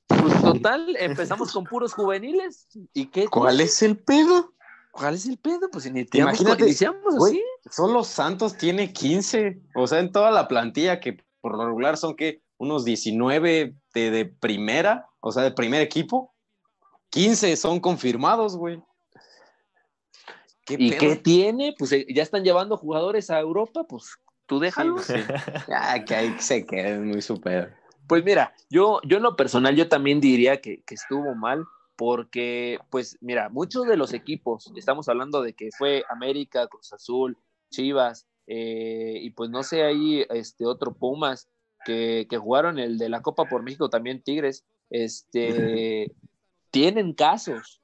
Pues 0.06 0.40
total, 0.42 0.96
empezamos 0.98 1.52
con 1.52 1.64
puros 1.64 1.92
juveniles. 1.92 2.68
¿Y 2.92 3.06
qué 3.06 3.26
¿Cuál 3.26 3.56
tiene? 3.56 3.64
es 3.70 3.82
el 3.82 3.98
pedo? 3.98 4.52
¿Cuál 4.92 5.14
es 5.14 5.26
el 5.26 5.38
pedo? 5.38 5.68
Pues 5.72 5.86
iniciamos, 5.86 6.34
Imagínate, 6.40 6.64
iniciamos 6.64 7.16
güey, 7.16 7.32
así. 7.32 7.42
Solo 7.74 8.04
Santos 8.04 8.56
tiene 8.56 8.92
15. 8.92 9.60
O 9.74 9.86
sea, 9.88 9.98
en 9.98 10.12
toda 10.12 10.30
la 10.30 10.46
plantilla, 10.46 11.00
que 11.00 11.18
por 11.44 11.58
lo 11.58 11.66
regular 11.66 11.98
son 11.98 12.16
que 12.16 12.40
unos 12.56 12.86
19 12.86 13.74
de, 13.92 14.10
de 14.10 14.24
primera, 14.24 15.10
o 15.20 15.30
sea, 15.30 15.42
de 15.42 15.50
primer 15.50 15.82
equipo. 15.82 16.32
15 17.10 17.54
son 17.58 17.80
confirmados, 17.80 18.56
güey. 18.56 18.82
¿Qué 20.64 20.76
¿Y 20.78 20.92
pedo? 20.92 21.00
qué 21.00 21.16
tiene? 21.16 21.74
Pues 21.78 21.92
eh, 21.92 22.06
ya 22.08 22.22
están 22.22 22.44
llevando 22.44 22.78
jugadores 22.78 23.28
a 23.28 23.40
Europa, 23.40 23.84
pues 23.84 24.16
tú 24.46 24.58
déjalo. 24.58 24.96
Sí, 25.00 25.12
sí. 25.16 25.20
Ya, 25.68 26.02
que 26.02 26.14
ahí 26.14 26.34
se 26.38 26.64
queden 26.64 27.08
muy 27.08 27.20
super. 27.20 27.76
Pues 28.08 28.24
mira, 28.24 28.54
yo, 28.70 29.02
yo 29.06 29.18
en 29.18 29.24
lo 29.24 29.36
personal, 29.36 29.76
yo 29.76 29.86
también 29.86 30.22
diría 30.22 30.62
que, 30.62 30.82
que 30.84 30.94
estuvo 30.94 31.34
mal, 31.34 31.66
porque, 31.94 32.78
pues 32.88 33.18
mira, 33.20 33.50
muchos 33.50 33.86
de 33.86 33.98
los 33.98 34.14
equipos, 34.14 34.72
estamos 34.76 35.10
hablando 35.10 35.42
de 35.42 35.52
que 35.52 35.68
fue 35.76 36.04
América, 36.08 36.68
Cruz 36.68 36.90
Azul, 36.94 37.36
Chivas, 37.70 38.26
eh, 38.46 39.18
y 39.20 39.30
pues 39.30 39.50
no 39.50 39.62
sé, 39.62 39.82
ahí 39.82 40.24
este 40.30 40.66
otro 40.66 40.92
Pumas, 40.94 41.48
que, 41.84 42.26
que 42.30 42.38
jugaron 42.38 42.78
el 42.78 42.96
de 42.98 43.08
la 43.08 43.20
Copa 43.22 43.44
por 43.46 43.62
México, 43.62 43.90
también 43.90 44.22
Tigres, 44.22 44.64
este, 44.90 46.10
tienen 46.70 47.12
casos, 47.14 47.80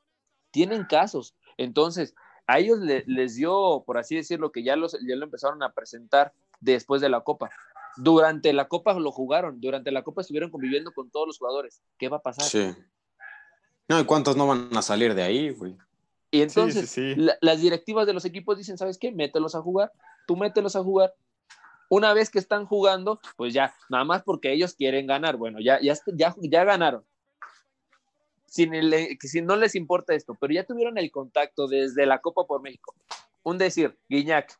tienen 0.50 0.84
casos. 0.84 1.34
Entonces, 1.58 2.14
a 2.46 2.58
ellos 2.58 2.78
le- 2.80 3.04
les 3.06 3.36
dio, 3.36 3.82
por 3.86 3.98
así 3.98 4.16
decirlo, 4.16 4.50
que 4.52 4.62
ya, 4.62 4.76
los, 4.76 4.92
ya 5.06 5.16
lo 5.16 5.24
empezaron 5.24 5.62
a 5.62 5.72
presentar 5.72 6.32
después 6.60 7.00
de 7.00 7.08
la 7.08 7.20
Copa. 7.20 7.50
Durante 7.96 8.52
la 8.52 8.68
Copa 8.68 8.94
lo 8.94 9.12
jugaron, 9.12 9.60
durante 9.60 9.90
la 9.90 10.02
Copa 10.02 10.22
estuvieron 10.22 10.50
conviviendo 10.50 10.92
con 10.92 11.10
todos 11.10 11.26
los 11.26 11.38
jugadores. 11.38 11.82
¿Qué 11.98 12.08
va 12.08 12.18
a 12.18 12.22
pasar? 12.22 12.44
Sí. 12.46 12.72
No, 13.88 14.00
¿y 14.00 14.04
cuántos 14.04 14.36
no 14.36 14.46
van 14.46 14.68
a 14.76 14.82
salir 14.82 15.14
de 15.14 15.22
ahí, 15.22 15.50
güey? 15.50 15.76
Y 16.30 16.42
entonces 16.42 16.88
sí, 16.88 17.14
sí. 17.14 17.20
la- 17.20 17.36
las 17.40 17.60
directivas 17.60 18.06
de 18.06 18.12
los 18.12 18.24
equipos 18.24 18.56
dicen, 18.56 18.78
¿sabes 18.78 18.98
qué? 18.98 19.10
Mételos 19.10 19.54
a 19.56 19.60
jugar, 19.62 19.92
tú 20.30 20.36
mételos 20.36 20.76
a 20.76 20.82
jugar. 20.84 21.12
Una 21.88 22.14
vez 22.14 22.30
que 22.30 22.38
están 22.38 22.64
jugando, 22.64 23.20
pues 23.36 23.52
ya, 23.52 23.74
nada 23.88 24.04
más 24.04 24.22
porque 24.22 24.52
ellos 24.52 24.74
quieren 24.74 25.08
ganar. 25.08 25.36
Bueno, 25.36 25.58
ya, 25.60 25.80
ya, 25.82 25.94
ya, 26.14 26.36
ya 26.40 26.62
ganaron. 26.62 27.04
Sin 28.46 28.72
el- 28.74 29.18
que 29.18 29.26
si 29.26 29.42
no 29.42 29.56
les 29.56 29.74
importa 29.74 30.14
esto, 30.14 30.36
pero 30.40 30.52
ya 30.54 30.64
tuvieron 30.64 30.98
el 30.98 31.10
contacto 31.10 31.66
desde 31.66 32.06
la 32.06 32.20
Copa 32.20 32.46
por 32.46 32.62
México. 32.62 32.94
Un 33.42 33.58
decir, 33.58 33.98
Guiñac, 34.08 34.56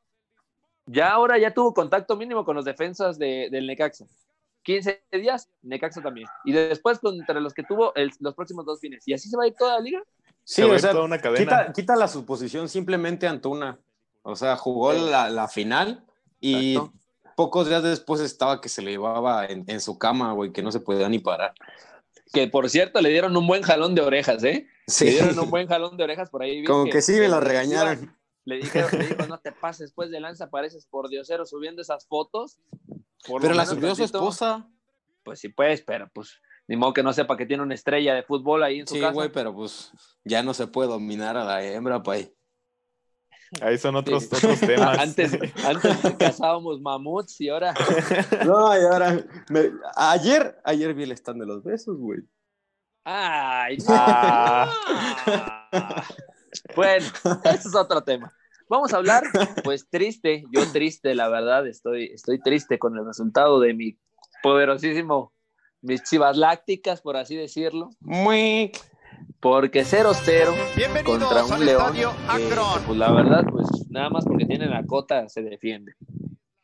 ya 0.87 1.13
ahora 1.13 1.39
ya 1.39 1.55
tuvo 1.55 1.73
contacto 1.73 2.17
mínimo 2.17 2.45
con 2.45 2.57
los 2.57 2.65
defensas 2.65 3.17
de- 3.17 3.49
del 3.53 3.69
Necaxa. 3.69 4.07
15 4.65 5.01
días, 5.13 5.49
Necaxa 5.63 6.03
también. 6.03 6.27
Y 6.45 6.51
después 6.53 6.99
contra 6.99 7.39
los 7.39 7.55
que 7.55 7.63
tuvo 7.63 7.95
el- 7.95 8.11
los 8.19 8.35
próximos 8.35 8.65
dos 8.67 8.81
fines. 8.81 9.07
Y 9.07 9.13
así 9.15 9.29
se 9.29 9.37
va 9.37 9.45
a 9.45 9.47
ir 9.47 9.55
toda 9.57 9.75
la 9.75 9.81
liga. 9.81 10.03
Sí, 10.43 10.63
Se 10.63 10.65
va 10.65 10.73
a 10.73 10.77
o 10.77 10.79
sea, 10.81 10.91
toda 10.91 11.05
una 11.05 11.19
cadena. 11.21 11.39
quita, 11.39 11.73
quita 11.73 11.95
la 11.97 12.09
suposición 12.09 12.69
simplemente 12.69 13.29
Antuna. 13.29 13.79
O 14.23 14.37
sea, 14.37 14.57
jugó 14.57 14.93
Sí. 14.93 15.01
la, 15.11 15.31
la 15.31 15.49
final 15.49 16.05
y 16.41 16.75
Exacto. 16.77 16.93
pocos 17.37 17.69
días 17.69 17.83
después 17.83 18.21
estaba 18.21 18.61
que 18.61 18.69
se 18.69 18.83
le 18.83 18.91
llevaba 18.93 19.47
en, 19.47 19.65
en 19.67 19.81
su 19.81 19.99
cama, 19.99 20.33
güey, 20.33 20.53
que 20.53 20.63
no 20.63 20.71
se 20.73 20.81
podía 20.81 21.09
ni 21.09 21.19
parar. 21.19 21.55
Que 22.33 22.47
por 22.49 22.69
cierto 22.71 23.01
le 23.01 23.09
dieron 23.09 23.37
un 23.37 23.47
buen 23.47 23.63
jalón 23.63 23.95
de 23.95 24.03
orejas, 24.03 24.45
¿eh? 24.45 24.67
Sí, 24.87 25.07
Le 25.07 25.11
dieron 25.13 25.39
un 25.39 25.51
buen 25.51 25.67
jalón 25.67 25.97
de 25.97 26.05
orejas 26.05 26.31
por 26.31 26.43
ahí. 26.43 26.65
como 26.65 26.85
que 26.85 27.03
sí 27.03 27.13
me 27.15 27.29
lo 27.29 27.41
regañaron. 27.41 28.15
Le 28.45 28.57
dije, 28.57 28.85
le 28.97 29.07
dijo, 29.07 29.27
no 29.27 29.39
te 29.39 29.53
pases 29.53 29.89
después 29.89 30.11
de 30.11 30.19
lanza, 30.21 30.49
pareces 30.51 30.87
por 30.87 31.09
diosero 31.09 31.45
subiendo 31.45 31.83
esas 31.83 32.07
fotos. 32.07 32.59
Por 33.27 33.43
Pero 33.43 33.55
la 33.55 33.67
subió 33.67 33.95
su 33.95 34.05
esposa. 34.05 34.67
Pues 35.23 35.41
sí, 35.41 35.49
pues, 35.51 35.83
pero 35.83 36.09
pues, 36.13 36.41
ni 36.67 36.77
modo 36.77 36.93
que 36.95 37.03
no 37.03 37.13
sepa 37.13 37.37
que 37.37 37.45
tiene 37.47 37.63
una 37.63 37.75
estrella 37.75 38.15
de 38.15 38.23
fútbol 38.23 38.63
ahí 38.63 38.81
en 38.81 38.87
su 38.87 38.95
Sí, 38.95 39.01
casa. 39.01 39.13
güey, 39.13 39.31
pero 39.31 39.55
pues 39.55 39.93
ya 40.25 40.43
no 40.43 40.55
se 40.55 40.67
puede 40.67 40.89
dominar 40.89 41.37
a 41.37 41.45
la 41.45 41.63
hembra, 41.65 42.03
pay. 42.03 42.33
Ahí 43.61 43.79
son 43.79 43.97
otros, 43.97 44.25
Sí. 44.25 44.37
otros 44.37 44.61
temas. 44.61 44.99
Antes, 44.99 45.39
antes 45.65 45.97
cazábamos 46.19 46.81
mamuts 46.81 47.41
y 47.41 47.49
ahora. 47.49 47.75
No, 48.47 48.77
y 48.79 48.85
ahora. 48.85 49.25
me- 49.51 49.71
Ayer, 49.97 50.57
ayer 50.65 50.95
vi 50.95 51.03
el 51.05 51.13
stand 51.13 51.41
de 51.41 51.47
los 51.47 51.63
besos, 51.65 51.97
güey. 51.99 52.21
¡Ay! 53.05 53.79
no! 53.79 53.85
Ah. 53.89 54.71
Bueno, 56.77 57.07
ese 57.45 57.69
es 57.69 57.75
otro 57.75 58.03
tema. 58.03 58.33
Vamos 58.69 58.93
a 58.93 58.99
hablar, 58.99 59.25
pues 59.65 59.89
triste, 59.89 60.45
yo 60.53 60.71
triste, 60.71 61.15
la 61.15 61.29
verdad, 61.29 61.67
estoy, 61.67 62.07
estoy 62.15 62.41
triste 62.41 62.79
con 62.79 62.97
el 62.97 63.05
resultado 63.05 63.59
de 63.59 63.75
mi 63.75 63.99
poderosísimo, 64.45 65.33
mis 65.81 66.03
chivas 66.05 66.37
lácticas, 66.37 67.01
por 67.01 67.17
así 67.17 67.35
decirlo, 67.35 67.91
Muy. 68.01 68.71
Porque 69.41 69.85
0-0 69.85 70.55
Bienvenidos 70.77 71.19
contra 71.19 71.45
un 71.45 71.53
al 71.53 71.65
león, 71.65 71.97
Akron. 72.29 72.83
pues 72.87 72.99
la 72.99 73.11
verdad, 73.11 73.45
pues 73.51 73.67
nada 73.89 74.11
más 74.11 74.25
porque 74.25 74.45
tienen 74.45 74.71
la 74.71 74.85
cota 74.85 75.29
se 75.29 75.43
defiende. 75.43 75.95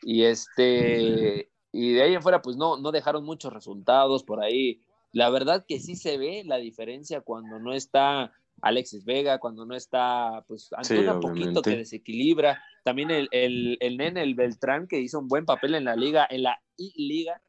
Y 0.03 0.25
este, 0.25 1.51
y 1.73 1.93
de 1.95 2.03
ahí 2.03 2.15
en 2.15 2.23
fuera, 2.23 2.43
pues 2.43 2.57
no, 2.57 2.77
no 2.77 2.93
dejaron 2.93 3.25
muchos 3.25 3.53
resultados 3.53 4.25
por 4.25 4.43
ahí. 4.43 4.83
la 5.13 5.31
verdad 5.31 5.65
que 5.67 5.81
sí 5.81 5.97
se 5.97 6.19
ve 6.19 6.43
la 6.45 6.59
diferencia 6.59 7.23
cuando 7.23 7.59
no 7.59 7.73
está 7.73 8.33
Alexis 8.63 9.05
Vega, 9.05 9.39
cuando 9.39 9.65
no 9.65 9.75
está, 9.75 10.45
pues, 10.47 10.71
Antuna 10.73 11.15
Sí, 11.15 11.19
poquito 11.21 11.63
que 11.63 11.77
desequilibra. 11.77 12.63
También 12.85 13.11
el, 13.11 13.29
el, 13.31 13.79
el 13.81 13.97
nene, 13.97 14.23
el 14.23 14.35
Beltrán, 14.35 14.87
que 14.87 15.01
hizo 15.01 15.19
un 15.19 15.29
buen 15.29 15.45
papel 15.45 15.75
en 15.75 15.85
la 15.85 15.97
liga, 15.97 16.27
en 16.29 16.43
la 16.43 16.61
I-Liga. 16.77 17.43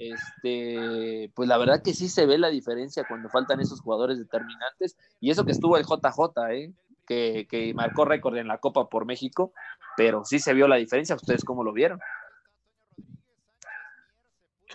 Este, 0.00 1.30
pues 1.34 1.46
la 1.46 1.58
verdad 1.58 1.82
que 1.82 1.92
sí 1.92 2.08
se 2.08 2.24
ve 2.24 2.38
la 2.38 2.48
diferencia 2.48 3.04
cuando 3.06 3.28
faltan 3.28 3.60
esos 3.60 3.82
jugadores 3.82 4.18
determinantes. 4.18 4.96
Y 5.20 5.30
eso 5.30 5.44
que 5.44 5.52
estuvo 5.52 5.76
el 5.76 5.84
JJ, 5.84 6.52
¿eh? 6.52 6.72
que, 7.06 7.46
que 7.50 7.74
marcó 7.74 8.06
récord 8.06 8.38
en 8.38 8.48
la 8.48 8.58
Copa 8.58 8.88
por 8.88 9.04
México, 9.04 9.52
pero 9.98 10.24
sí 10.24 10.38
se 10.38 10.54
vio 10.54 10.68
la 10.68 10.76
diferencia. 10.76 11.16
¿Ustedes 11.16 11.44
cómo 11.44 11.62
lo 11.62 11.74
vieron? 11.74 12.00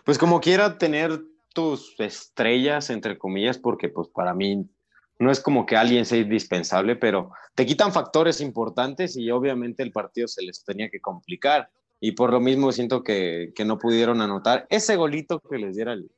Pues 0.03 0.19
como 0.19 0.39
quiera 0.39 0.77
tener 0.77 1.23
tus 1.55 1.99
estrellas, 1.99 2.91
entre 2.91 3.17
comillas, 3.17 3.57
porque 3.57 3.89
pues 3.89 4.09
para 4.09 4.35
mí 4.35 4.69
no 5.17 5.31
es 5.31 5.39
como 5.39 5.65
que 5.65 5.75
alguien 5.75 6.05
sea 6.05 6.19
indispensable, 6.19 6.95
pero 6.95 7.31
te 7.55 7.65
quitan 7.65 7.91
factores 7.91 8.41
importantes 8.41 9.17
y 9.17 9.31
obviamente 9.31 9.81
el 9.81 9.91
partido 9.91 10.27
se 10.27 10.43
les 10.43 10.63
tenía 10.63 10.89
que 10.89 11.01
complicar. 11.01 11.71
Y 11.99 12.11
por 12.11 12.31
lo 12.31 12.39
mismo 12.39 12.71
siento 12.71 13.03
que, 13.03 13.51
que 13.55 13.65
no 13.65 13.77
pudieron 13.77 14.21
anotar 14.21 14.67
ese 14.69 14.95
golito 14.95 15.39
que 15.39 15.57
les 15.57 15.75
diera 15.75 15.93
el, 15.93 16.11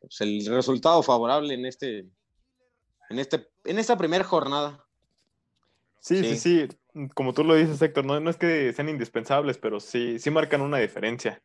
pues, 0.00 0.20
el 0.20 0.44
resultado 0.46 1.02
favorable 1.02 1.54
en 1.54 1.66
este 1.66 2.06
en 3.10 3.18
este 3.18 3.48
en 3.64 3.78
esta 3.78 3.96
primera 3.96 4.24
jornada. 4.24 4.84
Sí, 6.00 6.16
Sí. 6.22 6.36
sí, 6.36 6.68
sí, 6.68 7.08
Como 7.14 7.32
tú 7.32 7.42
lo 7.44 7.54
dices, 7.54 7.80
Héctor, 7.80 8.04
no, 8.04 8.20
no 8.20 8.28
es 8.28 8.36
que 8.36 8.72
sean 8.74 8.88
indispensables, 8.90 9.56
pero 9.56 9.80
sí, 9.80 10.18
sí 10.18 10.30
marcan 10.30 10.60
una 10.60 10.78
diferencia. 10.78 11.40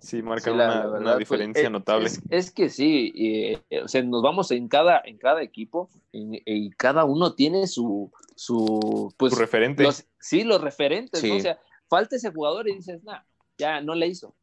Sí, 0.00 0.20
marcan 0.20 0.54
Sí, 0.54 0.58
la- 0.58 0.64
una, 0.66 0.74
la 0.74 0.80
una 0.80 0.90
verdad, 0.98 1.12
pues, 1.12 1.18
diferencia 1.20 1.62
es- 1.62 1.70
notable. 1.70 2.06
Es, 2.08 2.20
es 2.30 2.50
que 2.50 2.68
sí, 2.70 3.12
y, 3.14 3.44
eh, 3.70 3.82
o 3.84 3.86
sea, 3.88 4.02
nos 4.02 4.20
vamos 4.20 4.50
en 4.50 4.66
cada, 4.66 5.00
en 5.04 5.16
cada 5.16 5.42
equipo 5.42 5.88
y, 6.10 6.42
y 6.44 6.70
cada 6.70 7.04
uno 7.04 7.34
tiene 7.34 7.68
su, 7.68 8.10
su 8.34 9.14
pues, 9.16 9.32
Su 9.32 9.38
referente. 9.38 9.84
los- 9.84 10.06
sí, 10.18 10.42
los 10.42 10.60
referentes. 10.60 11.22
O 11.22 11.38
sea, 11.40 11.60
falta 11.92 12.16
ese 12.16 12.30
jugador 12.32 12.66
y 12.70 12.74
dices, 12.76 13.04
nah, 13.04 13.20
ya 13.58 13.82
no 13.82 13.94
le 13.94 14.06
hizo. 14.06 14.34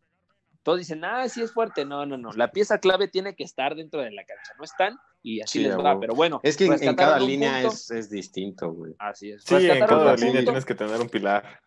Todos 0.61 0.77
dicen, 0.77 1.03
ah, 1.03 1.27
sí 1.27 1.41
es 1.41 1.51
fuerte. 1.51 1.83
No, 1.83 2.05
no, 2.05 2.15
no. 2.15 2.31
La 2.33 2.51
pieza 2.51 2.77
clave 2.77 3.07
tiene 3.07 3.33
que 3.35 3.43
estar 3.43 3.75
dentro 3.75 4.01
de 4.01 4.11
la 4.11 4.23
cancha. 4.23 4.53
No 4.59 4.63
están 4.63 4.99
y 5.23 5.41
así 5.41 5.57
Sí, 5.59 5.65
les 5.65 5.75
va. 5.75 5.99
Pero 5.99 6.13
bueno, 6.13 6.39
Es 6.43 6.55
que 6.57 6.65
en- 6.65 6.95
cada 6.95 7.17
línea 7.19 7.53
punto. 7.61 7.75
es, 7.75 7.89
es 7.89 8.09
distinto, 8.11 8.71
güey. 8.71 8.93
Así 8.99 9.31
es. 9.31 9.43
Sí, 9.43 9.55
en 9.55 9.79
cada 9.79 10.15
línea 10.15 10.31
punto. 10.33 10.43
tienes 10.51 10.65
que 10.65 10.75
tener 10.75 11.01
un 11.01 11.09
pilar. 11.09 11.59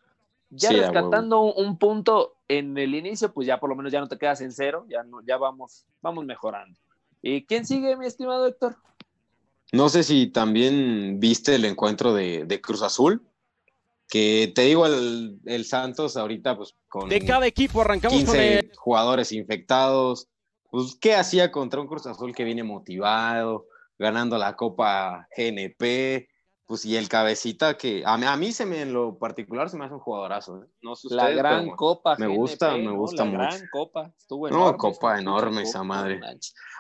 Ya 0.51 0.69
Sí, 0.69 0.77
a 0.79 0.83
rescatando 0.83 1.41
un, 1.41 1.67
un 1.67 1.79
punto 1.79 2.37
en 2.47 2.79
el 2.79 2.95
inicio, 2.95 3.33
pues 3.33 3.47
ya 3.49 3.59
por 3.59 3.71
lo 3.71 3.75
menos 3.75 3.91
ya 3.91 3.99
no 4.01 4.07
te 4.09 4.19
quedas 4.19 4.41
en 4.43 4.53
cero, 4.53 4.85
ya 4.89 5.03
no, 5.03 5.21
ya 5.27 5.37
vamos, 5.37 5.85
vamos 6.01 6.25
mejorando. 6.25 6.79
¿Y 7.23 7.45
quién 7.47 7.65
sigue, 7.67 7.97
mi 7.97 8.07
estimado 8.07 8.47
Héctor? 8.47 8.77
No 9.73 9.89
sé 9.89 10.03
si 10.03 10.27
también 10.27 11.19
viste 11.19 11.55
el 11.55 11.65
encuentro 11.65 12.13
de, 12.13 12.45
de 12.45 12.61
Cruz 12.61 12.83
Azul, 12.83 13.23
que 14.13 14.53
te 14.55 14.61
digo, 14.63 14.85
el, 14.85 15.39
el 15.47 15.65
Santos 15.65 16.19
ahorita 16.19 16.55
pues 16.55 16.75
con 16.87 17.09
De 17.09 17.25
cada 17.25 17.47
equipo 17.47 17.81
arrancamos 17.81 18.19
con 18.25 18.35
15 18.35 18.59
el... 18.59 18.73
jugadores 18.77 19.33
infectados, 19.33 20.29
pues 20.71 20.99
¿qué 21.01 21.15
hacía 21.15 21.51
contra 21.51 21.81
un 21.81 21.87
Cruz 21.87 22.07
Azul 22.07 22.35
que 22.35 22.45
viene 22.45 22.63
motivado, 22.63 23.69
ganando 23.99 24.37
la 24.37 24.55
Copa 24.55 25.27
GNP? 25.35 26.29
Pues 26.67 26.85
y 26.85 26.99
el 26.99 27.09
cabecita 27.09 27.79
que 27.79 28.03
a 28.05 28.19
mí, 28.19 28.27
a 28.27 28.37
mí 28.37 28.53
se 28.53 28.67
me 28.67 28.83
en 28.83 28.93
lo 28.93 29.19
particular 29.19 29.71
se 29.71 29.79
me 29.79 29.87
hace 29.87 29.95
un 29.95 30.01
jugadorazo, 30.01 30.63
¿eh? 30.63 30.67
No 30.83 30.95
sé 30.95 31.09
La 31.11 31.23
ustedes, 31.23 31.39
gran 31.39 31.65
pero 31.65 31.77
copa. 31.77 32.17
me 32.19 32.27
GNP, 32.27 32.37
gusta, 32.39 32.77
me 32.77 32.85
¿no? 32.85 32.97
gusta 32.97 33.25
La 33.25 33.31
mucho. 33.31 33.39
gran 33.43 33.69
copa. 33.73 34.13
Estuvo 34.19 34.49
No, 34.51 34.57
enorme. 34.57 34.79
copa 34.79 35.13
esa 35.15 35.21
enorme 35.23 35.51
copa, 35.57 35.63
esa 35.63 35.79
no 35.79 35.85
madre. 35.87 36.21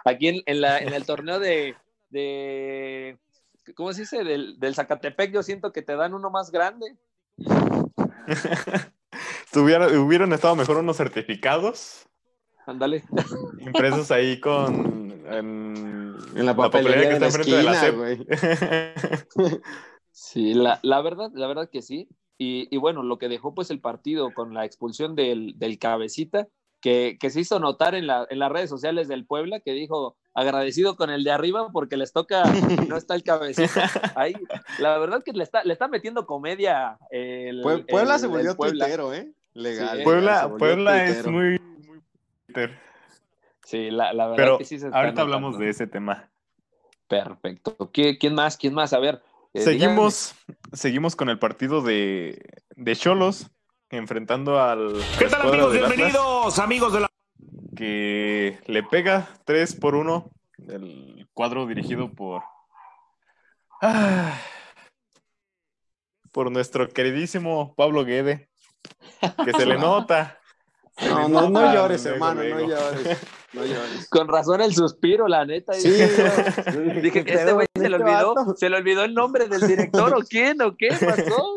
Aquí 0.04 0.28
en, 0.28 0.42
en 0.44 0.60
la, 0.60 0.78
en 0.80 0.92
el 0.92 1.06
torneo 1.06 1.38
de, 1.40 1.74
de 2.10 3.18
¿cómo 3.74 3.94
se 3.94 4.02
dice? 4.02 4.22
Del, 4.22 4.58
del 4.58 4.74
Zacatepec, 4.74 5.32
yo 5.32 5.42
siento 5.42 5.72
que 5.72 5.80
te 5.80 5.96
dan 5.96 6.12
uno 6.12 6.28
más 6.30 6.50
grande. 6.50 6.94
Hubieran 9.54 10.32
estado 10.32 10.56
mejor 10.56 10.78
unos 10.78 10.96
certificados 10.96 12.08
Ándale. 12.66 13.04
impresos 13.58 14.10
ahí 14.10 14.40
con. 14.40 15.10
En, 15.26 16.16
En 16.36 16.46
la 16.46 16.54
papelería 16.56 17.10
de 17.10 17.20
la 17.20 17.26
enfrente 17.26 17.56
de 17.56 17.62
la 17.62 17.90
güey. 17.90 18.26
Sí, 20.14 20.52
la, 20.54 20.78
la 20.82 21.00
verdad, 21.00 21.30
la 21.34 21.46
verdad 21.46 21.70
que 21.70 21.82
sí. 21.82 22.08
Y, 22.38 22.68
y 22.74 22.76
bueno, 22.78 23.02
lo 23.02 23.18
que 23.18 23.28
dejó 23.28 23.54
pues 23.54 23.70
el 23.70 23.80
partido 23.80 24.32
con 24.34 24.52
la 24.52 24.64
expulsión 24.64 25.14
del, 25.16 25.54
del 25.58 25.78
cabecita, 25.78 26.48
que, 26.80 27.16
que 27.18 27.30
se 27.30 27.40
hizo 27.40 27.58
notar 27.60 27.94
en, 27.94 28.06
la, 28.06 28.26
en 28.28 28.38
las 28.38 28.52
redes 28.52 28.68
sociales 28.68 29.08
del 29.08 29.26
Puebla, 29.26 29.60
que 29.60 29.72
dijo 29.72 30.16
agradecido 30.34 30.96
con 30.96 31.10
el 31.10 31.24
de 31.24 31.30
arriba 31.30 31.68
porque 31.72 31.96
les 31.96 32.12
toca, 32.12 32.42
no 32.88 32.96
está 32.96 33.14
el 33.14 33.22
cabecita. 33.22 33.90
Ahí, 34.16 34.34
la 34.78 34.98
verdad 34.98 35.22
que 35.22 35.32
le 35.32 35.44
está, 35.44 35.62
le 35.64 35.72
está 35.72 35.88
metiendo 35.88 36.26
comedia 36.26 36.98
el, 37.10 37.62
Pue- 37.62 37.86
Puebla 37.86 38.14
el- 38.14 38.20
se 38.20 38.26
volvió 38.26 38.56
Puebla. 38.56 38.84
tuitero, 38.86 39.12
¿eh? 39.14 39.32
Legal. 39.54 39.98
Sí. 39.98 40.04
Puebla, 40.04 41.04
es 41.04 41.26
muy. 41.26 41.58
muy 41.86 42.00
Twitter. 42.46 42.78
Sí, 43.64 43.90
la, 43.90 44.12
la 44.12 44.24
verdad 44.28 44.36
Pero 44.44 44.58
que 44.58 44.64
sí 44.64 44.78
se 44.78 44.86
está 44.86 44.98
ahorita 44.98 45.22
hablamos 45.22 45.50
notando. 45.52 45.64
de 45.64 45.70
ese 45.70 45.86
tema. 45.86 46.30
Perfecto. 47.08 47.76
¿Qui- 47.92 48.16
¿Quién 48.18 48.34
más? 48.34 48.56
¿Quién 48.56 48.72
más? 48.74 48.92
A 48.94 48.98
ver. 48.98 49.22
eh, 49.52 49.60
Seguimos, 49.60 50.34
seguimos 50.72 51.14
con 51.16 51.28
el 51.28 51.38
partido 51.38 51.82
de 51.82 52.42
de 52.74 52.96
Cholos 52.96 53.50
enfrentando 53.90 54.58
al. 54.60 54.94
¿Qué 55.18 55.26
tal 55.26 55.42
amigos? 55.42 55.72
Bienvenidos 55.74 56.58
amigos 56.58 56.92
de 56.94 57.00
la... 57.00 57.11
Que 57.74 58.58
le 58.66 58.82
pega 58.82 59.28
3 59.44 59.74
por 59.76 59.94
1 59.94 60.30
el 60.68 61.26
cuadro 61.32 61.66
dirigido 61.66 62.10
por. 62.12 62.42
Ah, 63.80 64.38
por 66.32 66.50
nuestro 66.50 66.88
queridísimo 66.88 67.74
Pablo 67.74 68.04
Guede. 68.04 68.48
Que 69.44 69.52
se 69.52 69.66
le 69.66 69.76
nota. 69.78 70.38
se 70.96 71.08
No, 71.08 71.22
le 71.22 71.28
no, 71.28 71.50
no 71.50 71.74
llores, 71.74 72.04
hermano, 72.06 72.42
no 72.42 72.60
llores. 72.60 73.18
No 73.52 73.64
llores. 73.66 74.08
Con 74.08 74.28
razón 74.28 74.60
el 74.60 74.74
suspiro, 74.74 75.26
la 75.28 75.44
neta. 75.44 75.72
Sí. 75.72 75.90
Dije, 75.90 77.24
¿Qué 77.24 77.34
este 77.34 77.52
güey 77.52 77.66
se 77.74 77.88
le 77.88 77.96
este 77.96 78.04
olvidó, 78.04 78.34
vato? 78.34 78.54
se 78.56 78.70
le 78.70 78.76
olvidó 78.76 79.04
el 79.04 79.14
nombre 79.14 79.48
del 79.48 79.66
director 79.66 80.14
o 80.14 80.20
quién 80.20 80.60
o 80.62 80.76
qué 80.76 80.88
pasó. 80.88 81.56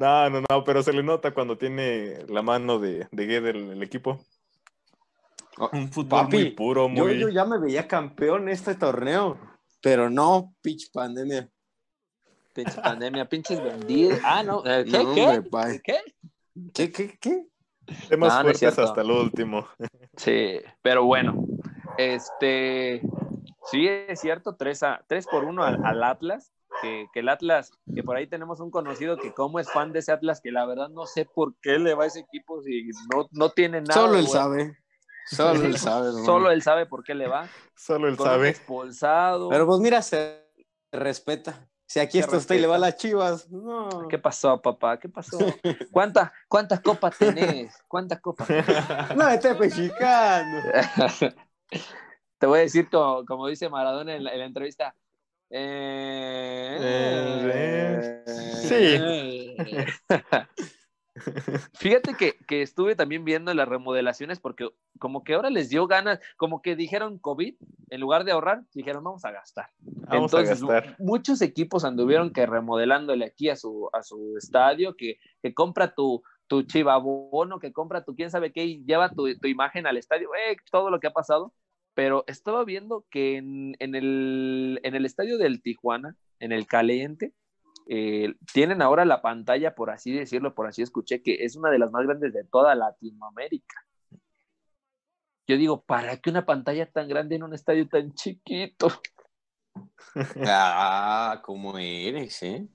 No, 0.00 0.30
no, 0.30 0.42
no, 0.48 0.64
pero 0.64 0.82
se 0.82 0.92
le 0.92 1.02
nota 1.02 1.32
cuando 1.32 1.58
tiene 1.58 2.24
la 2.28 2.42
mano 2.42 2.78
de, 2.78 3.06
de 3.10 3.26
Guede 3.26 3.50
el, 3.50 3.70
el 3.72 3.82
equipo. 3.82 4.20
Oh, 5.58 5.70
Un 5.72 5.90
fútbol 5.92 6.08
papi, 6.08 6.36
muy 6.36 6.50
puro, 6.50 6.88
Yo, 6.88 7.04
muy. 7.04 7.18
yo 7.18 7.28
ya 7.28 7.44
me 7.44 7.58
veía 7.58 7.86
campeón 7.86 8.48
este 8.48 8.74
torneo, 8.74 9.38
pero 9.80 10.10
no, 10.10 10.54
pitch 10.62 10.90
pandemia. 10.92 11.48
Pinche 12.52 12.80
pandemia, 12.80 13.28
pinches 13.28 13.62
vendidos. 13.62 14.18
Ah, 14.22 14.42
no, 14.44 14.62
eh, 14.64 14.84
¿qué? 14.84 15.02
No, 15.02 15.14
¿Qué? 15.14 15.26
hombre. 15.26 15.80
¿Qué? 15.82 15.96
¿Qué, 16.72 16.92
qué, 16.92 17.18
qué? 17.20 17.46
Temas 18.08 18.28
No, 18.32 18.42
no 18.44 18.50
es 18.50 18.58
fuertes 18.58 18.58
cierto. 18.60 18.82
hasta 18.82 19.00
el 19.02 19.10
último. 19.10 19.66
Sí, 20.16 20.60
pero 20.80 21.04
bueno, 21.04 21.44
este, 21.98 23.02
sí 23.70 23.88
es 23.88 24.20
cierto, 24.20 24.54
3 24.54 24.82
a, 24.84 25.04
tres 25.08 25.26
por 25.26 25.42
1 25.44 25.64
al, 25.64 25.84
al 25.84 26.04
Atlas, 26.04 26.52
que, 26.80 27.06
que 27.12 27.18
el 27.20 27.28
Atlas, 27.28 27.72
que 27.92 28.04
por 28.04 28.16
ahí 28.16 28.28
tenemos 28.28 28.60
un 28.60 28.70
conocido 28.70 29.16
que 29.16 29.32
como 29.34 29.58
es 29.58 29.68
fan 29.72 29.92
de 29.92 29.98
ese 29.98 30.12
Atlas, 30.12 30.40
que 30.40 30.52
la 30.52 30.66
verdad 30.66 30.88
no 30.90 31.06
sé 31.06 31.24
por 31.24 31.56
qué 31.60 31.80
le 31.80 31.94
va 31.94 32.04
a 32.04 32.06
ese 32.06 32.20
equipo 32.20 32.62
si 32.62 32.88
no, 33.12 33.26
no 33.32 33.50
tiene 33.50 33.80
nada. 33.80 33.94
Solo 33.94 34.14
él 34.18 34.26
bueno. 34.26 34.28
sabe. 34.28 34.78
Solo 35.26 35.64
él 35.64 35.78
sabe. 35.78 36.08
hermano. 36.08 36.24
Solo 36.24 36.50
él 36.50 36.62
sabe 36.62 36.86
por 36.86 37.02
qué 37.02 37.14
le 37.14 37.26
va. 37.28 37.48
Solo 37.74 38.08
él 38.08 38.16
sabe. 38.16 38.50
expulsado. 38.50 39.48
Pero 39.48 39.66
pues 39.66 39.80
mira, 39.80 40.02
se 40.02 40.44
respeta. 40.92 41.68
Si 41.86 42.00
aquí 42.00 42.18
está 42.18 42.36
usted 42.38 42.56
y 42.56 42.60
le 42.60 42.66
va 42.66 42.76
a 42.76 42.78
las 42.78 42.96
chivas, 42.96 43.50
no. 43.50 44.08
¿Qué 44.08 44.18
pasó, 44.18 44.60
papá? 44.60 44.98
¿Qué 44.98 45.08
pasó? 45.08 45.38
¿Cuántas, 45.92 46.32
cuántas 46.48 46.80
copas 46.80 47.16
tenés? 47.18 47.76
¿Cuántas 47.88 48.20
copas? 48.20 48.48
No, 49.16 49.28
este 49.28 49.54
pechicano. 49.54 50.62
Te 52.38 52.46
voy 52.46 52.58
a 52.58 52.62
decir 52.62 52.88
como, 52.90 53.24
como 53.24 53.46
dice 53.46 53.68
Maradona 53.68 54.16
en 54.16 54.24
la, 54.24 54.32
en 54.32 54.38
la 54.40 54.44
entrevista. 54.46 54.94
Eh, 55.50 56.74
sí. 58.66 58.98
Fíjate 61.74 62.14
que, 62.14 62.36
que 62.46 62.62
estuve 62.62 62.96
también 62.96 63.24
viendo 63.24 63.54
las 63.54 63.68
remodelaciones 63.68 64.40
porque 64.40 64.68
como 64.98 65.22
que 65.22 65.34
ahora 65.34 65.50
les 65.50 65.68
dio 65.68 65.86
ganas, 65.86 66.20
como 66.36 66.60
que 66.62 66.76
dijeron 66.76 67.18
COVID, 67.18 67.54
en 67.90 68.00
lugar 68.00 68.24
de 68.24 68.32
ahorrar, 68.32 68.62
dijeron 68.74 69.04
vamos 69.04 69.24
a 69.24 69.30
gastar. 69.30 69.70
Vamos 69.80 70.32
Entonces, 70.32 70.62
a 70.62 70.66
gastar. 70.66 70.96
muchos 70.98 71.40
equipos 71.42 71.84
anduvieron 71.84 72.32
que 72.32 72.46
remodelándole 72.46 73.24
aquí 73.24 73.48
a 73.48 73.56
su, 73.56 73.88
a 73.92 74.02
su 74.02 74.36
estadio, 74.36 74.96
que, 74.96 75.18
que 75.42 75.54
compra 75.54 75.94
tu, 75.94 76.22
tu 76.46 76.62
chivabono, 76.62 77.58
que 77.60 77.72
compra 77.72 78.04
tu 78.04 78.14
quién 78.14 78.30
sabe 78.30 78.52
qué 78.52 78.64
y 78.64 78.84
lleva 78.84 79.10
tu, 79.10 79.32
tu 79.38 79.48
imagen 79.48 79.86
al 79.86 79.96
estadio, 79.96 80.28
eh, 80.34 80.56
todo 80.70 80.90
lo 80.90 81.00
que 81.00 81.06
ha 81.06 81.12
pasado. 81.12 81.54
Pero 81.94 82.24
estaba 82.26 82.64
viendo 82.64 83.04
que 83.08 83.36
en, 83.36 83.76
en 83.78 83.94
el, 83.94 84.80
en 84.82 84.96
el 84.96 85.06
estadio 85.06 85.38
del 85.38 85.62
Tijuana, 85.62 86.16
en 86.40 86.50
el 86.50 86.66
Caliente, 86.66 87.32
eh, 87.86 88.34
tienen 88.52 88.82
ahora 88.82 89.04
la 89.04 89.20
pantalla, 89.22 89.74
por 89.74 89.90
así 89.90 90.12
decirlo, 90.12 90.54
por 90.54 90.66
así 90.66 90.82
escuché, 90.82 91.22
que 91.22 91.44
es 91.44 91.56
una 91.56 91.70
de 91.70 91.78
las 91.78 91.90
más 91.90 92.04
grandes 92.06 92.32
de 92.32 92.44
toda 92.44 92.74
Latinoamérica. 92.74 93.76
yo 95.46 95.56
digo, 95.58 95.82
¿para 95.84 96.16
qué 96.18 96.30
una 96.30 96.46
pantalla 96.46 96.90
tan 96.90 97.06
grande 97.08 97.36
en 97.36 97.42
un 97.42 97.54
estadio 97.54 97.86
tan 97.88 98.14
chiquito? 98.14 98.88
Ah, 100.46 101.40
¿cómo 101.44 101.76
eres, 101.78 102.42
eh? 102.42 102.66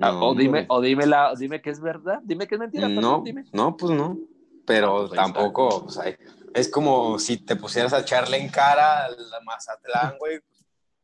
Ah, 0.00 0.12
No, 0.12 0.28
o 0.28 0.34
dime, 0.34 0.64
o 0.68 0.80
dime 0.80 1.06
la, 1.06 1.34
dime 1.36 1.60
que 1.60 1.70
es 1.70 1.80
verdad, 1.80 2.20
dime 2.22 2.46
que 2.46 2.54
es 2.54 2.58
mentira, 2.60 2.86
perdón, 2.88 3.02
No, 3.02 3.22
dime. 3.24 3.44
no, 3.52 3.76
pues 3.76 3.90
no. 3.92 4.18
Pero 4.66 5.08
pues 5.08 5.16
tampoco, 5.16 5.84
o 5.84 5.88
sea, 5.90 6.16
es 6.54 6.70
como 6.70 7.18
si 7.18 7.38
te 7.38 7.56
pusieras 7.56 7.92
a 7.92 8.00
echarle 8.00 8.38
en 8.38 8.48
cara 8.48 9.06
al 9.06 9.16
Mazatlán, 9.44 10.18
güey. 10.18 10.40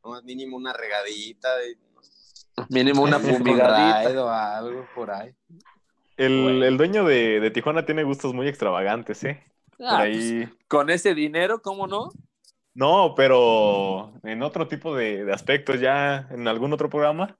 No, 0.05 0.21
mínimo 0.23 0.57
una 0.57 0.73
regadita. 0.73 1.57
de- 1.57 1.77
Mínimo 2.69 3.03
una 3.03 3.17
un 3.19 3.23
fumigadita. 3.25 4.25
o 4.25 4.29
algo 4.29 4.87
por 4.95 5.11
ahí. 5.11 5.33
El, 6.17 6.43
Bueno. 6.43 6.65
el 6.65 6.77
dueño 6.77 7.05
de, 7.05 7.41
de 7.41 7.51
Tijuana 7.51 7.87
tiene 7.87 8.03
gustos 8.05 8.35
muy 8.35 8.47
extravagantes, 8.49 9.25
¿eh? 9.25 9.43
Por 9.79 9.87
Ah, 9.87 9.99
ahí. 10.01 10.45
pues, 10.47 10.59
con 10.69 10.91
ese 10.91 11.15
dinero, 11.15 11.63
¿cómo 11.63 11.87
no? 11.87 12.11
No, 12.75 13.15
pero 13.17 14.13
en 14.23 14.43
otro 14.43 14.69
tipo 14.69 14.95
de, 14.95 15.25
de 15.25 15.33
aspectos, 15.33 15.81
ya 15.81 16.29
en 16.31 16.47
algún 16.47 16.73
otro 16.73 16.89
programa, 16.91 17.37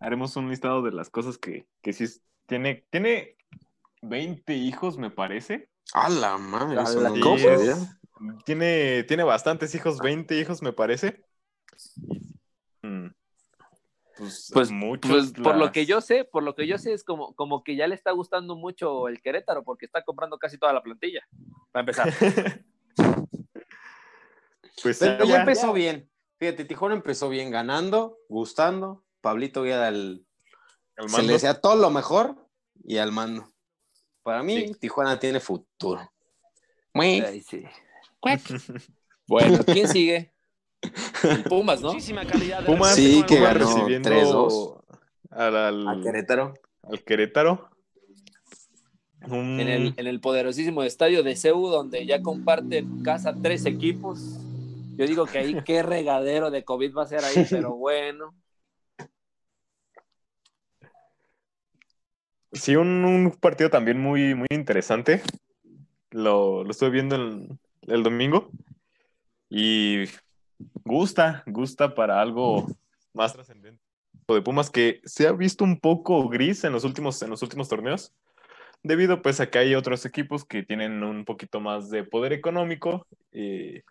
haremos 0.00 0.36
un 0.36 0.50
listado 0.50 0.82
de 0.82 0.92
las 0.92 1.08
cosas 1.10 1.38
que, 1.38 1.66
que 1.82 1.92
sí 1.92 2.04
tiene. 2.46 2.84
Tiene 2.90 3.36
20 4.02 4.52
hijos, 4.54 4.98
me 4.98 5.10
parece. 5.10 5.68
A 5.94 6.08
la 6.08 6.36
madre, 6.36 6.78
A 6.78 6.82
la 6.82 7.10
es- 7.46 7.96
tiene, 8.44 9.04
tiene 9.04 9.22
bastantes 9.22 9.74
hijos, 9.74 9.98
20 10.00 10.38
hijos, 10.38 10.60
me 10.62 10.72
parece. 10.72 11.24
Mm, 12.82 13.06
Pues, 14.16 14.50
Pues, 14.52 14.70
muchos. 14.70 15.10
Pues 15.10 15.32
por 15.32 15.56
lo 15.56 15.72
que 15.72 15.86
yo 15.86 16.00
sé, 16.00 16.24
por 16.24 16.42
lo 16.42 16.54
que 16.54 16.66
yo 16.66 16.78
sé 16.78 16.92
es 16.92 17.02
como, 17.04 17.34
como 17.34 17.64
que 17.64 17.74
ya 17.76 17.86
le 17.88 17.94
está 17.94 18.12
gustando 18.12 18.54
mucho 18.56 19.08
el 19.08 19.20
Querétaro 19.20 19.64
porque 19.64 19.86
está 19.86 20.02
comprando 20.04 20.38
casi 20.38 20.56
toda 20.58 20.72
la 20.72 20.82
plantilla. 20.82 21.26
Para 21.72 21.80
empezar. 21.80 22.08
Pues 24.82 24.98
Pero 24.98 25.24
sí, 25.24 25.28
ya 25.30 25.34
ya- 25.36 25.40
empezó 25.40 25.72
bien. 25.72 26.10
Fíjate, 26.38 26.64
Tijuana 26.64 26.94
empezó 26.94 27.28
bien 27.28 27.50
ganando, 27.50 28.18
gustando. 28.28 29.04
Pablito 29.20 29.62
Guía 29.62 29.88
el, 29.88 30.26
al 30.96 31.08
se 31.08 31.22
le 31.22 31.32
decía 31.34 31.60
todo 31.60 31.76
lo 31.76 31.90
mejor 31.90 32.48
y 32.84 32.98
al 32.98 33.12
mando. 33.12 33.50
Para 34.22 34.42
mí, 34.42 34.66
Sí. 34.68 34.74
Tijuana 34.80 35.18
tiene 35.18 35.40
futuro. 35.40 36.12
Muy. 36.92 37.20
Ay, 37.20 37.40
sí. 37.40 37.64
Bueno, 39.26 39.64
¿quién 39.64 39.88
sigue? 39.88 40.33
Pumas, 41.48 41.80
¿no? 41.80 41.92
Pumas, 42.66 42.94
Sí, 42.94 43.22
que 43.26 43.36
Pumas 43.36 43.54
ganó 43.54 43.66
recibiendo 43.74 44.08
3-2. 44.10 44.80
al, 45.30 45.56
al- 45.56 45.88
A 45.88 46.00
Querétaro. 46.02 46.54
al 46.82 47.02
Querétaro. 47.04 47.68
Un- 49.28 49.58
En 49.58 49.68
el, 49.68 49.94
en 49.96 50.06
el 50.06 50.20
poderosísimo 50.20 50.82
estadio 50.82 51.22
de 51.22 51.34
CEU, 51.36 51.68
donde 51.68 52.04
ya 52.04 52.20
comparten 52.22 53.02
casa 53.02 53.34
tres 53.40 53.64
equipos. 53.64 54.20
Yo 54.96 55.06
digo 55.06 55.26
que 55.26 55.38
ahí 55.38 55.56
qué 55.64 55.82
regadero 55.82 56.50
de 56.50 56.62
COVID 56.64 56.94
va 56.94 57.02
a 57.04 57.06
ser 57.06 57.24
ahí, 57.24 57.46
pero 57.48 57.74
bueno. 57.76 58.34
Sí, 62.52 62.76
un, 62.76 63.04
un 63.04 63.30
partido 63.32 63.68
también 63.70 64.00
muy, 64.00 64.34
muy 64.34 64.46
interesante. 64.50 65.22
Lo, 66.10 66.62
lo 66.62 66.70
estuve 66.70 66.90
viendo 66.90 67.16
el, 67.16 67.48
el 67.88 68.02
domingo. 68.02 68.50
Y 69.50 70.04
gusta, 70.84 71.42
gusta 71.46 71.94
para 71.94 72.20
algo 72.20 72.66
más 73.12 73.32
trascendente. 73.32 73.80
De 74.28 74.40
Pumas 74.42 74.70
que 74.70 75.00
se 75.04 75.26
ha 75.28 75.32
visto 75.32 75.64
un 75.64 75.78
poco 75.78 76.28
gris 76.28 76.64
en 76.64 76.72
los 76.72 76.84
últimos, 76.84 77.20
en 77.22 77.30
los 77.30 77.42
últimos 77.42 77.68
torneos. 77.68 78.12
Debido 78.82 79.22
pues 79.22 79.40
a 79.40 79.48
que 79.50 79.58
hay 79.58 79.74
otros 79.74 80.04
equipos 80.06 80.44
que 80.44 80.62
tienen 80.62 81.02
un 81.02 81.24
poquito 81.24 81.60
más 81.60 81.90
de 81.90 82.04
poder 82.04 82.32
económico. 82.32 83.06
y 83.32 83.82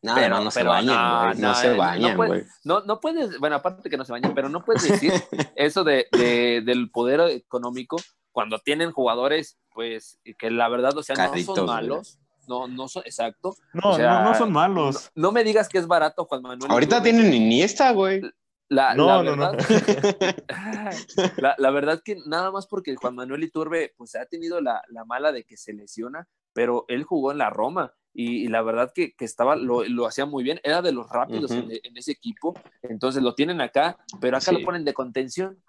Nada, 0.00 0.20
Pero- 0.20 0.36
no, 0.36 0.44
no 0.44 0.50
se 0.50 0.60
pero 0.60 0.70
bañan, 0.70 0.94
no, 0.94 1.18
güey. 1.26 1.40
No, 1.40 1.48
no, 1.48 1.54
se 1.54 1.68
no 1.74 2.16
güey. 2.16 2.44
No, 2.64 2.80
no 2.84 3.00
puedes, 3.00 3.38
bueno, 3.40 3.56
aparte 3.56 3.90
que 3.90 3.96
no 3.96 4.04
se 4.04 4.12
bañan, 4.12 4.32
pero 4.34 4.48
no 4.48 4.64
puedes 4.64 4.88
decir 4.88 5.12
eso 5.56 5.82
de, 5.84 6.06
de- 6.12 6.62
del 6.64 6.90
poder 6.90 7.20
económico 7.30 7.96
cuando 8.30 8.58
tienen 8.60 8.92
jugadores, 8.92 9.58
pues, 9.74 10.20
que 10.38 10.50
la 10.50 10.68
verdad, 10.68 10.96
o 10.96 11.02
sea, 11.02 11.16
no 11.16 11.36
son 11.38 11.66
malos. 11.66 12.18
No, 12.48 12.66
no 12.66 12.88
son, 12.88 13.02
exacto. 13.04 13.54
no, 13.72 13.90
O 13.90 13.96
sea, 13.96 14.20
no, 14.20 14.24
no 14.30 14.34
son 14.34 14.52
malos. 14.52 15.10
No, 15.14 15.22
no 15.28 15.32
me 15.32 15.44
digas 15.44 15.68
que 15.68 15.78
es 15.78 15.86
barato, 15.86 16.24
Juan 16.24 16.42
Manuel. 16.42 16.70
Ahorita 16.70 16.96
Iturbe. 16.98 17.10
tienen 17.12 17.34
Iniesta, 17.34 17.92
güey. 17.92 18.22
La, 18.70 18.94
No, 18.94 19.06
la 19.06 19.22
no, 19.22 19.36
no. 19.36 19.52
verdad, 19.52 20.44
la, 21.38 21.54
la 21.58 21.70
verdad 21.70 22.02
que 22.04 22.16
nada 22.26 22.50
más 22.50 22.66
porque 22.66 22.94
Juan 22.96 23.14
Manuel 23.14 23.44
Iturbe 23.44 23.94
pues 23.96 24.14
ha 24.14 24.26
tenido 24.26 24.60
la, 24.60 24.82
la 24.88 25.04
mala 25.04 25.32
de 25.32 25.44
que 25.44 25.56
se 25.56 25.72
lesiona, 25.72 26.28
pero 26.52 26.84
él 26.88 27.04
jugó 27.04 27.32
en 27.32 27.38
la 27.38 27.50
Roma 27.50 27.94
y, 28.12 28.44
y 28.44 28.48
la 28.48 28.62
verdad 28.62 28.92
que, 28.94 29.14
que 29.14 29.24
estaba, 29.24 29.56
lo, 29.56 29.84
lo 29.84 30.06
hacía 30.06 30.26
muy 30.26 30.42
bien, 30.44 30.60
era 30.64 30.82
de 30.82 30.92
los 30.92 31.08
rápidos 31.08 31.50
en, 31.52 31.70
en 31.70 31.96
ese 31.96 32.12
equipo, 32.12 32.54
entonces 32.82 33.22
lo 33.22 33.34
tienen 33.34 33.60
acá, 33.60 33.96
pero 34.20 34.36
acá 34.36 34.46
Sí. 34.50 34.58
lo 34.58 34.64
ponen 34.64 34.84
de 34.84 34.92
contención. 34.94 35.62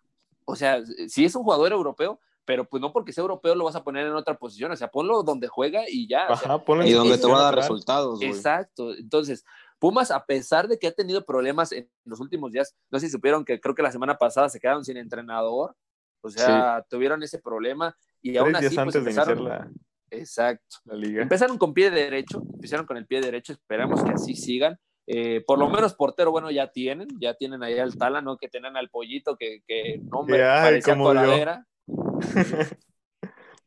O 0.46 0.56
sea, 0.56 0.80
si 1.08 1.26
es 1.26 1.36
un 1.36 1.44
jugador 1.44 1.72
europeo, 1.72 2.20
pero 2.46 2.66
pues 2.66 2.82
no 2.82 2.92
porque 2.92 3.14
sea 3.14 3.22
europeo 3.22 3.56
lo 3.56 3.66
vas 3.66 3.76
a 3.76 3.84
poner 3.84 4.08
en 4.08 4.14
otra 4.14 4.38
posición, 4.38 4.72
o 4.72 4.76
sea, 4.76 4.90
ponlo 4.90 5.24
donde 5.24 5.48
juega 5.48 5.84
y 5.88 6.08
ya. 6.08 6.28
o 6.30 6.36
sea, 6.36 6.56
Ajá, 6.56 6.66
ponlo 6.66 6.84
en 6.84 6.90
Y 6.90 6.94
donde 6.94 7.18
te 7.18 7.28
va 7.28 7.40
a 7.40 7.44
dar 7.44 7.56
resultados. 7.56 8.22
Exacto. 8.22 8.94
Entonces, 8.96 9.46
Pumas, 9.80 10.12
a 10.12 10.26
pesar 10.26 10.68
de 10.68 10.78
que 10.78 10.88
ha 10.88 10.92
tenido 10.92 11.26
problemas 11.26 11.72
en 11.72 11.90
los 12.04 12.20
últimos 12.20 12.52
días, 12.52 12.76
no 12.92 13.00
sé 13.00 13.06
si 13.06 13.14
supieron 13.14 13.46
que 13.46 13.62
creo 13.62 13.74
que 13.74 13.82
la 13.82 13.92
semana 13.92 14.18
pasada 14.18 14.50
se 14.50 14.60
quedaron 14.60 14.84
sin 14.84 14.98
entrenador, 14.98 15.76
o 16.22 16.30
sea, 16.30 16.86
tuvieron 16.90 17.24
ese 17.24 17.40
problema 17.40 17.96
y 18.22 18.36
aún 18.36 18.50
Tres 18.50 18.66
así 18.66 18.76
días 18.76 18.84
pues, 18.84 18.96
antes 18.96 19.04
de 19.06 19.12
iniciar 19.12 19.38
empezaron. 19.38 19.50
la, 19.50 19.72
Exacto. 20.12 20.78
la 20.84 20.96
liga. 20.96 21.22
Empezaron 21.22 21.58
con 21.58 21.74
pie 21.74 21.92
derecho, 21.92 22.44
empezaron 22.54 22.86
con 22.86 22.98
el 22.98 23.08
pie 23.08 23.22
derecho, 23.22 23.54
esperamos 23.54 24.04
que 24.04 24.12
así 24.12 24.36
sigan. 24.36 24.78
Eh, 25.08 25.44
por 25.48 25.58
lo 25.58 25.70
menos 25.70 25.96
portero, 25.96 26.32
bueno, 26.32 26.52
ya 26.52 26.72
tienen, 26.72 27.08
ya 27.20 27.34
tienen 27.34 27.64
ahí 27.64 27.80
al 27.80 27.98
Tala, 27.98 28.22
¿no? 28.22 28.38
Que 28.38 28.50
tienen 28.50 28.76
al 28.78 28.90
pollito 28.90 29.38
que, 29.38 29.64
que 29.66 30.00
no 30.12 30.24
me 30.24 30.38
Que, 30.38 30.44
ay, 30.44 30.82
parecía 30.82 30.98
coladera. 30.98 31.66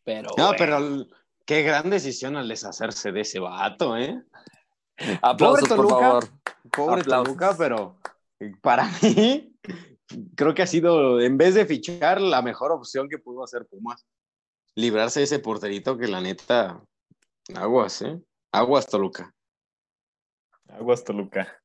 Pero, 0.05 0.31
No, 0.37 0.49
bueno, 0.49 0.59
pero 0.59 1.07
qué 1.47 1.63
gran 1.63 1.89
decisión 1.89 2.37
al 2.37 2.49
deshacerse 2.49 3.13
de 3.13 3.21
ese 3.21 3.39
vato, 3.39 3.97
¿eh? 3.97 4.21
aplausos, 5.23 5.69
Pobre 5.69 5.69
por 5.69 5.77
Toluca. 5.77 5.95
favor. 6.01 6.25
Pobre 6.73 7.01
Aplausos. 7.03 7.25
Toluca, 7.27 7.57
pero 7.57 7.99
para 8.61 8.89
mí 9.03 9.57
creo 10.35 10.55
que 10.55 10.63
ha 10.63 10.67
sido, 10.67 11.21
en 11.21 11.39
vez 11.39 11.55
de 11.55 11.67
fichar, 11.67 12.21
la 12.21 12.43
mejor 12.43 12.73
opción 12.73 13.09
que 13.09 13.19
pudo 13.19 13.45
hacer 13.45 13.67
Pumas. 13.67 14.05
Librarse 14.75 15.21
de 15.21 15.25
ese 15.25 15.39
porterito 15.39 15.97
que 15.97 16.09
la 16.09 16.21
neta, 16.21 16.83
aguas, 17.55 18.03
¿eh? 18.03 18.21
Aguas 18.51 18.87
Toluca. 18.89 19.33
Aguas 20.69 21.05
Toluca. 21.05 21.63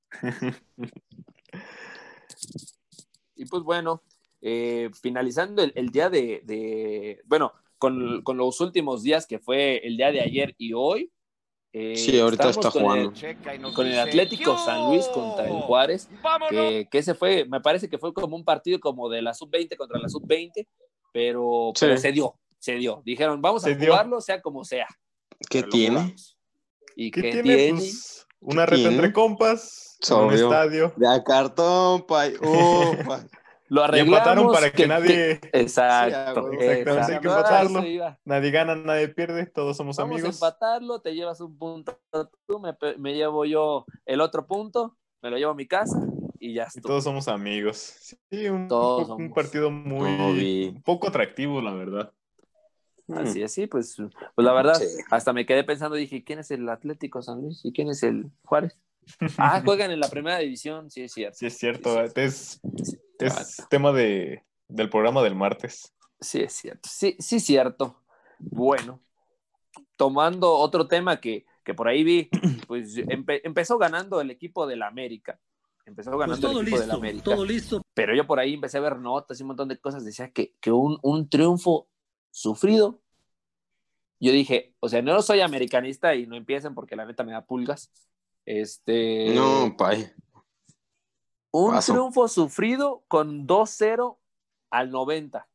Y 3.35 3.45
pues 3.45 3.63
bueno, 3.63 4.03
eh, 4.41 4.89
finalizando 5.01 5.63
el, 5.63 5.71
el 5.75 5.89
día 5.89 6.09
de, 6.09 6.41
de- 6.45 7.21
bueno, 7.25 7.53
con, 7.77 8.21
con 8.23 8.37
los 8.37 8.59
últimos 8.61 9.03
días 9.03 9.25
que 9.27 9.39
fue 9.39 9.77
el 9.85 9.97
día 9.97 10.11
de 10.11 10.21
ayer 10.21 10.55
y 10.57 10.73
hoy. 10.73 11.11
eh, 11.73 11.95
Sí, 11.95 12.19
ahorita 12.19 12.49
está 12.49 12.71
con 12.71 12.81
jugando. 12.81 13.13
El, 13.21 13.73
con 13.73 13.85
el 13.87 13.99
Atlético 13.99 14.57
San 14.57 14.89
Luis 14.89 15.05
contra 15.07 15.45
el 15.47 15.53
Juárez, 15.61 16.09
que, 16.49 16.87
que 16.89 16.97
ese 16.97 17.13
fue, 17.13 17.45
me 17.45 17.61
parece 17.61 17.87
que 17.89 17.97
fue 17.97 18.13
como 18.13 18.35
un 18.35 18.43
partido 18.45 18.79
como 18.79 19.09
de 19.09 19.21
la 19.21 19.33
sub-20 19.33 19.75
contra 19.77 19.99
la 19.99 20.09
sub-20, 20.09 20.67
pero, 21.13 21.71
Sí. 21.75 21.85
pero 21.85 21.97
se 21.97 22.11
dio, 22.11 22.35
se 22.59 22.75
dio. 22.75 23.01
Dijeron, 23.05 23.41
vamos 23.41 23.63
Se 23.63 23.71
a 23.73 23.75
dio. 23.75 23.89
jugarlo, 23.91 24.21
sea 24.21 24.41
como 24.41 24.63
sea. 24.63 24.87
¿Qué 25.49 25.59
Pero 25.61 25.69
tiene? 25.69 26.15
¿Y 26.95 27.11
¿Qué, 27.11 27.21
qué, 27.21 27.31
tiene? 27.31 27.55
tiene? 27.55 27.71
Pues 27.79 28.25
una 28.39 28.65
¿Qué 28.65 28.71
reta 28.71 28.81
tiene? 28.89 28.95
entre 28.95 29.13
compas, 29.13 29.97
un 30.09 30.33
estadio. 30.33 30.93
De 30.95 31.07
a 31.07 31.23
cartón, 31.23 32.05
pay. 32.07 32.33
Ufa. 32.41 33.27
Lo 33.69 33.81
Y 33.81 33.83
arreglamos. 33.83 34.13
empataron 34.19 34.51
para 34.53 34.69
que, 34.71 34.77
que- 34.83 34.87
nadie, 34.87 35.39
que- 35.39 35.49
exacto. 35.53 36.09
Sí, 36.09 36.15
a. 36.15 36.21
Exactamente, 36.21 36.69
hay 36.69 36.81
exacto. 36.81 37.21
que 37.21 37.27
empatarlo. 37.27 37.83
nadie 38.25 38.51
gana, 38.51 38.75
nadie 38.75 39.07
pierde, 39.09 39.45
todos 39.47 39.75
somos 39.75 39.97
Vamos 39.97 40.11
a 40.11 40.13
amigos. 40.15 40.35
empatarlo, 40.35 41.01
te 41.01 41.13
llevas 41.13 41.41
un 41.41 41.57
punto 41.57 41.99
tú, 42.45 42.59
me, 42.59 42.75
me 42.97 43.13
llevo 43.13 43.43
yo 43.45 43.85
el 44.05 44.21
otro 44.21 44.47
punto, 44.47 44.95
me 45.21 45.29
lo 45.29 45.37
llevo 45.37 45.51
a 45.51 45.55
mi 45.55 45.67
casa 45.67 45.99
y 46.39 46.53
ya 46.53 46.63
Y 46.63 46.67
está. 46.77 46.81
todos 46.81 47.03
somos 47.03 47.27
amigos. 47.27 47.77
Sí, 48.29 48.47
un, 48.47 48.67
Todos 48.67 49.09
un 49.09 49.33
partido 49.33 49.69
muy 49.71 50.69
un 50.75 50.81
poco 50.83 51.07
atractivo, 51.09 51.61
la 51.61 51.73
verdad. 51.73 52.13
Así 53.09 53.41
es, 53.41 53.53
sí, 53.53 53.67
pues, 53.67 53.95
pues 54.35 54.45
la 54.45 54.51
verdad, 54.53 54.75
Sí. 54.75 54.85
hasta 55.09 55.31
me 55.31 55.45
quedé 55.45 55.63
pensando, 55.63 55.95
dije, 55.95 56.23
¿quién 56.25 56.39
es 56.39 56.51
el 56.51 56.67
Atlético 56.67 57.21
San 57.21 57.41
Luis 57.41 57.61
y 57.63 57.71
quién 57.71 57.89
es 57.89 58.03
el 58.03 58.29
Juárez? 58.43 58.77
Ah, 59.37 59.61
juegan 59.63 59.91
en 59.91 60.01
la 60.01 60.09
primera 60.11 60.39
división, 60.39 60.89
sí 60.91 61.03
es 61.03 61.13
cierto. 61.13 61.37
Sí, 61.37 61.45
es 61.45 61.57
cierto. 61.57 62.01
Es, 62.15 62.59
Sí, 62.83 62.95
es 62.97 62.99
tema 63.69 63.91
de, 63.91 64.43
del 64.67 64.89
programa 64.89 65.21
del 65.23 65.35
martes. 65.35 65.93
Sí, 66.19 66.41
es 66.41 66.53
cierto. 66.53 66.89
Sí, 66.91 67.15
sí, 67.19 67.39
cierto. 67.39 68.01
Bueno, 68.39 68.99
tomando 69.95 70.53
otro 70.53 70.87
tema 70.87 71.19
que, 71.19 71.45
que 71.63 71.73
por 71.73 71.87
ahí 71.87 72.03
vi, 72.03 72.29
pues 72.67 72.95
empe- 72.97 73.41
empezó 73.43 73.77
ganando 73.77 74.21
el 74.21 74.31
equipo 74.31 74.65
del 74.67 74.83
América. 74.83 75.39
Empezó 75.85 76.11
Pues 76.11 76.19
ganando 76.27 76.51
el 76.51 76.67
equipo 76.67 76.79
del 76.79 76.91
América. 76.91 77.23
Pero 77.93 78.15
yo 78.15 78.27
por 78.27 78.39
ahí 78.39 78.53
empecé 78.55 78.77
a 78.77 78.81
ver 78.81 78.97
notas 78.99 79.39
y 79.39 79.43
un 79.43 79.47
montón 79.47 79.69
de 79.69 79.79
cosas. 79.79 80.03
Decía 80.03 80.31
que, 80.31 80.53
que 80.59 80.71
un, 80.71 80.99
un 81.01 81.29
triunfo 81.29 81.87
sufrido 82.29 83.01
yo 84.19 84.31
dije, 84.31 84.73
o 84.79 84.89
sea, 84.89 85.01
no 85.01 85.21
soy 85.21 85.41
americanista 85.41 86.15
y 86.15 86.25
no 86.25 86.35
empiecen 86.35 86.73
porque 86.73 86.95
la 86.95 87.05
neta 87.05 87.23
me 87.23 87.33
da 87.33 87.45
pulgas. 87.45 87.91
Este, 88.45 89.33
No, 89.35 89.75
pay. 89.77 90.07
Un 91.65 91.71
paso. 91.73 91.93
triunfo 91.93 92.27
sufrido 92.27 93.03
con 93.07 93.47
2-0 93.47 94.17
al 94.69 94.91
90. 94.91 95.47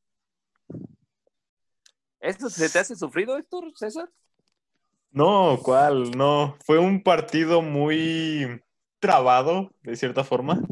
¿Esto 2.20 2.48
se 2.50 2.68
te 2.68 2.78
hace 2.78 2.94
sufrido, 2.96 3.36
Héctor, 3.36 3.64
César? 3.74 4.08
No, 5.10 5.58
¿cuál? 5.62 6.12
No, 6.12 6.56
fue 6.64 6.78
un 6.78 7.02
partido 7.02 7.62
muy 7.62 8.60
trabado, 9.00 9.70
de 9.82 9.96
cierta 9.96 10.24
forma. 10.24 10.62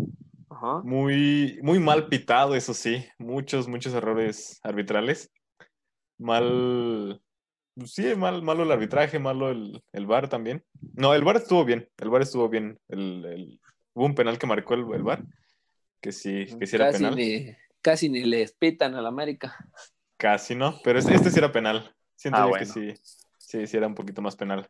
Ajá. 0.48 0.80
Muy, 0.84 1.58
muy 1.62 1.78
mal 1.78 2.08
pitado, 2.08 2.54
eso 2.54 2.72
sí. 2.72 3.04
Muchos, 3.18 3.66
muchos 3.68 3.92
errores 3.94 4.60
arbitrales. 4.62 5.30
Mal. 6.18 7.20
Sí, 7.84 8.14
mal, 8.14 8.42
malo 8.42 8.62
el 8.62 8.70
arbitraje, 8.72 9.18
malo 9.18 9.50
el, 9.50 9.82
el 9.92 10.06
VAR 10.06 10.28
también. 10.28 10.64
No, 10.94 11.14
el 11.14 11.24
VAR 11.24 11.36
estuvo 11.36 11.64
bien. 11.64 11.88
El 11.96 12.10
VAR 12.10 12.22
estuvo 12.22 12.48
bien. 12.48 12.78
El, 12.88 13.24
el- 13.24 13.60
hubo 13.94 14.06
un 14.06 14.14
penal 14.14 14.38
que 14.38 14.46
marcó 14.46 14.74
el, 14.74 14.80
el 14.92 15.02
VAR. 15.02 15.22
Que 16.00 16.12
sí, 16.12 16.46
que 16.58 16.66
sí 16.66 16.76
era 16.76 16.86
casi, 16.86 16.98
penal. 16.98 17.16
ni, 17.16 17.54
casi 17.82 18.08
ni 18.08 18.24
les 18.24 18.52
pitan 18.52 18.94
al 18.94 19.06
América. 19.06 19.56
Casi, 20.16 20.54
¿no? 20.54 20.80
Pero 20.82 20.98
este, 20.98 21.14
este 21.14 21.30
sí 21.30 21.38
era 21.38 21.52
penal. 21.52 21.94
Siento 22.16 22.38
Ah, 22.38 22.44
yo 22.44 22.48
bueno. 22.50 22.64
que 22.74 22.94
sí, 22.94 22.94
sí, 23.38 23.66
sí 23.66 23.76
era 23.76 23.86
un 23.86 23.94
poquito 23.94 24.22
más 24.22 24.36
penal. 24.36 24.68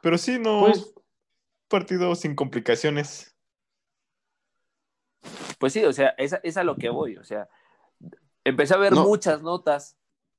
Pero 0.00 0.18
sí, 0.18 0.38
no. 0.38 0.60
Pues- 0.66 0.94
partido 1.68 2.14
sin 2.14 2.34
complicaciones. 2.36 3.34
Pues 5.58 5.72
sí, 5.72 5.84
o 5.84 5.92
sea, 5.92 6.08
es, 6.18 6.32
a- 6.32 6.40
es 6.42 6.56
a 6.56 6.64
lo 6.64 6.76
que 6.76 6.88
voy. 6.90 7.16
O 7.16 7.24
sea, 7.24 7.48
empecé 8.44 8.74
a 8.74 8.78
ver 8.78 8.92
No. 8.92 9.04
muchas 9.04 9.42
notas 9.42 9.96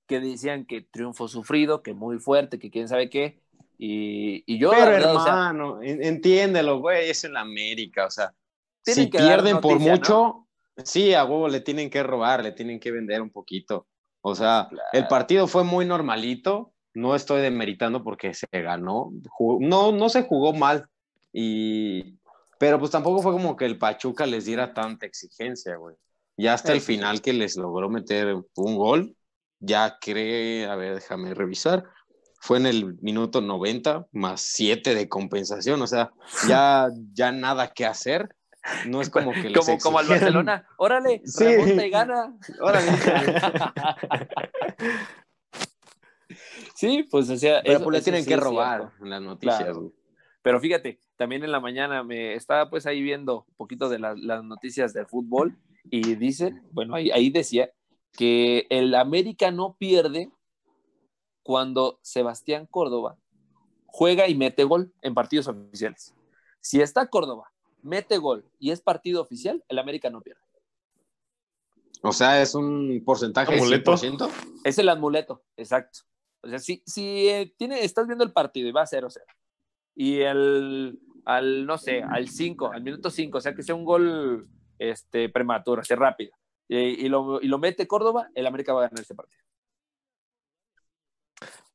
que 0.08 0.20
decían 0.20 0.66
que 0.66 0.82
triunfo 0.82 1.28
sufrido, 1.28 1.82
que 1.82 1.94
muy 1.94 2.20
fuerte, 2.20 2.60
que 2.60 2.70
quién 2.70 2.88
sabe 2.88 3.10
qué. 3.10 3.42
Y, 3.86 4.46
y 4.48 4.60
yo, 4.60 4.72
Pero 4.72 4.86
verdad, 4.92 5.16
o 5.18 5.20
sea, 5.20 5.34
hermano, 5.34 5.82
en- 5.82 6.02
entiéndelo, 6.02 6.80
güey, 6.80 7.10
es 7.10 7.26
en 7.26 7.34
la 7.34 7.42
América, 7.42 8.06
o 8.06 8.10
sea, 8.10 8.34
si 8.82 9.10
que 9.10 9.18
pierden 9.18 9.60
por 9.60 9.74
noticia, 9.74 9.92
mucho, 9.92 10.48
sí, 10.86 11.14
a 11.14 11.26
huevo 11.26 11.50
le 11.50 11.60
tienen 11.60 11.90
que 11.90 12.02
robar, 12.02 12.42
le 12.42 12.54
tienen 12.54 12.80
que 12.80 12.92
vender 12.92 13.22
un 13.22 13.30
poquito. 13.30 13.88
O 14.22 14.36
sea, 14.36 14.68
Claro. 14.70 14.88
el 14.94 15.06
partido 15.08 15.48
fue 15.48 15.66
muy 15.66 15.86
normalito, 15.86 16.72
no 16.94 17.14
estoy 17.14 17.42
demeritando 17.42 18.06
porque 18.06 18.34
se 18.34 18.48
ganó, 18.54 19.12
jugó- 19.28 19.58
no, 19.60 19.92
no 19.92 20.08
se 20.08 20.24
jugó 20.24 20.54
mal, 20.54 20.88
y, 21.34 22.18
pero 22.58 22.80
pues 22.80 22.90
tampoco 22.92 23.22
fue 23.22 23.34
como 23.34 23.58
que 23.58 23.66
el 23.66 23.78
Pachuca 23.78 24.26
les 24.26 24.46
diera 24.46 24.74
tanta 24.74 25.06
exigencia, 25.06 25.76
güey. 25.76 25.98
Ya 26.38 26.54
hasta 26.54 26.72
el 26.72 26.80
final 26.80 27.22
que 27.22 27.34
les 27.34 27.58
logró 27.58 27.90
meter 27.90 28.34
un 28.56 28.78
gol, 28.78 29.14
ya 29.60 29.98
cree, 30.00 30.68
a 30.68 30.76
ver, 30.78 30.96
déjame 30.96 31.34
revisar, 31.34 31.84
fue 32.46 32.58
en 32.58 32.66
el 32.66 32.98
minuto 33.02 33.40
90 33.40 34.08
más 34.12 34.42
7 34.42 34.96
de 34.96 35.08
compensación, 35.08 35.82
o 35.82 35.88
sea, 35.88 36.12
ya, 36.50 36.90
ya 37.14 37.32
nada 37.32 37.72
que 37.74 37.86
hacer. 37.86 38.36
No 38.86 39.02
es 39.02 39.10
como 39.10 39.32
que 39.32 39.50
les 39.50 39.66
como, 39.66 39.78
como 39.78 40.00
al. 40.00 40.08
Barcelona, 40.08 40.68
órale, 40.78 41.22
Sí. 41.26 41.44
remonta 41.46 41.86
y 41.86 41.90
gana. 41.90 42.38
Órale. 42.60 42.92
sí, 46.76 47.08
pues 47.10 47.30
o 47.30 47.38
sea, 47.38 47.62
Pero 47.64 47.76
eso- 47.76 47.84
pues 47.86 47.98
le 47.98 48.02
tienen 48.04 48.24
sí 48.24 48.30
que 48.30 48.36
robar 48.38 48.92
en 49.02 49.10
las 49.10 49.22
noticias. 49.22 49.60
Claro. 49.64 49.94
Pero 50.42 50.60
fíjate, 50.60 51.00
también 51.16 51.44
en 51.46 51.52
la 51.54 51.62
mañana 51.62 52.04
me 52.04 52.34
estaba 52.34 52.70
pues 52.70 52.86
ahí 52.86 53.02
viendo 53.02 53.46
un 53.48 53.56
poquito 53.56 53.88
de 53.90 54.00
la- 54.00 54.16
las 54.16 54.44
noticias 54.44 54.94
de 54.94 55.06
fútbol 55.06 55.58
y 55.90 56.16
dice, 56.16 56.54
bueno, 56.72 56.96
ahí, 56.96 57.10
ahí 57.12 57.30
decía 57.30 57.70
que 58.18 58.68
el 58.70 58.96
América 58.96 59.52
no 59.52 59.76
pierde 59.80 60.30
cuando 61.44 62.00
Sebastián 62.02 62.68
Córdoba 62.70 63.18
juega 63.86 64.28
y 64.28 64.36
mete 64.36 64.64
gol 64.64 64.92
en 65.02 65.14
partidos 65.14 65.48
oficiales. 65.48 66.16
Si 66.62 66.82
está 66.82 67.08
Córdoba, 67.08 67.52
mete 67.82 68.18
gol 68.18 68.50
y 68.60 68.72
es 68.72 68.82
partido 68.82 69.22
oficial, 69.22 69.64
el 69.68 69.80
América 69.80 70.10
no 70.10 70.22
pierde. 70.22 70.42
O 72.02 72.12
sea, 72.12 72.42
es 72.42 72.54
un 72.56 73.02
porcentaje 73.06 73.54
Amuleto. 73.54 73.94
100%. 73.94 74.30
Es 74.66 74.78
el 74.78 74.90
amuleto, 74.90 75.44
exacto. 75.56 76.00
O 76.42 76.50
sea, 76.50 76.60
si, 76.60 76.84
si 76.86 77.30
eh, 77.30 77.54
tiene, 77.58 77.84
estás 77.86 78.08
viendo 78.08 78.26
el 78.26 78.34
partido 78.34 78.68
y 78.68 78.74
va 78.74 78.84
0-0 78.84 79.22
y 79.96 80.22
el, 80.22 81.00
al, 81.26 81.66
no 81.66 81.78
sé, 81.78 82.02
al 82.04 82.28
5, 82.28 82.72
al 82.74 82.84
minuto 82.84 83.10
5, 83.10 83.38
o 83.38 83.42
sea, 83.42 83.54
que 83.54 83.64
sea 83.64 83.76
un 83.76 83.86
gol 83.86 84.48
este, 84.80 85.30
prematuro, 85.30 85.82
así 85.82 85.94
rápido, 85.96 86.32
y, 86.68 86.78
y 86.78 87.10
lo, 87.10 87.42
y 87.42 87.48
lo 87.48 87.60
mete 87.60 87.88
Córdoba, 87.88 88.30
el 88.36 88.48
América 88.48 88.74
va 88.74 88.82
a 88.82 88.90
ganar 88.90 89.02
ese 89.02 89.16
partido. 89.16 89.43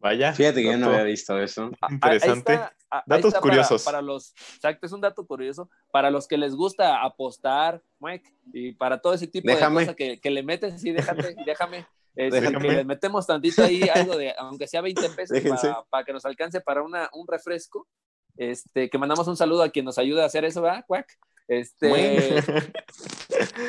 Vaya. 0.00 0.32
Fíjate 0.32 0.62
que 0.62 0.70
yo 0.70 0.78
no 0.78 0.86
había 0.90 1.02
visto 1.02 1.38
eso. 1.38 1.70
Ah, 1.80 1.86
Ahí 1.88 1.94
Interesante. 1.94 2.52
está, 2.54 2.76
ah, 2.90 3.02
Datos 3.06 3.26
está 3.26 3.40
para- 3.40 3.50
curiosos. 3.50 3.82
Para, 3.84 4.00
los, 4.02 4.32
exacto, 4.54 4.86
es 4.86 4.92
un 4.92 5.00
dato 5.00 5.26
curioso. 5.26 5.68
Para 5.90 6.10
los 6.10 6.28
que 6.28 6.38
les 6.38 6.54
gusta 6.54 7.02
apostar, 7.02 7.82
Mike, 7.98 8.30
y 8.52 8.72
para 8.72 9.00
todo 9.00 9.14
ese 9.14 9.26
tipo 9.26 9.48
Déjame. 9.48 9.80
de 9.80 9.86
cosas 9.86 9.96
que, 9.96 10.20
que 10.20 10.30
le 10.30 10.42
meten, 10.42 10.78
sí, 10.78 10.92
déjate, 10.92 11.34
déjame. 11.46 11.86
este, 12.14 12.40
Déjame. 12.40 12.58
que 12.68 12.72
le 12.74 12.84
metemos 12.84 13.26
tantito 13.26 13.62
ahí, 13.64 13.82
algo 13.92 14.16
de, 14.16 14.32
aunque 14.38 14.66
sea 14.68 14.80
20 14.82 15.08
pesos, 15.10 15.38
para, 15.40 15.82
para 15.90 16.04
que 16.04 16.12
nos 16.12 16.24
alcance 16.24 16.60
para 16.60 16.82
una, 16.82 17.10
un 17.12 17.26
refresco. 17.26 17.88
Este, 18.36 18.88
que 18.88 18.98
mandamos 18.98 19.26
un 19.26 19.36
saludo 19.36 19.64
a 19.64 19.70
quien 19.70 19.84
nos 19.84 19.98
ayuda 19.98 20.22
a 20.22 20.26
hacer 20.26 20.44
eso, 20.44 20.62
¿verdad, 20.62 20.84
Cuac? 20.86 21.08
Este, 21.48 21.90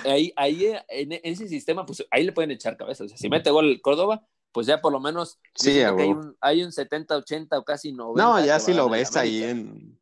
ahí, 0.05 0.32
ahí 0.36 0.65
en, 0.89 1.13
en 1.13 1.19
ese 1.23 1.47
sistema, 1.47 1.86
pues 1.86 2.05
ahí 2.11 2.23
le 2.23 2.32
pueden 2.34 2.51
echar 2.51 2.77
cabeza. 2.77 3.03
O 3.03 3.07
sea, 3.07 3.17
si 3.17 3.30
mete 3.30 3.49
gol 3.49 3.80
Córdoba, 3.82 4.21
pues 4.52 4.68
ya 4.68 4.82
por 4.82 4.91
lo 4.91 5.00
menos 5.00 5.39
Sí, 5.56 5.74
que 5.74 5.86
hay 5.86 6.10
un, 6.10 6.36
hay 6.41 6.64
un 6.64 6.72
70, 6.72 7.16
80 7.18 7.58
o 7.60 7.64
casi 7.64 7.91
90. 7.91 8.24
No, 8.24 8.43
ya 8.45 8.60
si 8.60 8.74
lo 8.74 8.86
el 8.86 8.91
ves 8.91 9.16
ahí 9.16 9.43
en 9.43 10.00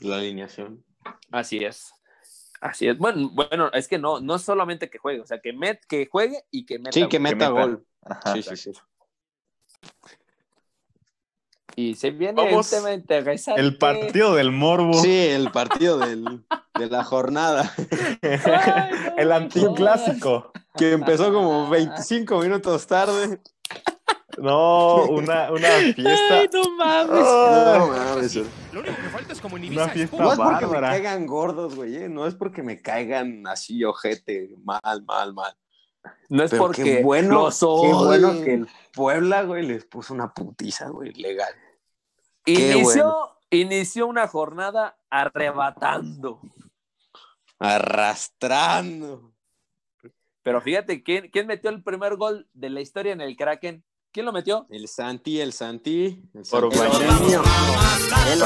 la 0.00 0.16
alineación. 0.16 0.84
Así 1.30 1.64
es. 1.64 1.92
Así 2.60 2.86
es. 2.88 2.98
Bueno, 2.98 3.30
bueno, 3.32 3.70
es 3.72 3.88
que 3.88 3.98
no, 3.98 4.20
no 4.20 4.38
solamente 4.38 4.90
que 4.90 4.98
juegue, 4.98 5.20
o 5.22 5.26
sea, 5.26 5.40
que, 5.40 5.52
met, 5.54 5.80
que 5.86 6.06
juegue 6.10 6.44
y 6.50 6.66
que 6.66 6.78
meta. 6.78 6.92
Sí, 6.92 7.08
que 7.08 7.18
meta 7.18 7.36
meta. 7.36 7.48
gol. 7.50 7.86
Ajá. 8.02 8.34
Sí, 8.34 8.42
sí, 8.42 8.56
sí. 8.56 8.72
Y 11.76 11.94
se 11.94 12.10
viene 12.10 12.34
Vamos, 12.44 12.70
un 12.72 12.78
tema 12.78 12.92
interesante. 12.92 13.60
El 13.60 13.78
partido 13.78 14.34
del 14.34 14.50
morbo. 14.52 14.92
Sí, 14.94 15.16
el 15.28 15.50
partido 15.50 15.98
del- 15.98 16.44
de 16.78 16.86
la 16.88 17.04
jornada, 17.04 17.72
Ay, 17.76 17.86
no, 19.16 19.16
el 19.18 19.28
no 19.28 19.34
anticlásico. 19.34 20.52
que 20.76 20.92
empezó 20.92 21.32
como 21.32 21.68
25 21.70 22.40
minutos 22.40 22.86
tarde. 22.86 23.40
No, 24.38 25.04
una, 25.06 25.50
una 25.50 25.68
fiesta. 25.94 26.38
Ay, 26.38 26.50
no 26.52 26.62
mames. 26.76 27.24
Ah, 27.26 27.76
No 27.78 27.86
mames. 27.88 28.36
Lo 28.72 28.80
único 28.80 28.96
que 28.96 29.08
falta 29.10 29.32
es 29.32 29.40
como 29.40 29.56
en 29.56 29.72
Una 29.72 29.88
fiesta 29.88 30.16
No 30.16 30.32
es 30.32 30.38
porque 30.38 30.66
me 30.66 30.80
caigan 30.80 31.26
gordos, 31.26 31.74
güey. 31.74 31.96
eh, 31.96 32.08
No 32.08 32.26
es 32.26 32.34
porque 32.34 32.62
me 32.62 32.80
caigan 32.80 33.46
así, 33.46 33.84
ojete, 33.84 34.54
mal, 34.62 34.80
mal, 35.04 35.34
mal. 35.34 35.54
No 36.28 36.42
es 36.44 36.50
Pero 36.50 36.62
porque 36.64 36.82
qué 36.84 37.02
bueno, 37.02 37.42
los 37.42 37.58
qué 37.58 37.92
bueno 37.92 38.32
que 38.42 38.54
el 38.54 38.68
Puebla, 38.94 39.42
güey, 39.42 39.66
les 39.66 39.84
puso 39.84 40.14
una 40.14 40.32
putiza, 40.32 40.88
güey, 40.88 41.12
legal. 41.12 41.52
qué 42.44 42.72
inició, 42.72 43.36
inició 43.50 44.06
una 44.06 44.26
jornada 44.26 44.96
arrebatando. 45.10 46.40
Arrastrando. 47.58 49.32
Pero 50.42 50.60
fíjate, 50.62 51.02
¿quién, 51.02 51.28
quién 51.30 51.46
metió 51.46 51.68
el 51.70 51.82
primer 51.82 52.16
gol 52.16 52.48
de 52.54 52.70
la 52.70 52.80
historia 52.80 53.12
en 53.12 53.20
el 53.20 53.36
Kraken? 53.36 53.84
¿Quién 54.12 54.26
lo 54.26 54.32
metió? 54.32 54.66
El 54.70 54.88
Santi, 54.88 55.40
el 55.40 55.52
Santi. 55.52 56.22
El. 56.34 56.42
Orbañanos. 56.52 57.44
El. 58.32 58.42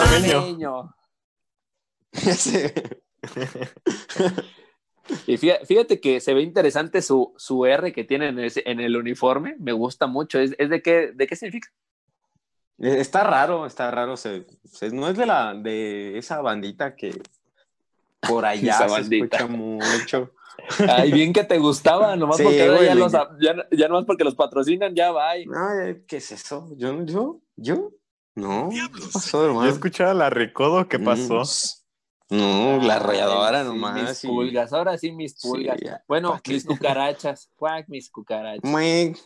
Ese. 2.12 3.02
Y 5.26 5.36
fíjate, 5.36 6.00
que 6.00 6.20
se 6.20 6.32
ve 6.34 6.42
interesante 6.42 7.02
su, 7.02 7.34
su 7.36 7.66
R 7.66 7.92
que 7.92 8.04
tiene 8.04 8.28
en, 8.28 8.38
ese- 8.38 8.62
en 8.66 8.80
el 8.80 8.96
uniforme. 8.96 9.56
Me 9.58 9.72
gusta 9.72 10.06
mucho. 10.06 10.38
¿Es, 10.38 10.54
es 10.58 10.70
de, 10.70 10.82
qué, 10.82 11.12
de 11.14 11.26
qué 11.26 11.36
significa? 11.36 11.68
Está 12.78 13.22
raro, 13.24 13.66
está 13.66 13.90
raro. 13.90 14.16
Se, 14.16 14.46
se- 14.64 14.90
no 14.90 15.08
es 15.08 15.16
de 15.16 15.26
la 15.26 15.54
de 15.54 16.16
esa 16.18 16.40
bandita 16.40 16.94
que 16.96 17.20
por 18.26 18.44
allá 18.46 18.78
se 18.78 18.86
bandita. 18.86 19.36
escucha 19.36 19.46
mucho. 19.46 20.30
Ay, 20.88 21.12
bien 21.12 21.32
que 21.32 21.44
te 21.44 21.58
gustaba, 21.58 22.16
nomás 22.16 22.36
Sí, 22.38 22.42
porque 22.44 22.62
ahora 22.62 22.74
güey, 22.76 22.86
ya, 22.88 22.94
los, 22.94 23.12
ya, 23.12 23.54
ya 23.70 23.88
nomás 23.88 24.04
porque 24.04 24.24
los 24.24 24.34
patrocinan, 24.34 24.94
ya 24.94 25.12
va. 25.12 25.30
Ay, 25.32 25.44
¿qué 26.06 26.16
es 26.18 26.32
eso? 26.32 26.68
¿Yo? 26.76 27.02
¿Yo? 27.04 27.40
¿Yo? 27.56 27.90
No. 28.34 28.68
¿Qué 28.70 28.80
pasó, 29.12 29.42
Yo 29.42 29.48
hermano? 29.50 29.70
escuchaba 29.70 30.14
la 30.14 30.30
recodo, 30.30 30.88
¿qué 30.88 30.98
pasó? 30.98 31.42
Mm, 32.30 32.36
No, 32.36 32.78
la 32.82 32.94
Ay, 32.94 33.00
arrolladora 33.00 33.62
sí, 33.62 33.68
nomás. 33.68 33.94
Mis 34.08 34.20
pulgas, 34.32 34.72
ahora 34.72 34.98
sí 34.98 35.12
mis 35.12 35.40
pulgas. 35.40 35.78
bueno, 36.08 36.40
mis 36.48 36.64
cucarachas. 36.64 37.50
Mis 37.88 38.10
cucarachas. 38.10 38.62
Mue- 38.70 39.16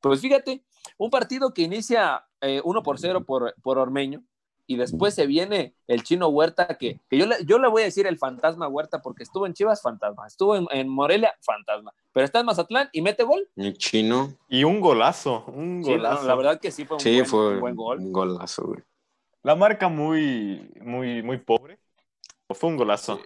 Pues 0.00 0.20
fíjate, 0.20 0.62
un 0.98 1.10
partido 1.10 1.52
que 1.52 1.62
inicia 1.62 2.24
eh, 2.40 2.60
1 2.62 2.82
por 2.82 2.98
0 3.00 3.24
por, 3.24 3.54
por 3.62 3.78
Ormeño, 3.78 4.22
y 4.66 4.76
después 4.76 5.14
se 5.14 5.26
viene 5.26 5.74
el 5.86 6.02
chino 6.02 6.28
Huerta, 6.28 6.76
que, 6.78 7.00
que 7.08 7.18
yo, 7.18 7.26
le, 7.26 7.36
yo 7.46 7.58
le 7.58 7.68
voy 7.68 7.82
a 7.82 7.84
decir 7.86 8.06
el 8.06 8.18
fantasma 8.18 8.68
Huerta, 8.68 9.00
porque 9.02 9.22
estuvo 9.22 9.46
en 9.46 9.54
Chivas, 9.54 9.80
fantasma, 9.82 10.26
estuvo 10.26 10.56
en, 10.56 10.66
en 10.72 10.88
Morelia, 10.88 11.34
fantasma, 11.40 11.92
pero 12.12 12.24
está 12.24 12.40
en 12.40 12.46
Mazatlán 12.46 12.88
y 12.92 13.02
mete 13.02 13.22
gol. 13.24 13.48
El 13.56 13.76
chino. 13.78 14.32
Y 14.48 14.64
un 14.64 14.80
golazo, 14.80 15.44
un 15.48 15.82
Sí, 15.84 15.90
la, 15.96 16.10
golazo. 16.10 16.26
la 16.26 16.34
verdad 16.34 16.60
que 16.60 16.70
sí 16.70 16.84
fue 16.84 16.96
un, 16.96 17.00
Sí, 17.00 17.14
buen, 17.16 17.26
fue 17.26 17.54
un 17.54 17.60
buen 17.60 17.76
gol. 17.76 17.98
un 18.00 18.12
golazo, 18.12 18.66
güey. 18.66 18.80
La 19.42 19.54
marca 19.54 19.88
muy, 19.88 20.68
muy, 20.80 21.22
muy 21.22 21.38
pobre. 21.38 21.78
Fue 22.50 22.68
un 22.70 22.76
golazo. 22.76 23.20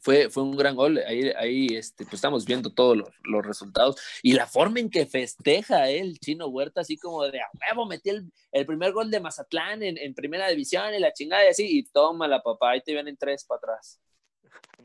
Fue, 0.00 0.30
fue 0.30 0.42
un 0.44 0.56
gran 0.56 0.76
gol. 0.76 0.98
Ahí, 1.06 1.30
ahí 1.36 1.66
este, 1.76 2.04
pues 2.04 2.14
estamos 2.14 2.44
viendo 2.44 2.70
todos 2.72 2.96
los, 2.96 3.08
los 3.24 3.44
resultados. 3.44 3.96
Y 4.22 4.32
la 4.34 4.46
forma 4.46 4.78
en 4.80 4.90
que 4.90 5.06
festeja 5.06 5.90
eh, 5.90 6.00
el 6.00 6.18
chino 6.20 6.46
Huerta, 6.46 6.82
así 6.82 6.96
como 6.96 7.24
de 7.24 7.40
a 7.40 7.46
huevo, 7.70 7.86
metí 7.86 8.10
el, 8.10 8.30
el 8.52 8.64
primer 8.66 8.92
gol 8.92 9.10
de 9.10 9.20
Mazatlán 9.20 9.82
en, 9.82 9.98
en 9.98 10.14
primera 10.14 10.48
división 10.48 10.94
y 10.94 10.98
la 11.00 11.12
chingada 11.12 11.44
y 11.44 11.48
así, 11.48 11.78
y 11.78 11.82
toma 11.84 12.28
la 12.28 12.42
papá, 12.42 12.70
ahí 12.70 12.80
te 12.80 12.92
vienen 12.92 13.16
tres 13.16 13.44
para 13.44 13.58
atrás. 13.58 14.00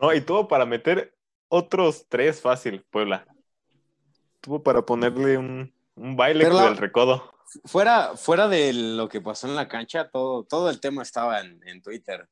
No, 0.01 0.13
y 0.13 0.21
tuvo 0.21 0.47
para 0.47 0.65
meter 0.65 1.15
otros 1.47 2.07
tres 2.09 2.41
fácil, 2.41 2.83
Puebla. 2.89 3.25
Tuvo 4.41 4.61
para 4.63 4.81
ponerle 4.81 5.37
un, 5.37 5.73
un 5.95 6.15
baile 6.15 6.43
Pero 6.45 6.55
la- 6.57 6.63
del 6.65 6.77
recodo. 6.77 7.31
Fuera, 7.65 8.17
fuera 8.17 8.47
de 8.47 8.73
lo 8.73 9.07
que 9.07 9.21
pasó 9.21 9.47
en 9.47 9.55
la 9.55 9.67
cancha, 9.67 10.09
todo, 10.09 10.43
todo 10.43 10.71
el 10.71 10.79
tema 10.79 11.03
estaba 11.03 11.39
en, 11.41 11.61
en 11.67 11.83
Twitter. 11.83 12.27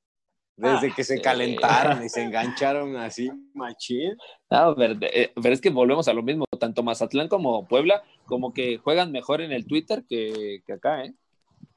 Desde 0.62 0.88
Ah, 0.90 0.94
que 0.96 1.04
se 1.04 1.20
calentaron 1.22 2.04
y 2.04 2.10
se 2.10 2.22
engancharon 2.22 2.96
así, 2.96 3.32
machín. 3.56 4.16
No, 4.50 4.76
pero, 4.76 4.96
eh, 5.02 5.32
pero 5.42 5.54
es 5.54 5.60
que 5.62 5.72
volvemos 5.72 6.08
a 6.08 6.14
lo 6.14 6.22
mismo, 6.22 6.46
tanto 6.60 6.84
Mazatlán 6.84 7.28
como 7.28 7.68
Puebla, 7.68 8.04
como 8.28 8.54
que 8.54 8.78
juegan 8.78 9.12
mejor 9.12 9.42
en 9.42 9.52
el 9.52 9.66
Twitter 9.66 10.04
que, 10.08 10.62
que 10.66 10.74
acá, 10.74 11.04
¿eh? 11.04 11.14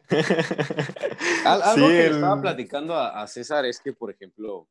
Al- 1.46 1.62
algo 1.62 1.86
Sí, 1.88 1.92
que 1.92 1.98
le 2.02 2.06
el- 2.08 2.14
estaba 2.16 2.40
platicando 2.42 2.94
a, 2.94 3.22
a 3.22 3.26
César 3.26 3.64
es 3.64 3.80
que, 3.80 3.92
por 3.94 4.10
ejemplo, 4.10 4.68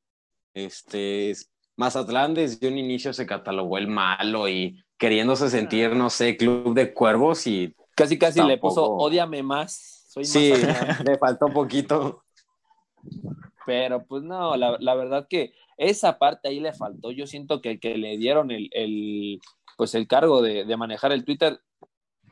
este 0.54 1.32
es- 1.32 1.50
Mazatlán 1.76 2.36
desde 2.36 2.68
un 2.68 2.78
inicio 2.78 3.14
se 3.14 3.26
catalogó 3.26 3.80
el 3.80 3.88
malo 3.88 4.48
y 4.48 4.80
queriéndose 5.00 5.50
sentir, 5.50 5.96
no 5.96 6.12
sé, 6.12 6.38
club 6.38 6.76
de 6.76 6.94
cuervos 6.94 7.48
y 7.48 7.76
Casi, 7.96 8.18
casi 8.18 8.42
le 8.44 8.58
puso, 8.58 8.92
ódiame 8.92 9.44
más, 9.44 10.06
soy 10.08 10.26
sí, 10.26 10.52
le 11.08 11.18
faltó 11.18 11.48
poquito. 11.48 12.24
Pero 13.66 14.06
pues 14.06 14.24
no, 14.24 14.56
la, 14.58 14.78
la 14.80 14.96
verdad 14.96 15.28
que 15.30 15.54
esa 15.78 16.18
parte 16.20 16.50
ahí 16.50 16.60
le 16.60 16.74
faltó. 16.74 17.12
Yo 17.12 17.28
siento 17.28 17.62
que, 17.62 17.80
que 17.80 17.98
le 17.98 18.18
dieron 18.18 18.52
el, 18.52 18.70
el, 18.72 19.40
pues 19.78 19.96
el 19.96 20.08
cargo 20.08 20.42
de, 20.42 20.66
de 20.66 20.78
manejar 20.78 21.12
el 21.12 21.24
Twitter. 21.26 21.60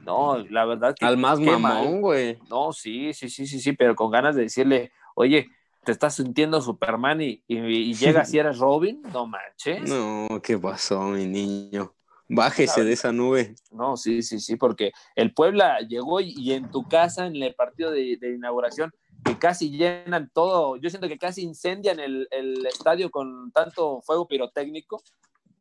No, 0.01 0.37
la 0.49 0.65
verdad 0.65 0.95
que. 0.97 1.05
Al 1.05 1.17
más 1.17 1.39
mamón, 1.39 2.01
güey. 2.01 2.39
No, 2.49 2.73
sí, 2.73 3.13
sí, 3.13 3.29
sí, 3.29 3.47
sí, 3.47 3.59
sí, 3.59 3.73
pero 3.73 3.95
con 3.95 4.11
ganas 4.11 4.35
de 4.35 4.43
decirle, 4.43 4.91
oye, 5.15 5.47
te 5.83 5.91
estás 5.91 6.15
sintiendo 6.15 6.61
Superman 6.61 7.21
y, 7.21 7.43
y, 7.47 7.57
y 7.57 7.93
llegas 7.93 8.33
y 8.33 8.39
eres 8.39 8.57
Robin, 8.57 9.01
no 9.13 9.27
manches. 9.27 9.87
No. 9.89 10.27
No, 10.29 10.41
¿qué 10.41 10.57
pasó, 10.57 11.01
mi 11.03 11.25
niño? 11.25 11.93
Bájese 12.27 12.85
de 12.85 12.93
esa 12.93 13.11
nube. 13.11 13.55
sí, 13.97 14.23
sí, 14.23 14.39
sí, 14.39 14.55
porque 14.55 14.93
el 15.15 15.33
Puebla 15.33 15.79
llegó 15.81 16.21
y, 16.21 16.33
y 16.37 16.53
en 16.53 16.71
tu 16.71 16.87
casa, 16.87 17.25
en 17.25 17.35
el 17.35 17.53
partido 17.55 17.91
de, 17.91 18.15
de 18.17 18.35
inauguración, 18.35 18.93
que 19.23 19.37
casi 19.37 19.69
llenan 19.69 20.29
todo, 20.33 20.77
yo 20.77 20.89
siento 20.89 21.07
que 21.07 21.17
casi 21.17 21.43
incendian 21.43 21.99
el, 21.99 22.27
el 22.31 22.65
estadio 22.65 23.11
con 23.11 23.51
tanto 23.51 24.01
fuego 24.01 24.27
pirotécnico. 24.27 25.03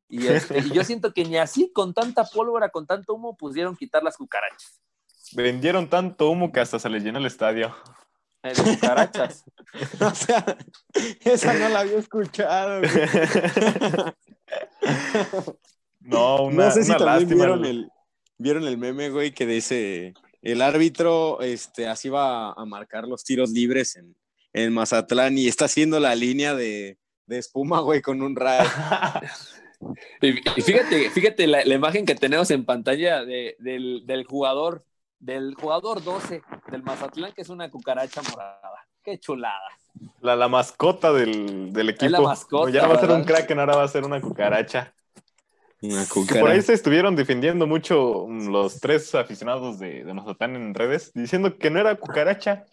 Y, 0.09 0.27
este, 0.27 0.59
y 0.59 0.71
yo 0.71 0.83
siento 0.83 1.13
que 1.13 1.25
ni 1.25 1.37
así, 1.37 1.71
con 1.73 1.95
tanta 1.95 2.25
pólvora, 2.25 2.71
con 2.71 2.87
tanto 2.87 3.15
humo, 3.15 3.37
pudieron 3.37 3.77
quitar 3.77 4.03
las 4.03 4.17
cucarachas. 4.17 4.81
Vendieron 5.33 5.89
tanto 5.89 6.29
humo 6.31 6.51
que 6.51 6.61
hasta 6.61 6.81
se 6.81 6.89
les 6.89 7.05
llenó 7.05 7.19
el 7.19 7.27
estadio. 7.27 7.75
Eh, 8.43 8.53
de 8.55 8.63
cucarachas. 8.63 9.45
O 10.01 10.15
sea, 10.15 10.45
esa 11.21 11.55
no 11.55 11.69
la 11.69 11.81
había 11.81 11.99
escuchado. 11.99 12.81
güey. 12.81 12.91
No, 16.01 16.45
una, 16.45 16.65
no 16.65 16.71
sé 16.73 16.83
si 16.83 16.91
una 16.91 16.99
también 16.99 17.21
lástima. 17.21 17.45
vieron 17.45 17.65
el, 17.65 17.91
vieron 18.37 18.65
el 18.65 18.79
meme, 18.79 19.11
güey, 19.11 19.33
que 19.33 19.47
dice 19.47 20.15
el 20.43 20.63
árbitro 20.63 21.41
este, 21.41 21.87
así 21.89 22.09
va 22.09 22.53
a 22.53 22.65
marcar 22.65 23.07
los 23.07 23.25
tiros 23.25 23.51
libres 23.51 23.97
en, 23.97 24.17
en 24.53 24.73
Mazatlán 24.73 25.37
y 25.39 25.49
está 25.49 25.67
haciendo 25.67 26.01
la 26.01 26.15
línea 26.15 26.55
de, 26.55 26.99
de 27.27 27.39
espuma, 27.39 27.81
güey, 27.81 28.01
con 28.03 28.23
un 28.23 28.37
rayo. 28.37 28.69
Y, 30.21 30.33
fíjate, 30.61 31.09
fíjate 31.09 31.47
la, 31.47 31.65
la 31.65 31.75
imagen 31.75 32.05
que 32.05 32.15
tenemos 32.15 32.51
en 32.51 32.67
pantalla 32.67 33.25
de- 33.25 33.57
del, 33.61 34.03
del 34.05 34.25
jugador, 34.27 34.85
del 35.19 35.55
jugador 35.55 36.05
12 36.05 36.43
del 36.71 36.83
Mazatlán, 36.83 37.33
que 37.33 37.41
es 37.41 37.49
una 37.49 37.71
cucaracha 37.71 38.21
morada. 38.31 38.61
Qué 39.03 39.19
chulada. 39.19 39.59
La, 40.21 40.37
la 40.37 40.49
mascota 40.49 41.15
del, 41.15 41.73
del 41.73 41.89
equipo. 41.89 42.11
la 42.13 42.21
mascota, 42.21 42.71
ya 42.71 42.87
va 42.87 42.97
a 42.97 43.01
ser 43.01 43.11
un 43.11 43.25
kraken, 43.25 43.59
ahora 43.59 43.77
va 43.77 43.85
a 43.85 43.89
ser 43.89 44.05
una 44.05 44.21
cucaracha. 44.21 44.95
Una 45.83 46.05
Que 46.07 46.39
por 46.39 46.51
ahí 46.51 46.61
se 46.61 46.75
estuvieron 46.75 47.17
defendiendo 47.17 47.67
mucho 47.67 48.27
los 48.29 48.81
tres 48.81 49.15
aficionados 49.15 49.79
de, 49.79 50.05
de 50.05 50.11
en 50.11 50.75
redes, 50.75 51.11
diciendo 51.15 51.57
que 51.57 51.71
no 51.71 51.81
era 51.81 51.95
cucaracha, 51.97 52.67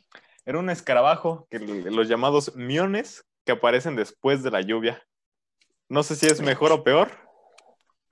era 0.46 0.60
un 0.60 0.70
escarabajo, 0.70 1.48
que 1.50 1.60
los 1.60 2.10
llamados 2.10 2.56
miones 2.56 3.24
que 3.46 3.54
aparecen 3.54 3.96
después 3.96 4.44
de 4.44 4.52
la 4.52 4.62
lluvia. 4.62 5.02
No 5.88 6.04
sé 6.04 6.16
si 6.18 6.26
es 6.26 6.42
mejor 6.42 6.74
o 6.74 6.84
peor, 6.84 7.10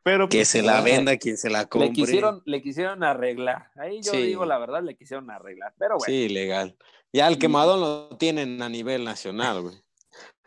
pero 0.05 0.29
Que 0.29 0.39
pues, 0.39 0.49
se 0.49 0.61
la 0.61 0.81
venda 0.81 1.17
quien 1.17 1.37
se 1.37 1.49
la 1.49 1.65
compre. 1.65 1.89
Le 1.89 1.93
quisieron, 1.93 2.41
le 2.45 2.61
quisieron 2.61 3.03
arreglar. 3.03 3.71
Ahí 3.75 4.01
yo 4.01 4.11
Sí. 4.11 4.21
digo 4.21 4.45
la 4.45 4.59
verdad, 4.59 4.81
le 4.81 4.95
quisieron 4.95 5.29
arreglar. 5.29 5.73
Pero 5.77 5.97
bueno, 5.97 6.05
Sí, 6.05 6.29
legal. 6.29 6.77
Ya 7.11 7.27
el 7.27 7.37
quemado 7.37 7.75
lo 7.77 8.17
tienen 8.17 8.61
a 8.61 8.69
nivel 8.69 9.03
nacional, 9.03 9.61
güey. 9.61 9.75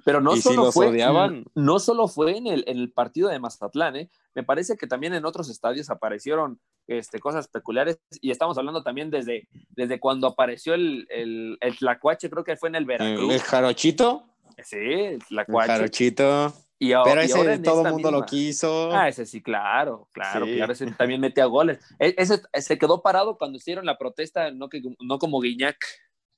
Pero 0.08 0.20
no 0.22 0.32
y 0.34 0.36
si 0.36 0.42
solo 0.54 0.72
fue, 0.72 0.88
odiaban. 0.88 1.44
no 1.54 1.78
solo 1.78 2.08
fue 2.08 2.36
en 2.36 2.46
el, 2.46 2.64
en 2.66 2.78
el 2.78 2.90
partido 2.92 3.28
de 3.28 3.38
Mazatlán, 3.38 3.96
¿eh? 3.96 4.10
me 4.34 4.42
parece 4.42 4.76
que 4.76 4.86
también 4.86 5.12
en 5.14 5.24
otros 5.26 5.50
estadios 5.50 5.90
aparecieron 5.90 6.58
este, 6.86 7.18
cosas 7.20 7.48
peculiares 7.48 7.98
y 8.20 8.30
estamos 8.30 8.56
hablando 8.56 8.82
también 8.82 9.10
desde, 9.10 9.46
desde 9.70 10.00
cuando 10.00 10.26
apareció 10.26 10.72
el, 10.74 11.06
el, 11.10 11.58
el 11.60 11.76
tlacuache, 11.76 12.30
creo 12.30 12.44
que 12.44 12.56
fue 12.56 12.70
en 12.70 12.76
el 12.76 12.82
El, 12.82 12.86
Veracruz. 12.86 13.34
el 13.34 13.40
jarochito. 13.42 14.24
Sí, 14.64 14.76
el 14.76 15.12
El 15.14 15.18
tlacuache. 15.24 15.72
jarochito. 15.72 16.52
Y, 16.80 16.92
a- 16.92 17.02
Pero 17.02 17.24
y 17.24 17.30
ahora 17.32 17.42
ese 17.42 17.52
en 17.54 17.62
todo 17.64 17.84
el 17.84 17.92
mundo 17.92 18.10
lo 18.10 18.24
quiso. 18.24 18.90
Ah, 18.92 19.08
ese 19.08 19.26
sí, 19.26 19.42
claro, 19.42 20.08
claro, 20.12 20.46
Sí. 20.46 20.54
claro, 20.54 20.72
ese 20.72 20.86
también 20.92 21.20
metía 21.20 21.44
goles. 21.46 21.78
E- 21.98 22.14
Ese 22.16 22.40
se 22.54 22.78
quedó 22.78 23.02
parado 23.02 23.36
cuando 23.36 23.56
hicieron 23.58 23.84
la 23.84 23.98
protesta, 23.98 24.50
no, 24.52 24.68
que, 24.68 24.80
no 25.00 25.18
como 25.18 25.40
Guiñac. 25.40 25.76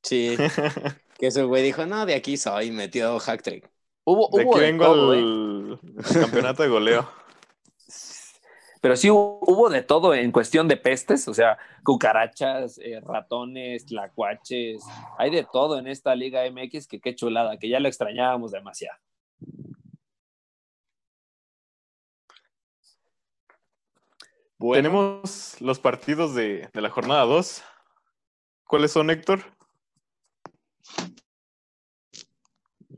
Sí. 0.03 0.37
que 1.21 1.27
ese 1.27 1.43
güey 1.43 1.63
dijo, 1.63 1.85
no, 1.85 2.07
de 2.07 2.15
aquí 2.15 2.39
soy, 2.39 2.71
metió 2.71 3.19
hack 3.19 3.43
trick. 3.43 3.71
Hubo, 4.05 4.31
de 4.35 4.43
hubo 4.43 4.55
aquí 4.55 4.65
de 4.65 4.73
vengo 4.73 4.85
todo, 4.87 5.15
¿eh? 5.15 5.19
al, 5.19 5.81
al 5.99 6.21
campeonato 6.23 6.63
de 6.63 6.69
goleo. 6.71 7.11
Pero 8.81 8.97
sí 8.97 9.11
hubo, 9.11 9.39
hubo 9.43 9.69
de 9.69 9.83
todo 9.83 10.15
en 10.15 10.33
cuestión 10.33 10.67
de 10.67 10.79
pestes, 10.79 11.29
o 11.29 11.35
sea, 11.35 11.59
cucarachas, 11.85 12.79
eh, 12.79 13.01
ratones, 13.03 13.85
tlacuaches, 13.85 14.83
hay 15.19 15.31
de 15.31 15.45
todo 15.45 15.79
en 15.79 15.89
esta 15.89 16.15
Liga 16.15 16.51
MX 16.51 16.89
que 16.89 17.03
qué 17.03 17.15
chulada, 17.15 17.59
que 17.59 17.69
ya 17.69 17.81
lo 17.81 17.89
extrañábamos 17.89 18.53
demasiado. 18.53 18.99
Bueno, 24.57 24.83
Tenemos 24.83 25.61
los 25.61 25.79
partidos 25.79 26.35
de, 26.35 26.71
de 26.73 26.81
la 26.81 26.89
jornada 26.89 27.25
2. 27.25 27.63
¿Cuáles 28.65 28.93
son, 28.93 29.11
Héctor? 29.11 29.60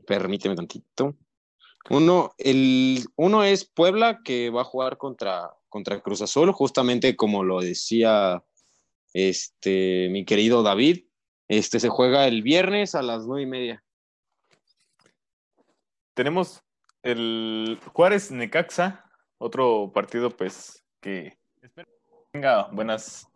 Permíteme 0.05 0.55
tantito. 0.55 1.15
Uno, 1.89 2.33
el, 2.37 3.05
uno 3.15 3.43
es 3.43 3.65
Puebla, 3.65 4.21
que 4.23 4.49
va 4.49 4.61
a 4.61 4.65
jugar 4.65 4.97
contra, 4.97 5.51
contra 5.69 6.01
Cruz 6.01 6.21
Azul, 6.21 6.51
justamente 6.51 7.15
como 7.15 7.43
lo 7.43 7.61
decía 7.61 8.43
este, 9.13 10.09
mi 10.09 10.25
querido 10.25 10.63
David. 10.63 11.05
Este 11.47 11.79
se 11.79 11.89
juega 11.89 12.27
el 12.27 12.41
viernes 12.41 12.95
a 12.95 13.01
las 13.01 13.25
nueve 13.25 13.43
y 13.43 13.47
media. 13.47 13.83
Tenemos 16.13 16.61
el 17.01 17.79
Juárez 17.91 18.31
Necaxa, 18.31 19.03
otro 19.37 19.91
partido 19.93 20.29
pues 20.29 20.83
que 21.01 21.37
espero 21.61 21.89
que 21.89 22.15
tenga 22.31 22.69
buenas 22.71 23.27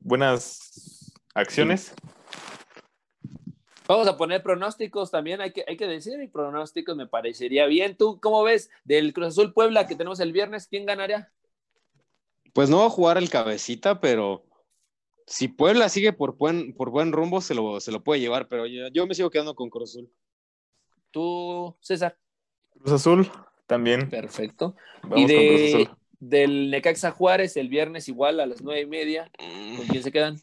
buenas 0.00 1.12
acciones. 1.34 1.94
Vamos 3.86 4.08
a 4.08 4.16
poner 4.16 4.42
pronósticos 4.42 5.10
también, 5.10 5.40
hay 5.40 5.52
que, 5.52 5.64
hay 5.66 5.76
que 5.76 5.86
decir, 5.86 6.20
y 6.20 6.28
pronósticos 6.28 6.96
me 6.96 7.06
parecería 7.06 7.66
bien. 7.66 7.96
¿Tú 7.96 8.18
cómo 8.20 8.42
ves 8.42 8.70
del 8.84 9.12
Cruz 9.12 9.28
Azul 9.28 9.52
Puebla 9.52 9.86
que 9.86 9.96
tenemos 9.96 10.20
el 10.20 10.32
viernes? 10.32 10.66
¿Quién 10.66 10.86
ganaría? 10.86 11.30
Pues 12.52 12.70
no 12.70 12.78
va 12.78 12.86
a 12.86 12.90
jugar 12.90 13.18
el 13.18 13.30
cabecita, 13.30 14.00
pero 14.00 14.44
si 15.26 15.48
Puebla 15.48 15.88
sigue 15.88 16.12
por 16.12 16.36
buen, 16.36 16.74
por 16.74 16.90
buen 16.90 17.12
rumbo, 17.12 17.40
se 17.40 17.54
lo, 17.54 17.80
se 17.80 17.92
lo 17.92 18.02
puede 18.02 18.20
llevar, 18.20 18.48
pero 18.48 18.66
yo, 18.66 18.88
yo 18.88 19.06
me 19.06 19.14
sigo 19.14 19.30
quedando 19.30 19.54
con 19.54 19.70
Cruz 19.70 19.90
Azul. 19.90 20.10
Tú, 21.10 21.76
César. 21.80 22.16
Cruz 22.70 22.92
Azul 22.92 23.30
también. 23.66 24.08
Perfecto. 24.08 24.76
Vamos 25.02 25.18
y 25.18 25.34
con 25.34 25.46
Cruz 25.46 25.60
de, 25.60 25.68
Azul. 25.68 25.96
del 26.20 26.70
Necaxa 26.70 27.10
Juárez 27.10 27.56
el 27.56 27.68
viernes 27.68 28.08
igual 28.08 28.40
a 28.40 28.46
las 28.46 28.62
nueve 28.62 28.82
y 28.82 28.86
media. 28.86 29.30
¿Con 29.38 29.86
quién 29.86 30.02
se 30.02 30.12
quedan? 30.12 30.40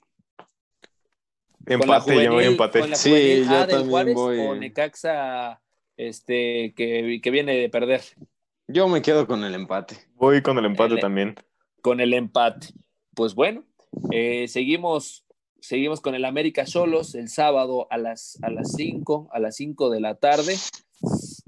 Empate, 1.66 2.24
yo 2.24 2.34
voy 2.34 2.46
empate. 2.46 2.80
Con 2.80 2.90
la 2.90 2.96
Sí, 2.96 3.44
yo 3.46 3.52
A 3.52 3.60
del 3.62 3.68
también 3.70 3.90
Juárez 3.90 4.16
voy- 4.16 4.40
o 4.40 4.56
Necaxa 4.56 5.62
este, 5.98 6.74
que, 6.76 7.20
que 7.22 7.32
viene 7.32 7.56
de 7.56 7.70
perder 7.70 8.02
Yo 8.68 8.88
me 8.88 9.02
quedo 9.02 9.28
con 9.28 9.44
el 9.44 9.54
empate. 9.56 9.98
Voy 10.16 10.42
con 10.42 10.58
el 10.58 10.66
empate 10.66 10.96
El- 10.96 11.00
también. 11.00 11.36
con 11.82 12.00
el 12.00 12.14
empate. 12.14 12.68
Pues 13.16 13.36
bueno, 13.36 13.64
eh, 14.12 14.48
seguimos, 14.48 15.26
seguimos 15.60 16.00
con 16.02 16.16
el 16.16 16.26
América 16.26 16.66
Solos 16.66 17.14
el 17.16 17.28
sábado 17.28 17.88
a 17.92 17.98
las, 17.98 18.40
a 18.42 18.50
las 18.50 18.72
5, 18.74 19.30
a 19.34 19.40
las 19.40 19.56
5 19.58 19.90
de 19.90 20.00
la 20.00 20.16
tarde. 20.16 20.56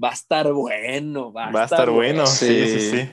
Va 0.02 0.10
a 0.10 0.14
estar 0.14 0.52
bueno, 0.52 1.32
va 1.32 1.46
a, 1.46 1.52
Va 1.52 1.62
a 1.62 1.64
estar 1.64 1.90
bueno. 1.90 2.26
Sí, 2.26 2.46
sí, 2.66 2.80
Sí. 2.80 2.90
sí. 2.98 3.08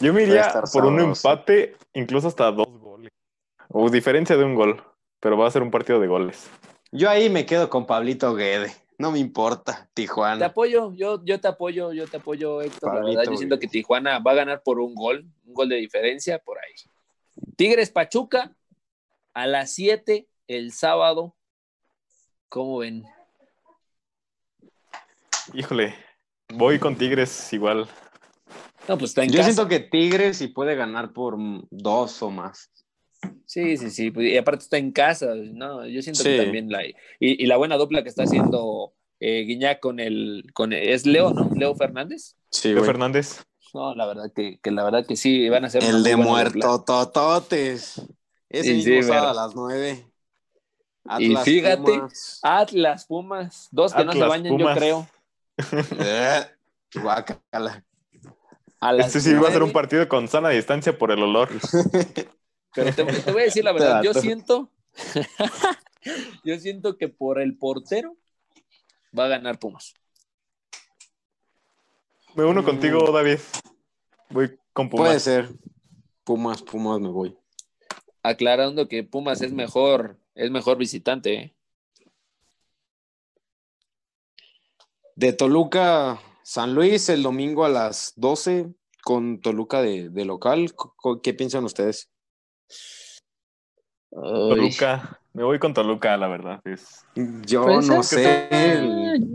Yo 0.00 0.12
me 0.12 0.22
iría 0.22 0.42
estar 0.42 0.64
por 0.72 0.84
un 0.86 1.00
empate, 1.00 1.74
incluso 1.94 2.28
hasta 2.28 2.50
dos 2.52 2.66
goles. 2.78 3.10
O 3.70 3.90
diferencia 3.90 4.36
de 4.36 4.44
un 4.44 4.54
gol. 4.54 4.82
Pero 5.24 5.38
va 5.38 5.48
a 5.48 5.50
ser 5.50 5.62
un 5.62 5.70
partido 5.70 5.98
de 6.00 6.06
goles. 6.06 6.50
Yo 6.92 7.08
ahí 7.08 7.30
me 7.30 7.46
quedo 7.46 7.70
con 7.70 7.86
Pablito 7.86 8.34
Guede. 8.34 8.74
No 8.98 9.10
me 9.10 9.18
importa, 9.18 9.88
Te 9.94 10.02
Tijuana. 10.02 10.44
apoyo, 10.44 10.92
yo, 10.92 11.24
yo 11.24 11.40
te 11.40 11.48
apoyo, 11.48 11.94
yo 11.94 12.06
te 12.06 12.18
apoyo, 12.18 12.60
Héctor. 12.60 12.94
La 12.94 13.00
verdad, 13.00 13.22
yo 13.32 13.36
siento 13.38 13.58
que 13.58 13.66
Tijuana 13.66 14.18
va 14.18 14.32
a 14.32 14.34
ganar 14.34 14.62
por 14.62 14.78
un 14.78 14.94
gol, 14.94 15.26
un 15.46 15.54
gol 15.54 15.70
de 15.70 15.76
diferencia 15.76 16.38
por 16.40 16.58
ahí. 16.58 16.74
Tigres 17.56 17.88
Pachuca 17.90 18.54
a 19.32 19.46
las 19.46 19.72
7 19.72 20.28
el 20.46 20.72
sábado. 20.72 21.34
¿Cómo 22.50 22.76
ven? 22.80 23.06
Híjole, 25.54 25.94
voy 26.52 26.78
con 26.78 26.96
Tigres 26.96 27.50
igual. 27.54 27.88
No, 28.86 28.98
pues 28.98 29.12
está 29.12 29.24
en 29.24 29.30
Yo 29.30 29.38
casa. 29.38 29.52
siento 29.54 29.68
que 29.70 29.80
Tigres 29.80 30.36
sí 30.36 30.48
puede 30.48 30.74
ganar 30.76 31.14
por 31.14 31.36
dos 31.70 32.22
o 32.22 32.30
más. 32.30 32.70
Sí, 33.46 33.76
sí, 33.76 33.90
sí. 33.90 34.10
pues, 34.10 34.26
Y 34.32 34.36
aparte 34.36 34.64
está 34.64 34.78
en 34.78 34.92
casa, 34.92 35.34
¿no? 35.34 35.86
Yo 35.86 36.02
siento 36.02 36.22
que 36.22 36.36
también 36.38 36.70
la. 36.70 36.84
Y, 36.86 36.94
y 37.20 37.46
la 37.46 37.56
buena 37.56 37.76
dupla 37.76 38.02
que 38.02 38.08
está 38.08 38.24
haciendo 38.24 38.92
eh, 39.20 39.44
Guiñac 39.46 39.80
con 39.80 40.00
el. 40.00 40.46
Con, 40.54 40.72
es 40.72 41.06
Leo, 41.06 41.30
¿no? 41.32 41.50
Leo 41.54 41.74
Fernández. 41.74 42.36
Sí, 42.50 42.68
Leo 42.68 42.78
güey. 42.78 42.86
Fernández. 42.86 43.44
No, 43.72 43.94
la 43.94 44.06
verdad 44.06 44.30
que, 44.34 44.58
que 44.62 44.70
la 44.70 44.84
verdad 44.84 45.04
que 45.06 45.16
sí, 45.16 45.48
van 45.48 45.64
a 45.64 45.70
ser. 45.70 45.82
El 45.84 46.02
de 46.02 46.16
muerto 46.16 46.82
tototes. 46.84 48.00
Ese 48.48 48.68
Sí, 48.68 48.74
mismo 48.74 49.02
sí, 49.02 49.08
sábado 49.08 49.30
a 49.30 49.34
las 49.46 49.54
nueve. 49.56 50.06
Y 51.18 51.36
fíjate, 51.36 51.82
Pumas. 51.82 52.40
Atlas, 52.42 53.06
Pumas, 53.06 53.68
dos 53.72 53.92
que 53.92 54.04
no 54.04 54.12
se 54.12 54.20
bañan, 54.20 54.56
Pumas. 54.56 54.74
yo 54.74 54.80
creo. 54.80 55.08
Eh, 56.00 56.46
guácala. 56.94 57.84
A 58.80 58.92
las 58.92 59.06
Este 59.08 59.20
sí 59.20 59.34
va 59.34 59.48
a 59.48 59.52
ser 59.52 59.62
un 59.62 59.72
partido 59.72 60.08
con 60.08 60.28
sana 60.28 60.48
distancia 60.50 60.96
por 60.96 61.10
el 61.10 61.22
olor. 61.22 61.48
Pero 62.74 62.94
te, 62.94 63.04
te 63.04 63.32
voy 63.32 63.42
a 63.42 63.44
decir 63.46 63.64
la 63.64 63.72
verdad, 63.72 64.02
yo 64.02 64.10
Dato. 64.10 64.20
siento. 64.20 64.70
yo 66.44 66.58
siento 66.58 66.96
que 66.96 67.08
por 67.08 67.40
el 67.40 67.56
portero 67.56 68.16
va 69.16 69.26
a 69.26 69.28
ganar 69.28 69.58
Pumas. 69.58 69.94
Me 72.34 72.44
uno 72.44 72.62
Mm. 72.62 72.64
contigo, 72.64 73.12
David. 73.12 73.38
Voy 74.30 74.58
con 74.72 74.88
Pumas. 74.90 75.06
Puede 75.06 75.20
ser. 75.20 75.48
Pumas, 76.24 76.62
Pumas 76.62 77.00
me 77.00 77.08
voy. 77.08 77.36
Aclarando 78.22 78.88
que 78.88 79.04
Pumas 79.04 79.42
es 79.42 79.52
mejor, 79.52 80.18
es 80.34 80.50
mejor 80.50 80.78
visitante, 80.78 81.34
¿eh? 81.34 81.54
De 85.16 85.32
Toluca, 85.32 86.20
San 86.42 86.74
Luis, 86.74 87.08
el 87.08 87.22
domingo 87.22 87.64
a 87.64 87.68
las 87.68 88.14
12 88.16 88.74
con 89.04 89.40
Toluca 89.40 89.80
de, 89.82 90.08
de 90.08 90.24
local. 90.24 90.74
¿Qué 91.22 91.34
piensan 91.34 91.64
ustedes? 91.64 92.10
Toluca. 94.10 95.20
Me 95.32 95.42
voy 95.42 95.58
con 95.58 95.74
Toluca, 95.74 96.16
la 96.16 96.28
verdad. 96.28 96.60
Es... 96.64 97.04
Yo 97.14 97.62
Puede 97.64 97.86
no 97.86 98.02
sé. 98.02 98.48
el- 98.50 99.30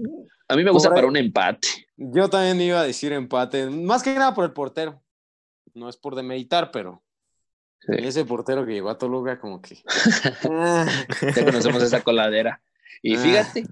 A 0.47 0.55
mí 0.55 0.63
me 0.63 0.71
gusta 0.71 0.89
Por 0.89 0.95
para 0.95 1.07
un 1.07 1.17
empate. 1.17 1.67
Yo 1.97 2.30
también 2.30 2.59
iba 2.61 2.80
a 2.80 2.84
decir 2.84 3.11
empate. 3.11 3.69
Más 3.69 4.01
que 4.03 4.13
nada 4.13 4.34
por 4.34 4.45
el 4.45 4.53
portero. 4.53 5.01
No 5.73 5.89
es 5.89 5.97
por 5.97 6.15
demeritar, 6.15 6.71
pero 6.71 7.03
Sí. 7.82 7.93
ese 7.99 8.25
portero 8.25 8.65
que 8.65 8.73
llegó 8.73 8.89
a 8.89 8.97
Toluca, 8.97 9.39
como 9.39 9.61
que. 9.61 9.77
Ah, 10.49 10.86
Ya 11.36 11.45
conocemos 11.45 11.82
esa 11.84 12.01
coladera. 12.01 12.61
Y 13.01 13.15
Ah. 13.15 13.19
fíjate, 13.19 13.65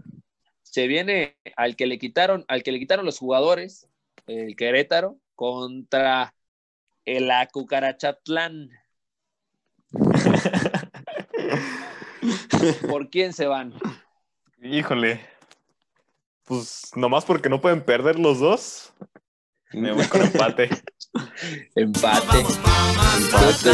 se 0.63 0.87
viene 0.87 1.37
al 1.55 1.75
que 1.75 1.87
le 1.87 1.97
quitaron, 1.99 2.45
al 2.47 2.63
que 2.63 2.71
le 2.71 2.79
quitaron 2.79 3.05
los 3.05 3.17
jugadores, 3.19 3.87
el 4.27 4.55
Querétaro, 4.55 5.17
contra 5.35 6.33
el 7.05 7.29
Acucarachatlán. 7.31 8.69
¿Por 12.89 13.09
quién 13.09 13.33
se 13.33 13.47
van? 13.47 13.73
Híjole. 14.61 15.21
Pues 16.45 16.91
nomás 16.95 17.25
porque 17.25 17.49
no 17.49 17.59
pueden 17.61 17.83
perder 17.83 18.19
los 18.19 18.39
dos. 18.39 18.93
Me 19.71 19.91
voy 19.91 20.05
con 20.07 20.21
empate. 20.21 20.69
Empate. 21.75 22.39
Empate. 22.39 23.71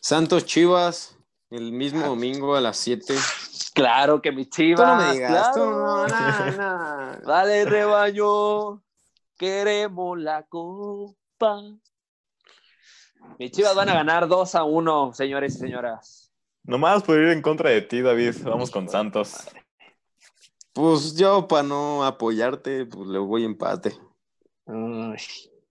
Santos 0.00 0.44
Chivas, 0.44 1.18
el 1.50 1.72
mismo 1.72 2.06
domingo 2.06 2.54
a 2.54 2.60
las 2.60 2.76
7. 2.76 3.14
Claro 3.74 4.22
que 4.22 4.30
mi 4.30 4.44
Tú 4.44 4.56
chivas. 4.56 4.86
no 4.86 4.96
me 5.06 5.12
digas, 5.14 5.52
tú 5.52 5.58
no, 5.60 6.06
no, 6.06 6.50
no. 6.52 7.16
Dale, 7.26 7.64
rebaño. 7.64 8.82
Queremos 9.36 10.18
la 10.18 10.44
copa. 10.44 11.60
Mis 13.38 13.50
chivas 13.52 13.74
van 13.74 13.88
a 13.88 13.94
ganar 13.94 14.28
2 14.28 14.54
a 14.54 14.64
1, 14.64 15.12
señores 15.12 15.54
y 15.56 15.58
señoras. 15.58 16.32
Nomás 16.64 17.02
por 17.02 17.18
ir 17.18 17.28
en 17.28 17.42
contra 17.42 17.70
de 17.70 17.82
ti, 17.82 18.00
David. 18.00 18.34
Vamos 18.44 18.70
con 18.70 18.88
Santos. 18.88 19.34
Pues 20.72 21.16
yo, 21.16 21.46
para 21.48 21.62
no 21.62 22.04
apoyarte, 22.04 22.86
pues 22.86 23.08
le 23.08 23.18
voy 23.18 23.44
empate. 23.44 23.96
Ay, 24.66 25.16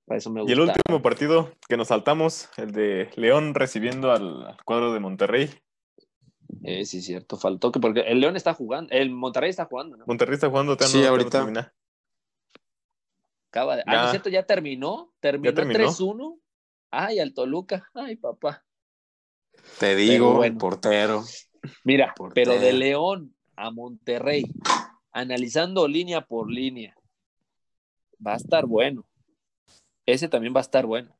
para 0.06 0.18
eso 0.18 0.30
me 0.32 0.42
Y 0.42 0.44
gusta. 0.44 0.54
el 0.54 0.60
último 0.62 1.02
partido 1.02 1.52
que 1.68 1.78
nos 1.78 1.90
saltamos, 1.90 2.50
el 2.58 2.72
de 2.72 3.10
León 3.16 3.54
recibiendo 3.56 4.12
al 4.12 4.58
cuadro 4.66 4.94
de 4.94 5.00
Monterrey. 5.00 5.50
Eh, 6.64 6.86
sí, 6.86 7.02
cierto, 7.02 7.38
faltó 7.38 7.72
que 7.72 7.80
porque 7.80 8.02
el 8.02 8.20
León 8.22 8.36
está 8.36 8.54
jugando, 8.54 8.92
el 8.94 9.10
Monterrey 9.12 9.50
está 9.50 9.66
jugando, 9.66 9.98
¿no? 9.98 10.06
Monterrey 10.08 10.36
está 10.36 10.50
jugando. 10.50 10.78
todavía 10.78 10.94
Sí, 11.00 11.04
no- 11.04 11.10
ahorita. 11.10 11.74
Acaba 13.50 13.76
de... 13.78 13.84
Ah, 13.86 13.96
no 13.96 14.04
es 14.06 14.10
cierto, 14.12 14.30
ya 14.30 14.44
terminó, 14.46 15.14
terminó, 15.20 15.54
terminó. 15.54 15.80
3-1. 15.80 16.40
Ay, 16.92 17.20
al 17.20 17.34
Toluca. 17.34 17.90
Ay, 17.94 18.16
papá. 18.16 18.64
Te 19.80 19.96
digo, 19.96 20.36
bueno. 20.36 20.54
el 20.54 20.58
portero. 20.58 21.24
Mira, 21.84 22.14
Portero. 22.16 22.52
pero 22.52 22.62
de 22.62 22.74
León 22.74 23.36
a 23.56 23.72
Monterrey, 23.72 24.46
analizando 25.12 25.88
línea 25.88 26.22
por 26.22 26.52
línea, 26.52 26.96
va 28.26 28.34
a 28.34 28.38
estar 28.38 28.66
bueno. 28.66 29.06
Ese 30.06 30.28
también 30.28 30.54
va 30.54 30.60
a 30.60 30.62
estar 30.62 30.86
bueno. 30.86 31.16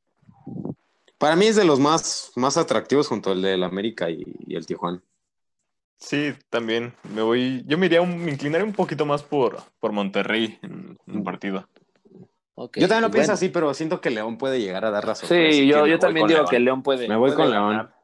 Para 1.18 1.34
mí 1.34 1.46
es 1.46 1.56
de 1.56 1.64
los 1.64 1.80
más, 1.80 2.30
más 2.36 2.56
atractivos 2.56 3.08
junto 3.08 3.32
al 3.32 3.42
del 3.42 3.64
América 3.64 4.10
y, 4.10 4.22
y 4.46 4.54
el 4.54 4.66
Tijuana. 4.66 5.02
Sí, 5.98 6.34
también. 6.50 6.94
Me 7.14 7.22
voy. 7.22 7.64
Yo 7.66 7.78
me 7.78 7.86
iría 7.86 8.02
un, 8.02 8.18
me 8.18 8.30
inclinaré 8.30 8.64
un 8.64 8.74
poquito 8.74 9.06
más 9.06 9.22
por, 9.22 9.62
por 9.80 9.92
Monterrey 9.92 10.58
en, 10.62 10.98
en 11.06 11.16
un 11.16 11.24
partido. 11.24 11.66
Yo 12.56 12.88
también 12.88 13.02
lo 13.02 13.08
pues 13.08 13.12
pienso 13.12 13.32
bueno. 13.32 13.34
así, 13.34 13.48
pero 13.50 13.74
siento 13.74 14.00
que 14.00 14.10
León 14.10 14.38
puede 14.38 14.60
llegar 14.60 14.84
a 14.86 14.90
dar 14.90 15.06
la 15.06 15.14
sorpresa. 15.14 15.52
Sí, 15.56 15.66
yo, 15.66 15.86
yo 15.86 15.98
también 15.98 16.26
digo 16.26 16.38
León. 16.38 16.50
que 16.50 16.58
León 16.60 16.82
puede. 16.82 17.06
Me 17.06 17.16
voy 17.16 17.30
puede 17.30 17.42
con 17.42 17.50
León. 17.50 17.70
ganar. 17.70 17.94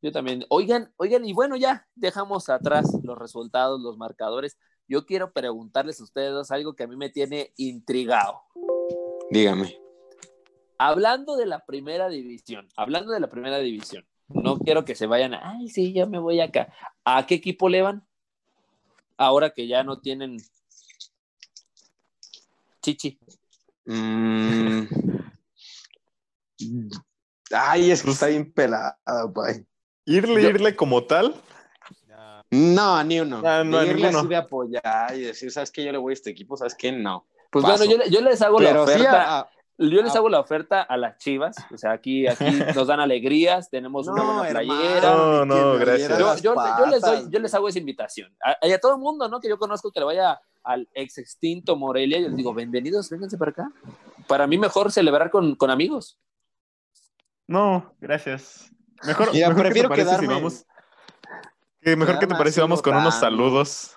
Yo 0.00 0.12
también. 0.12 0.44
Oigan, 0.48 0.92
oigan, 0.96 1.24
y 1.24 1.32
bueno, 1.32 1.56
ya 1.56 1.88
dejamos 1.96 2.48
atrás 2.48 2.86
los 3.02 3.18
resultados, 3.18 3.80
los 3.80 3.98
marcadores. 3.98 4.56
Yo 4.86 5.06
quiero 5.06 5.32
preguntarles 5.32 6.00
a 6.00 6.04
ustedes 6.04 6.32
dos 6.32 6.50
algo 6.52 6.74
que 6.74 6.84
a 6.84 6.86
mí 6.86 6.96
me 6.96 7.10
tiene 7.10 7.52
intrigado. 7.56 8.42
Dígame. 9.30 9.76
Hablando 10.78 11.36
de 11.36 11.46
la 11.46 11.64
primera 11.66 12.08
división, 12.08 12.68
hablando 12.76 13.12
de 13.12 13.18
la 13.18 13.28
primera 13.28 13.58
división, 13.58 14.06
no 14.28 14.58
quiero 14.58 14.84
que 14.84 14.94
se 14.94 15.06
vayan 15.06 15.34
a, 15.34 15.50
ay, 15.50 15.68
sí, 15.68 15.92
yo 15.92 16.06
me 16.06 16.20
voy 16.20 16.40
acá. 16.40 16.72
¿A 17.04 17.26
qué 17.26 17.34
equipo 17.34 17.68
le 17.68 17.82
van? 17.82 18.06
Ahora 19.16 19.50
que 19.50 19.66
ya 19.66 19.82
no 19.82 19.98
tienen 19.98 20.36
Chichi. 22.80 23.18
Mm. 23.88 24.86
Ay, 27.50 27.90
es 27.90 28.02
que 28.02 28.10
está 28.10 28.26
bien 28.26 28.52
pelada, 28.52 28.98
pay. 29.34 29.64
Irle, 30.04 30.42
Yo- 30.42 30.48
irle 30.50 30.76
como 30.76 31.04
tal. 31.04 31.34
No, 32.50 33.02
ni 33.04 33.20
uno. 33.20 33.42
Ah, 33.44 33.62
no, 33.64 33.78
De 33.78 33.86
irle 33.88 33.96
ninguno. 34.04 34.18
así 34.20 34.28
de 34.28 34.36
apoyar 34.36 35.14
y 35.14 35.20
decir, 35.20 35.50
¿sabes 35.52 35.70
qué? 35.70 35.84
Yo 35.84 35.92
le 35.92 35.98
voy 35.98 36.12
a 36.12 36.14
este 36.14 36.30
equipo, 36.30 36.56
¿sabes 36.56 36.74
qué? 36.74 36.92
No. 36.92 37.26
Pues 37.50 37.62
Paso. 37.64 37.84
bueno, 37.86 38.04
yo, 38.04 38.10
yo 38.10 38.20
les 38.22 38.40
hago 38.42 38.58
la 38.60 38.70
Pero 38.70 38.86
sí, 38.86 38.92
oferta. 38.94 39.38
a- 39.40 39.50
Yo 39.80 40.02
les 40.02 40.12
Ah. 40.14 40.18
hago 40.18 40.28
la 40.28 40.40
oferta 40.40 40.82
a 40.82 40.96
las 40.96 41.18
chivas, 41.18 41.54
o 41.72 41.76
sea, 41.78 41.92
aquí, 41.92 42.26
aquí 42.26 42.44
nos 42.84 42.88
dan 42.88 42.98
alegrías, 43.00 43.70
tenemos 43.70 44.08
una 44.08 44.22
No, 44.24 44.34
buena 44.38 44.48
hermano, 44.48 44.80
playera. 44.80 45.14
No, 45.14 45.44
no, 45.44 45.74
gracias. 45.78 46.18
Yo, 46.18 46.36
yo- 46.38 46.54
yo 46.78 46.86
les 46.86 47.00
doy, 47.00 47.26
yo 47.30 47.38
les 47.38 47.54
hago 47.54 47.68
esa 47.68 47.78
invitación. 47.78 48.34
A, 48.44 48.66
y 48.66 48.72
a 48.72 48.80
todo 48.80 48.94
el 48.94 48.98
mundo, 48.98 49.28
¿no? 49.28 49.38
Que 49.40 49.48
yo 49.48 49.56
conozco 49.58 49.92
que 49.92 50.00
le 50.00 50.06
vaya 50.06 50.40
al 50.68 50.88
ex 50.94 51.18
extinto 51.18 51.76
Morelia, 51.76 52.18
yo 52.20 52.28
les 52.28 52.36
digo, 52.36 52.52
bienvenidos, 52.54 53.08
vénganse 53.10 53.38
para 53.38 53.50
acá. 53.52 53.72
Para 54.26 54.46
mí 54.46 54.58
mejor 54.58 54.92
celebrar 54.92 55.30
con, 55.30 55.54
con 55.56 55.70
amigos. 55.70 56.18
No, 57.46 57.94
gracias. 58.00 58.70
Mejor, 59.06 59.32
Mira, 59.32 59.48
mejor 59.48 59.62
prefiero 59.64 59.88
¿qué 59.88 59.96
te 59.96 60.04
parece 60.04 60.20
si 60.20 60.26
quedarme- 60.26 60.34
vamos? 60.34 60.66
que 61.80 61.96
mejor 61.96 62.14
que 62.14 62.20
te 62.20 62.26
quedarme 62.26 62.38
parece 62.38 62.60
vamos 62.60 62.82
con 62.82 62.94
unos 62.96 63.14
saludos. 63.14 63.96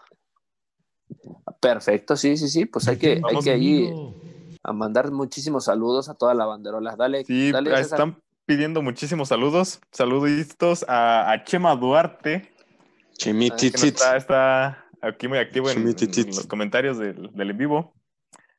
Perfecto, 1.60 2.16
sí, 2.16 2.38
sí, 2.38 2.48
sí. 2.48 2.66
Pues 2.66 2.88
hay 2.88 2.98
que, 2.98 3.22
hay 3.28 3.40
que 3.44 3.52
allí 3.52 3.92
a 4.64 4.72
mandar 4.74 5.12
muchísimos 5.12 5.66
saludos 5.66 6.08
a 6.10 6.14
toda 6.14 6.34
la 6.34 6.46
banderola. 6.46 6.96
Dale, 6.96 7.26
Sí, 7.26 7.52
dale, 7.52 7.72
César. 7.72 7.84
están 8.00 8.22
pidiendo 8.46 8.82
muchísimos 8.82 9.28
saludos. 9.28 9.82
Saluditos 9.92 10.86
a, 10.88 11.32
a 11.32 11.44
Chema 11.44 11.76
Duarte, 11.76 12.42
que 12.42 12.54
nos 12.54 13.18
Chimititits. 13.18 13.84
está, 13.84 14.16
está 14.18 14.81
aquí 15.02 15.28
muy 15.28 15.38
activo 15.38 15.70
en, 15.70 15.84
los 15.84 16.48
comentarios 16.48 16.98
del, 16.98 17.32
del 17.34 17.50
en 17.52 17.58
vivo. 17.58 17.94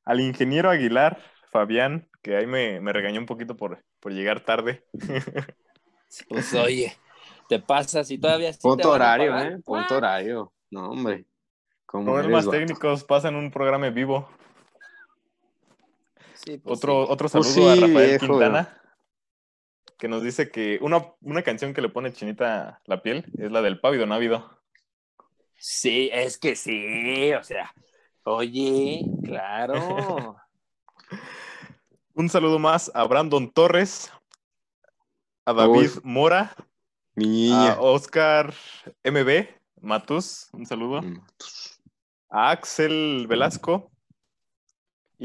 Al 0.04 0.20
ingeniero 0.20 0.70
Aguilar, 0.70 1.22
Fabián, 1.50 2.08
que 2.22 2.36
ahí 2.36 2.46
me, 2.46 2.80
me 2.80 2.92
regañó 2.92 3.20
un 3.20 3.26
poquito 3.26 3.56
por, 3.56 3.84
por 4.00 4.12
llegar 4.12 4.40
tarde. 4.40 4.84
Pues 6.28 6.52
oye, 6.52 6.94
te 7.48 7.58
pasas 7.58 8.10
y 8.10 8.18
todavía 8.18 8.52
sí 8.52 8.58
Punto 8.60 8.90
horario. 8.90 9.38
¿eh? 9.38 9.58
Punto 9.64 9.96
horario. 9.96 10.52
No, 10.70 10.90
hombre. 10.90 11.24
¿Cómo 11.86 12.12
Problemas 12.12 12.48
técnicos 12.48 13.04
pasan 13.04 13.34
un 13.34 13.50
programa 13.50 13.86
en 13.86 13.94
vivo. 13.94 14.28
Sí, 16.34 16.58
pues 16.58 16.78
Otro, 16.78 17.06
sí. 17.06 17.12
otro 17.12 17.28
Pues 17.28 17.46
saludo 17.46 17.74
sí, 17.74 17.78
a 17.78 17.86
Rafael 17.86 18.08
viejo. 18.08 18.26
Quintana, 18.26 18.80
que 19.98 20.08
nos 20.08 20.22
dice 20.22 20.50
que 20.50 20.78
una, 20.82 21.14
una 21.20 21.42
canción 21.42 21.72
que 21.72 21.80
le 21.82 21.88
pone 21.88 22.12
chinita 22.12 22.80
la 22.84 23.02
piel 23.02 23.24
es 23.38 23.52
la 23.52 23.62
del 23.62 23.80
Pávido 23.80 24.06
Návido. 24.06 24.61
Sí, 25.64 26.10
es 26.12 26.38
que 26.38 26.56
sí, 26.56 27.32
o 27.34 27.44
sea, 27.44 27.72
oye, 28.24 29.02
claro. 29.22 30.34
Un 32.14 32.28
saludo 32.28 32.58
más 32.58 32.90
a 32.96 33.04
Brandon 33.04 33.48
Torres, 33.48 34.10
a 35.46 35.52
David 35.52 35.92
Uy. 35.94 36.00
Mora, 36.02 36.52
Mi 37.14 37.26
niña. 37.26 37.74
a 37.74 37.80
Oscar 37.80 38.52
MB 39.04 39.46
Matus, 39.80 40.48
un 40.52 40.66
saludo, 40.66 41.00
a 42.28 42.50
Axel 42.50 43.26
Velasco 43.28 43.91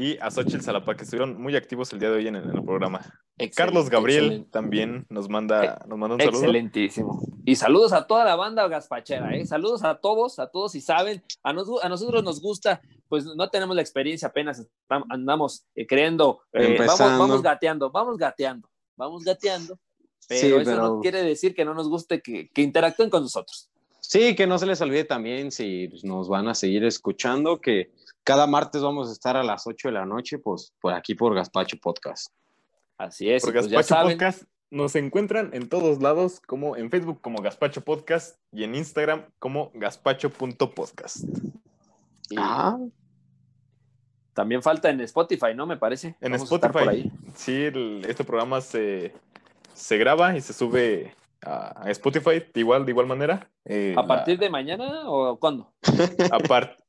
y 0.00 0.16
a 0.20 0.30
Xochitl 0.30 0.60
Salapa, 0.62 0.94
que 0.96 1.02
estuvieron 1.02 1.42
muy 1.42 1.56
activos 1.56 1.92
el 1.92 1.98
día 1.98 2.08
de 2.10 2.18
hoy 2.18 2.28
en 2.28 2.36
el, 2.36 2.44
en 2.44 2.56
el 2.56 2.62
programa. 2.64 3.00
Carlos 3.00 3.86
Excelente, 3.86 3.90
Gabriel 3.90 4.24
excelente. 4.24 4.50
también 4.52 5.06
nos 5.08 5.28
manda, 5.28 5.84
nos 5.88 5.98
manda 5.98 6.14
un 6.14 6.20
saludo. 6.20 6.38
Excelentísimo. 6.42 7.20
Y 7.44 7.56
saludos 7.56 7.92
a 7.92 8.06
toda 8.06 8.24
la 8.24 8.36
banda 8.36 8.68
gaspachera, 8.68 9.34
¿eh? 9.34 9.44
Saludos 9.44 9.82
a 9.82 9.96
todos, 9.96 10.38
a 10.38 10.46
todos 10.50 10.76
y 10.76 10.80
saben, 10.80 11.24
a, 11.42 11.52
nos- 11.52 11.82
a 11.82 11.88
nosotros 11.88 12.22
nos 12.22 12.40
gusta, 12.40 12.80
pues 13.08 13.24
no 13.24 13.50
tenemos 13.50 13.74
la 13.74 13.82
experiencia, 13.82 14.28
apenas 14.28 14.64
andamos 15.08 15.64
eh, 15.74 15.84
creendo, 15.84 16.42
eh, 16.52 16.76
vamos, 16.78 16.98
vamos 17.00 17.42
gateando, 17.42 17.90
vamos 17.90 18.18
gateando, 18.18 18.68
vamos 18.96 19.24
gateando, 19.24 19.78
pero 20.28 20.40
Sí, 20.40 20.46
eso 20.46 20.56
pero- 20.64 20.82
no 20.82 21.00
quiere 21.00 21.22
decir 21.24 21.56
que 21.56 21.64
no 21.64 21.74
nos 21.74 21.88
guste 21.88 22.20
que, 22.22 22.48
que 22.50 22.62
interactúen 22.62 23.10
con 23.10 23.22
nosotros. 23.22 23.68
Sí, 24.00 24.36
que 24.36 24.46
no 24.46 24.58
se 24.58 24.66
les 24.66 24.80
olvide 24.80 25.04
también 25.04 25.50
si 25.50 25.88
nos 26.04 26.28
van 26.28 26.46
a 26.48 26.54
seguir 26.54 26.84
escuchando, 26.84 27.60
que 27.60 27.90
cada 28.28 28.46
martes 28.46 28.82
vamos 28.82 29.08
a 29.08 29.12
estar 29.12 29.38
a 29.38 29.42
las 29.42 29.66
8 29.66 29.88
de 29.88 29.92
la 29.94 30.04
noche, 30.04 30.38
pues 30.38 30.74
por 30.82 30.92
aquí 30.92 31.14
por 31.14 31.34
Gaspacho 31.34 31.78
Podcast. 31.78 32.28
Así 32.98 33.30
es, 33.30 33.42
Por 33.42 33.54
pues 33.54 33.68
ya 33.70 33.78
Gaspacho 33.78 33.94
saben, 34.02 34.18
Podcast 34.18 34.42
nos 34.70 34.96
encuentran 34.96 35.48
en 35.54 35.66
todos 35.70 36.02
lados, 36.02 36.38
como 36.46 36.76
en 36.76 36.90
Facebook 36.90 37.22
como 37.22 37.40
Gaspacho 37.40 37.80
Podcast 37.82 38.36
y 38.52 38.64
en 38.64 38.74
Instagram 38.74 39.24
como 39.38 39.70
gaspacho.podcast. 39.72 41.24
y 42.28 42.36
Ah, 42.36 42.76
también 44.34 44.62
falta 44.62 44.90
en 44.90 45.00
Spotify, 45.00 45.54
¿no? 45.54 45.64
Me 45.66 45.78
parece. 45.78 46.08
En 46.20 46.32
Vamos 46.32 46.52
a 46.52 46.54
estar 46.56 46.70
por 46.70 46.82
Spotify, 46.82 47.10
ahí. 47.10 47.32
sí, 47.34 47.54
el- 47.64 48.04
este 48.06 48.24
programa 48.24 48.60
se, 48.60 49.14
se 49.72 49.96
graba 49.96 50.36
y 50.36 50.42
se 50.42 50.52
sube 50.52 51.14
a, 51.42 51.84
Spotify 51.92 52.40
de 52.52 52.60
igual, 52.60 52.84
de 52.84 52.90
igual 52.92 53.06
manera. 53.06 53.48
Eh, 53.64 53.94
¿A 53.96 54.02
la- 54.02 54.06
partir 54.06 54.38
de 54.38 54.50
mañana 54.50 55.08
o 55.08 55.38
cuándo? 55.38 55.72
a 56.30 56.38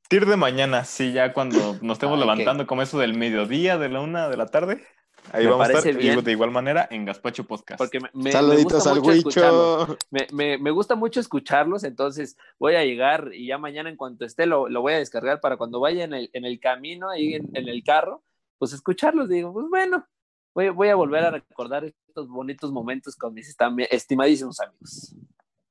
partir 0.09 0.27
de 0.27 0.37
mañana, 0.37 0.85
sí, 0.85 1.11
ya 1.13 1.33
cuando 1.33 1.77
nos 1.83 1.97
estemos 1.97 2.15
Ay, 2.15 2.21
levantando 2.21 2.65
como 2.65 2.81
eso 2.81 2.97
del 2.97 3.13
mediodía, 3.15 3.77
de 3.77 3.89
la 3.89 4.01
una 4.01 4.27
de 4.27 4.37
la 4.37 4.47
tarde, 4.47 4.83
ahí 5.31 5.43
Me 5.45 5.51
vamos 5.51 5.69
a 5.69 5.73
estar 5.73 5.95
bien. 5.95 6.23
de 6.23 6.31
igual 6.31 6.49
manera 6.49 6.87
en 6.89 7.05
Gaspacho 7.05 7.43
Podcast. 7.43 7.77
Porque 7.77 7.99
me, 7.99 8.09
me- 8.13 8.23
me 8.23 8.31
saluditos 8.31 8.73
gusta 8.73 8.89
al 8.91 9.01
mucho. 9.01 9.97
Me, 10.09 10.25
me- 10.33 10.57
me 10.57 10.71
gusta 10.71 10.95
mucho 10.95 11.19
escucharlos, 11.19 11.83
entonces 11.83 12.37
voy 12.57 12.73
a 12.73 12.83
llegar 12.83 13.29
y 13.35 13.45
ya 13.45 13.59
mañana 13.59 13.87
en 13.87 13.97
cuanto 13.97 14.25
esté 14.25 14.47
lo, 14.47 14.67
lo 14.67 14.81
voy 14.81 14.93
a 14.93 14.97
descargar 14.97 15.41
para 15.41 15.57
cuando 15.57 15.79
vaya 15.79 16.05
en 16.05 16.13
el, 16.15 16.31
en 16.33 16.43
el 16.43 16.59
camino, 16.59 17.11
ahí 17.11 17.35
en, 17.35 17.47
en 17.53 17.67
el 17.69 17.83
carro, 17.83 18.23
pues 18.57 18.73
escucharlos. 18.73 19.29
Digo, 19.29 19.53
pues 19.53 19.67
bueno, 19.69 20.07
voy, 20.55 20.69
voy 20.69 20.87
a 20.89 20.95
volver 20.95 21.23
a 21.25 21.29
recordar 21.29 21.85
estos 21.85 22.27
bonitos 22.27 22.71
momentos 22.71 23.15
con 23.15 23.35
mis 23.35 23.55
estimadísimos 23.91 24.59
amigos. 24.59 25.13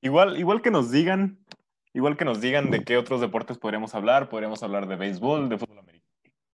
Igual, 0.01 0.39
igual 0.39 0.63
que 0.63 0.71
nos 0.71 0.93
digan, 0.93 1.41
igual 1.95 2.17
que 2.17 2.25
nos 2.25 2.41
digan 2.41 2.71
de 2.71 2.85
qué 2.85 2.97
otros 2.97 3.21
deportes 3.21 3.59
podríamos 3.59 3.95
hablar, 3.95 4.29
podríamos 4.29 4.63
hablar 4.63 4.87
de 4.89 4.97
béisbol, 4.97 5.49
de 5.49 5.59
fútbol 5.59 5.79
americano, 5.79 6.09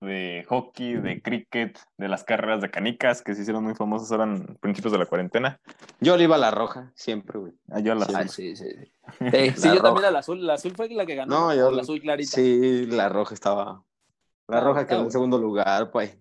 de 0.03 0.45
hockey, 0.49 0.95
de 0.95 1.20
cricket, 1.22 1.78
de 1.99 2.09
las 2.09 2.24
carreras 2.24 2.61
de 2.62 2.70
canicas 2.70 3.22
que 3.22 3.35
se 3.35 3.43
hicieron 3.43 3.64
muy 3.64 3.74
famosas 3.74 4.11
ahora 4.12 4.24
en 4.24 4.57
principios 4.57 4.93
de 4.93 4.99
la 4.99 5.07
cuarentena. 5.07 5.61
Yo 6.01 6.16
le 6.16 6.24
iba 6.24 6.37
a 6.37 6.39
la 6.39 6.51
roja, 6.51 6.93
siempre, 6.95 7.39
güey. 7.39 7.53
Ah, 7.70 7.81
yo 7.81 7.93
a 7.93 7.95
la- 7.97 8.07
Sí. 8.07 8.12
Ah, 8.16 8.26
sí, 8.28 8.57
sí, 8.57 8.70
sí. 8.70 8.93
Eh, 9.20 9.53
sí, 9.57 9.68
La 9.68 9.74
yo 9.74 9.83
también 9.83 9.97
roja. 9.97 10.09
a 10.09 10.11
la 10.12 10.18
azul, 10.20 10.47
la 10.47 10.55
azul 10.55 10.72
fue 10.74 10.89
la 10.91 11.05
que 11.07 11.14
ganó, 11.14 11.49
No, 11.49 11.55
yo- 11.55 11.70
la 11.70 11.83
azul 11.83 12.01
clarita. 12.01 12.31
Sí, 12.31 12.87
la 12.87 13.09
roja 13.09 13.35
estaba. 13.35 13.85
La 14.49 14.61
roja 14.61 14.87
quedó 14.87 15.03
en 15.05 15.11
segundo 15.12 15.39
lugar, 15.39 15.91
pues. 15.93 16.18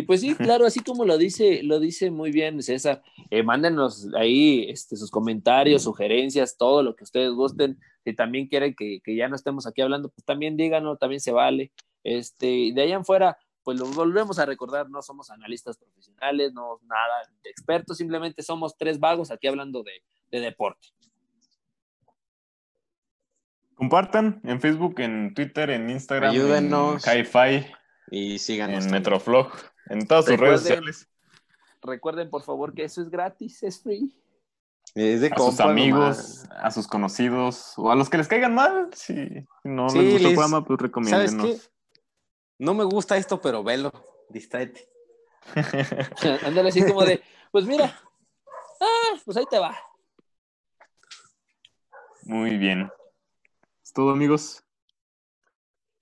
Y 0.00 0.02
pues 0.02 0.22
sí, 0.22 0.34
claro, 0.58 0.64
así 0.64 0.80
como 0.80 1.04
lo 1.04 1.18
dice, 1.18 1.62
lo 1.62 1.78
dice 1.78 2.10
muy 2.10 2.30
bien 2.32 2.62
César, 2.62 3.02
eh, 3.30 3.42
mándenos 3.42 4.08
ahí 4.14 4.66
este, 4.70 4.96
sus 4.96 5.10
comentarios, 5.10 5.82
sugerencias, 5.82 6.56
todo 6.56 6.82
lo 6.82 6.96
que 6.96 7.04
ustedes 7.04 7.32
gusten. 7.32 7.78
Si 8.04 8.14
también 8.14 8.46
quieren 8.48 8.74
que, 8.74 9.00
que 9.04 9.14
ya 9.14 9.28
no 9.28 9.36
estemos 9.36 9.66
aquí 9.66 9.82
hablando, 9.82 10.08
pues 10.08 10.24
también 10.24 10.56
díganlo, 10.56 10.96
también 10.96 11.20
se 11.20 11.32
vale. 11.32 11.70
Este, 12.02 12.72
de 12.74 12.82
allá 12.82 12.94
en 12.96 13.04
fuera, 13.04 13.36
pues 13.62 13.78
lo 13.78 13.84
volvemos 13.86 14.38
a 14.38 14.46
recordar, 14.46 14.88
no 14.88 15.02
somos 15.02 15.30
analistas 15.30 15.76
profesionales, 15.76 16.54
no 16.54 16.80
nada 16.84 17.28
de 17.42 17.50
expertos, 17.50 17.98
simplemente 17.98 18.42
somos 18.42 18.78
tres 18.78 18.98
vagos 18.98 19.30
aquí 19.30 19.48
hablando 19.48 19.82
de, 19.82 19.92
de 20.30 20.40
deporte. 20.40 20.88
Compartan 23.74 24.40
en 24.44 24.60
Facebook, 24.60 24.98
en 25.00 25.34
Twitter, 25.34 25.70
en 25.70 25.90
Instagram, 25.90 26.30
Ayúdenos. 26.30 27.06
en 27.06 27.18
Hi-Fi, 27.20 27.66
Y 28.10 28.38
síganos. 28.38 28.76
en 28.76 28.80
también. 28.90 29.02
Metroflog, 29.02 29.52
en 29.86 30.06
todas 30.06 30.26
sus 30.26 30.36
redes 30.38 30.60
sociales. 30.60 31.08
Recuerden, 31.82 32.28
por 32.30 32.42
favor, 32.42 32.74
que 32.74 32.84
eso 32.84 33.00
es 33.02 33.10
gratis, 33.10 33.62
es 33.62 33.82
free. 33.82 34.14
Es 34.94 35.20
de 35.20 35.28
A 35.28 35.36
sus 35.36 35.46
compas 35.46 35.66
amigos, 35.66 36.00
nomás. 36.00 36.48
a 36.50 36.70
sus 36.70 36.86
conocidos, 36.88 37.74
o 37.76 37.90
a 37.90 37.94
los 37.94 38.10
que 38.10 38.18
les 38.18 38.28
caigan 38.28 38.54
mal. 38.54 38.90
Si 38.92 39.14
no 39.64 39.88
Sí, 39.88 39.98
les 39.98 40.12
gustó 40.12 40.28
el 40.28 40.34
programa, 40.34 40.64
pues 40.64 40.78
¿Sabes 40.78 40.82
recomiéndenos. 40.82 41.46
qué? 41.46 41.60
No 42.58 42.74
me 42.74 42.84
gusta 42.84 43.16
esto, 43.16 43.40
pero 43.40 43.62
velo. 43.62 43.92
Distráete. 44.28 44.88
Ándale 46.44 46.68
así 46.68 46.84
como 46.84 47.04
de, 47.04 47.22
pues 47.50 47.64
mira, 47.64 47.98
ah, 48.80 49.18
pues 49.24 49.36
ahí 49.36 49.46
te 49.50 49.58
va. 49.58 49.74
Muy 52.24 52.56
bien. 52.58 52.90
Es 53.82 53.92
todo, 53.92 54.10
amigos. 54.10 54.62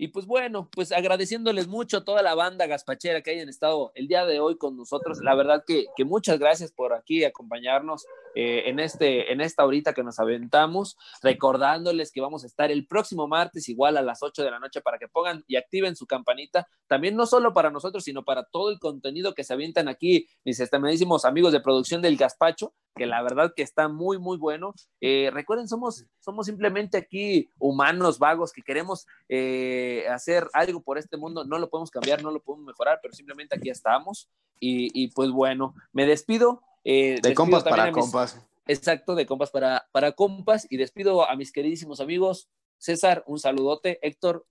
Y 0.01 0.09
pues 0.09 0.27
bueno, 0.27 0.69
pues 0.73 0.93
agradeciéndoles 0.93 1.67
mucho 1.67 1.99
a 1.99 2.05
toda 2.05 2.23
la 2.23 2.37
banda 2.37 2.69
gaspachera 2.69 3.21
que 3.21 3.33
hayan 3.33 3.49
estado 3.49 3.91
el 3.97 4.07
día 4.07 4.25
de 4.25 4.39
hoy 4.39 4.57
con 4.57 4.77
nosotros. 4.77 5.19
La 5.23 5.35
verdad 5.35 5.65
que, 5.67 5.87
que 5.97 6.05
muchas 6.05 6.39
gracias 6.39 6.71
por 6.71 6.95
aquí 6.95 7.25
acompañarnos 7.25 8.07
eh, 8.37 8.65
en, 8.67 8.79
este, 8.79 9.33
en 9.33 9.41
esta 9.41 9.67
horita 9.67 9.95
que 9.95 10.05
nos 10.05 10.21
aventamos, 10.21 10.97
recordándoles 11.21 12.13
que 12.13 12.21
vamos 12.21 12.45
a 12.45 12.47
estar 12.47 12.71
el 12.71 12.87
próximo 12.87 13.27
martes 13.27 13.69
igual 13.69 13.97
a 13.97 14.03
las 14.03 14.23
8 14.23 14.45
de 14.45 14.51
la 14.53 14.61
noche 14.61 14.81
para 14.81 14.99
que 14.99 15.09
pongan 15.09 15.43
y 15.49 15.57
activen 15.57 15.97
su 15.97 16.07
campanita. 16.07 16.69
También 16.87 17.17
no 17.17 17.27
solo 17.27 17.53
para 17.53 17.73
nosotros, 17.73 18.05
sino 18.05 18.25
para 18.25 18.45
todo 18.45 18.71
el 18.71 18.79
contenido 18.79 19.35
que 19.35 19.43
se 19.43 19.55
avientan 19.55 19.89
aquí, 19.89 20.29
mis 20.45 20.61
estimadísimos 20.61 21.25
amigos 21.25 21.53
de 21.53 21.61
producción 21.61 22.01
del 22.01 22.17
Gaspacho, 22.17 22.73
que 22.99 23.07
la 23.07 23.23
verdad 23.23 23.55
que 23.57 23.63
está 23.63 23.89
muy, 23.89 24.19
muy 24.19 24.37
bueno. 24.37 24.75
Eh, 25.01 25.31
recuerden, 25.33 25.67
somos, 25.69 26.05
somos 26.21 26.45
simplemente 26.47 26.99
aquí 26.99 27.49
humanos 27.59 28.19
vagos 28.19 28.53
que 28.53 28.61
queremos 28.63 29.07
eh, 29.31 30.05
hacer 30.11 30.47
algo 30.53 30.83
por 30.83 30.99
este 30.99 31.17
mundo. 31.17 31.45
No 31.45 31.59
lo 31.59 31.71
podemos 31.71 31.91
cambiar, 31.91 32.23
no 32.23 32.31
lo 32.31 32.41
podemos 32.41 32.67
mejorar, 32.67 32.99
pero 33.01 33.15
simplemente 33.15 33.57
aquí 33.57 33.71
estamos. 33.71 34.29
Y, 34.61 34.91
y 34.93 35.09
pues 35.13 35.31
bueno, 35.31 35.75
me 35.93 36.05
despido. 36.05 36.61
eh, 36.85 37.21
De 37.23 37.31
despido 37.31 37.35
compas 37.37 37.65
para 37.65 37.87
mis- 37.87 37.95
compas. 37.95 38.47
Exacto, 38.67 39.15
de 39.15 39.25
compas 39.25 39.51
para, 39.51 39.89
para 39.93 40.13
compas. 40.13 40.67
Y 40.69 40.77
despido 40.77 41.27
a 41.27 41.35
mis 41.37 41.53
queridísimos 41.53 42.01
amigos. 42.01 42.51
César, 42.77 43.25
un 43.27 43.39
saludote. 43.39 43.99
Héctor, 44.07 44.45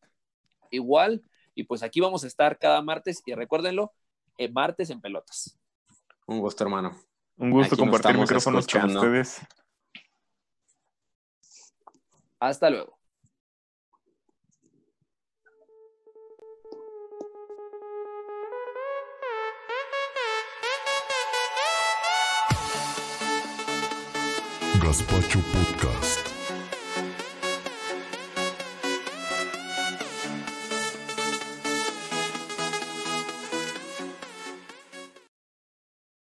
igual. 0.72 1.22
Y 1.54 1.64
pues 1.66 1.84
aquí 1.84 2.00
vamos 2.00 2.24
a 2.24 2.28
estar 2.28 2.58
cada 2.58 2.82
martes. 2.82 3.22
Y 3.26 3.34
recuérdenlo, 3.34 3.92
martes 4.54 4.90
en 4.90 5.02
pelotas. 5.02 5.58
Un 6.28 6.40
gusto, 6.40 6.64
hermano. 6.64 6.96
Un 7.38 7.52
gusto 7.52 7.76
Aquí 7.76 7.82
compartir 7.82 8.18
micrófonos 8.18 8.62
escuchando. 8.66 9.00
con 9.00 9.08
ustedes. 9.10 9.42
Hasta 12.40 12.70
luego. 12.70 12.98
Gaspacho 24.82 25.40
Podcast. 25.52 26.27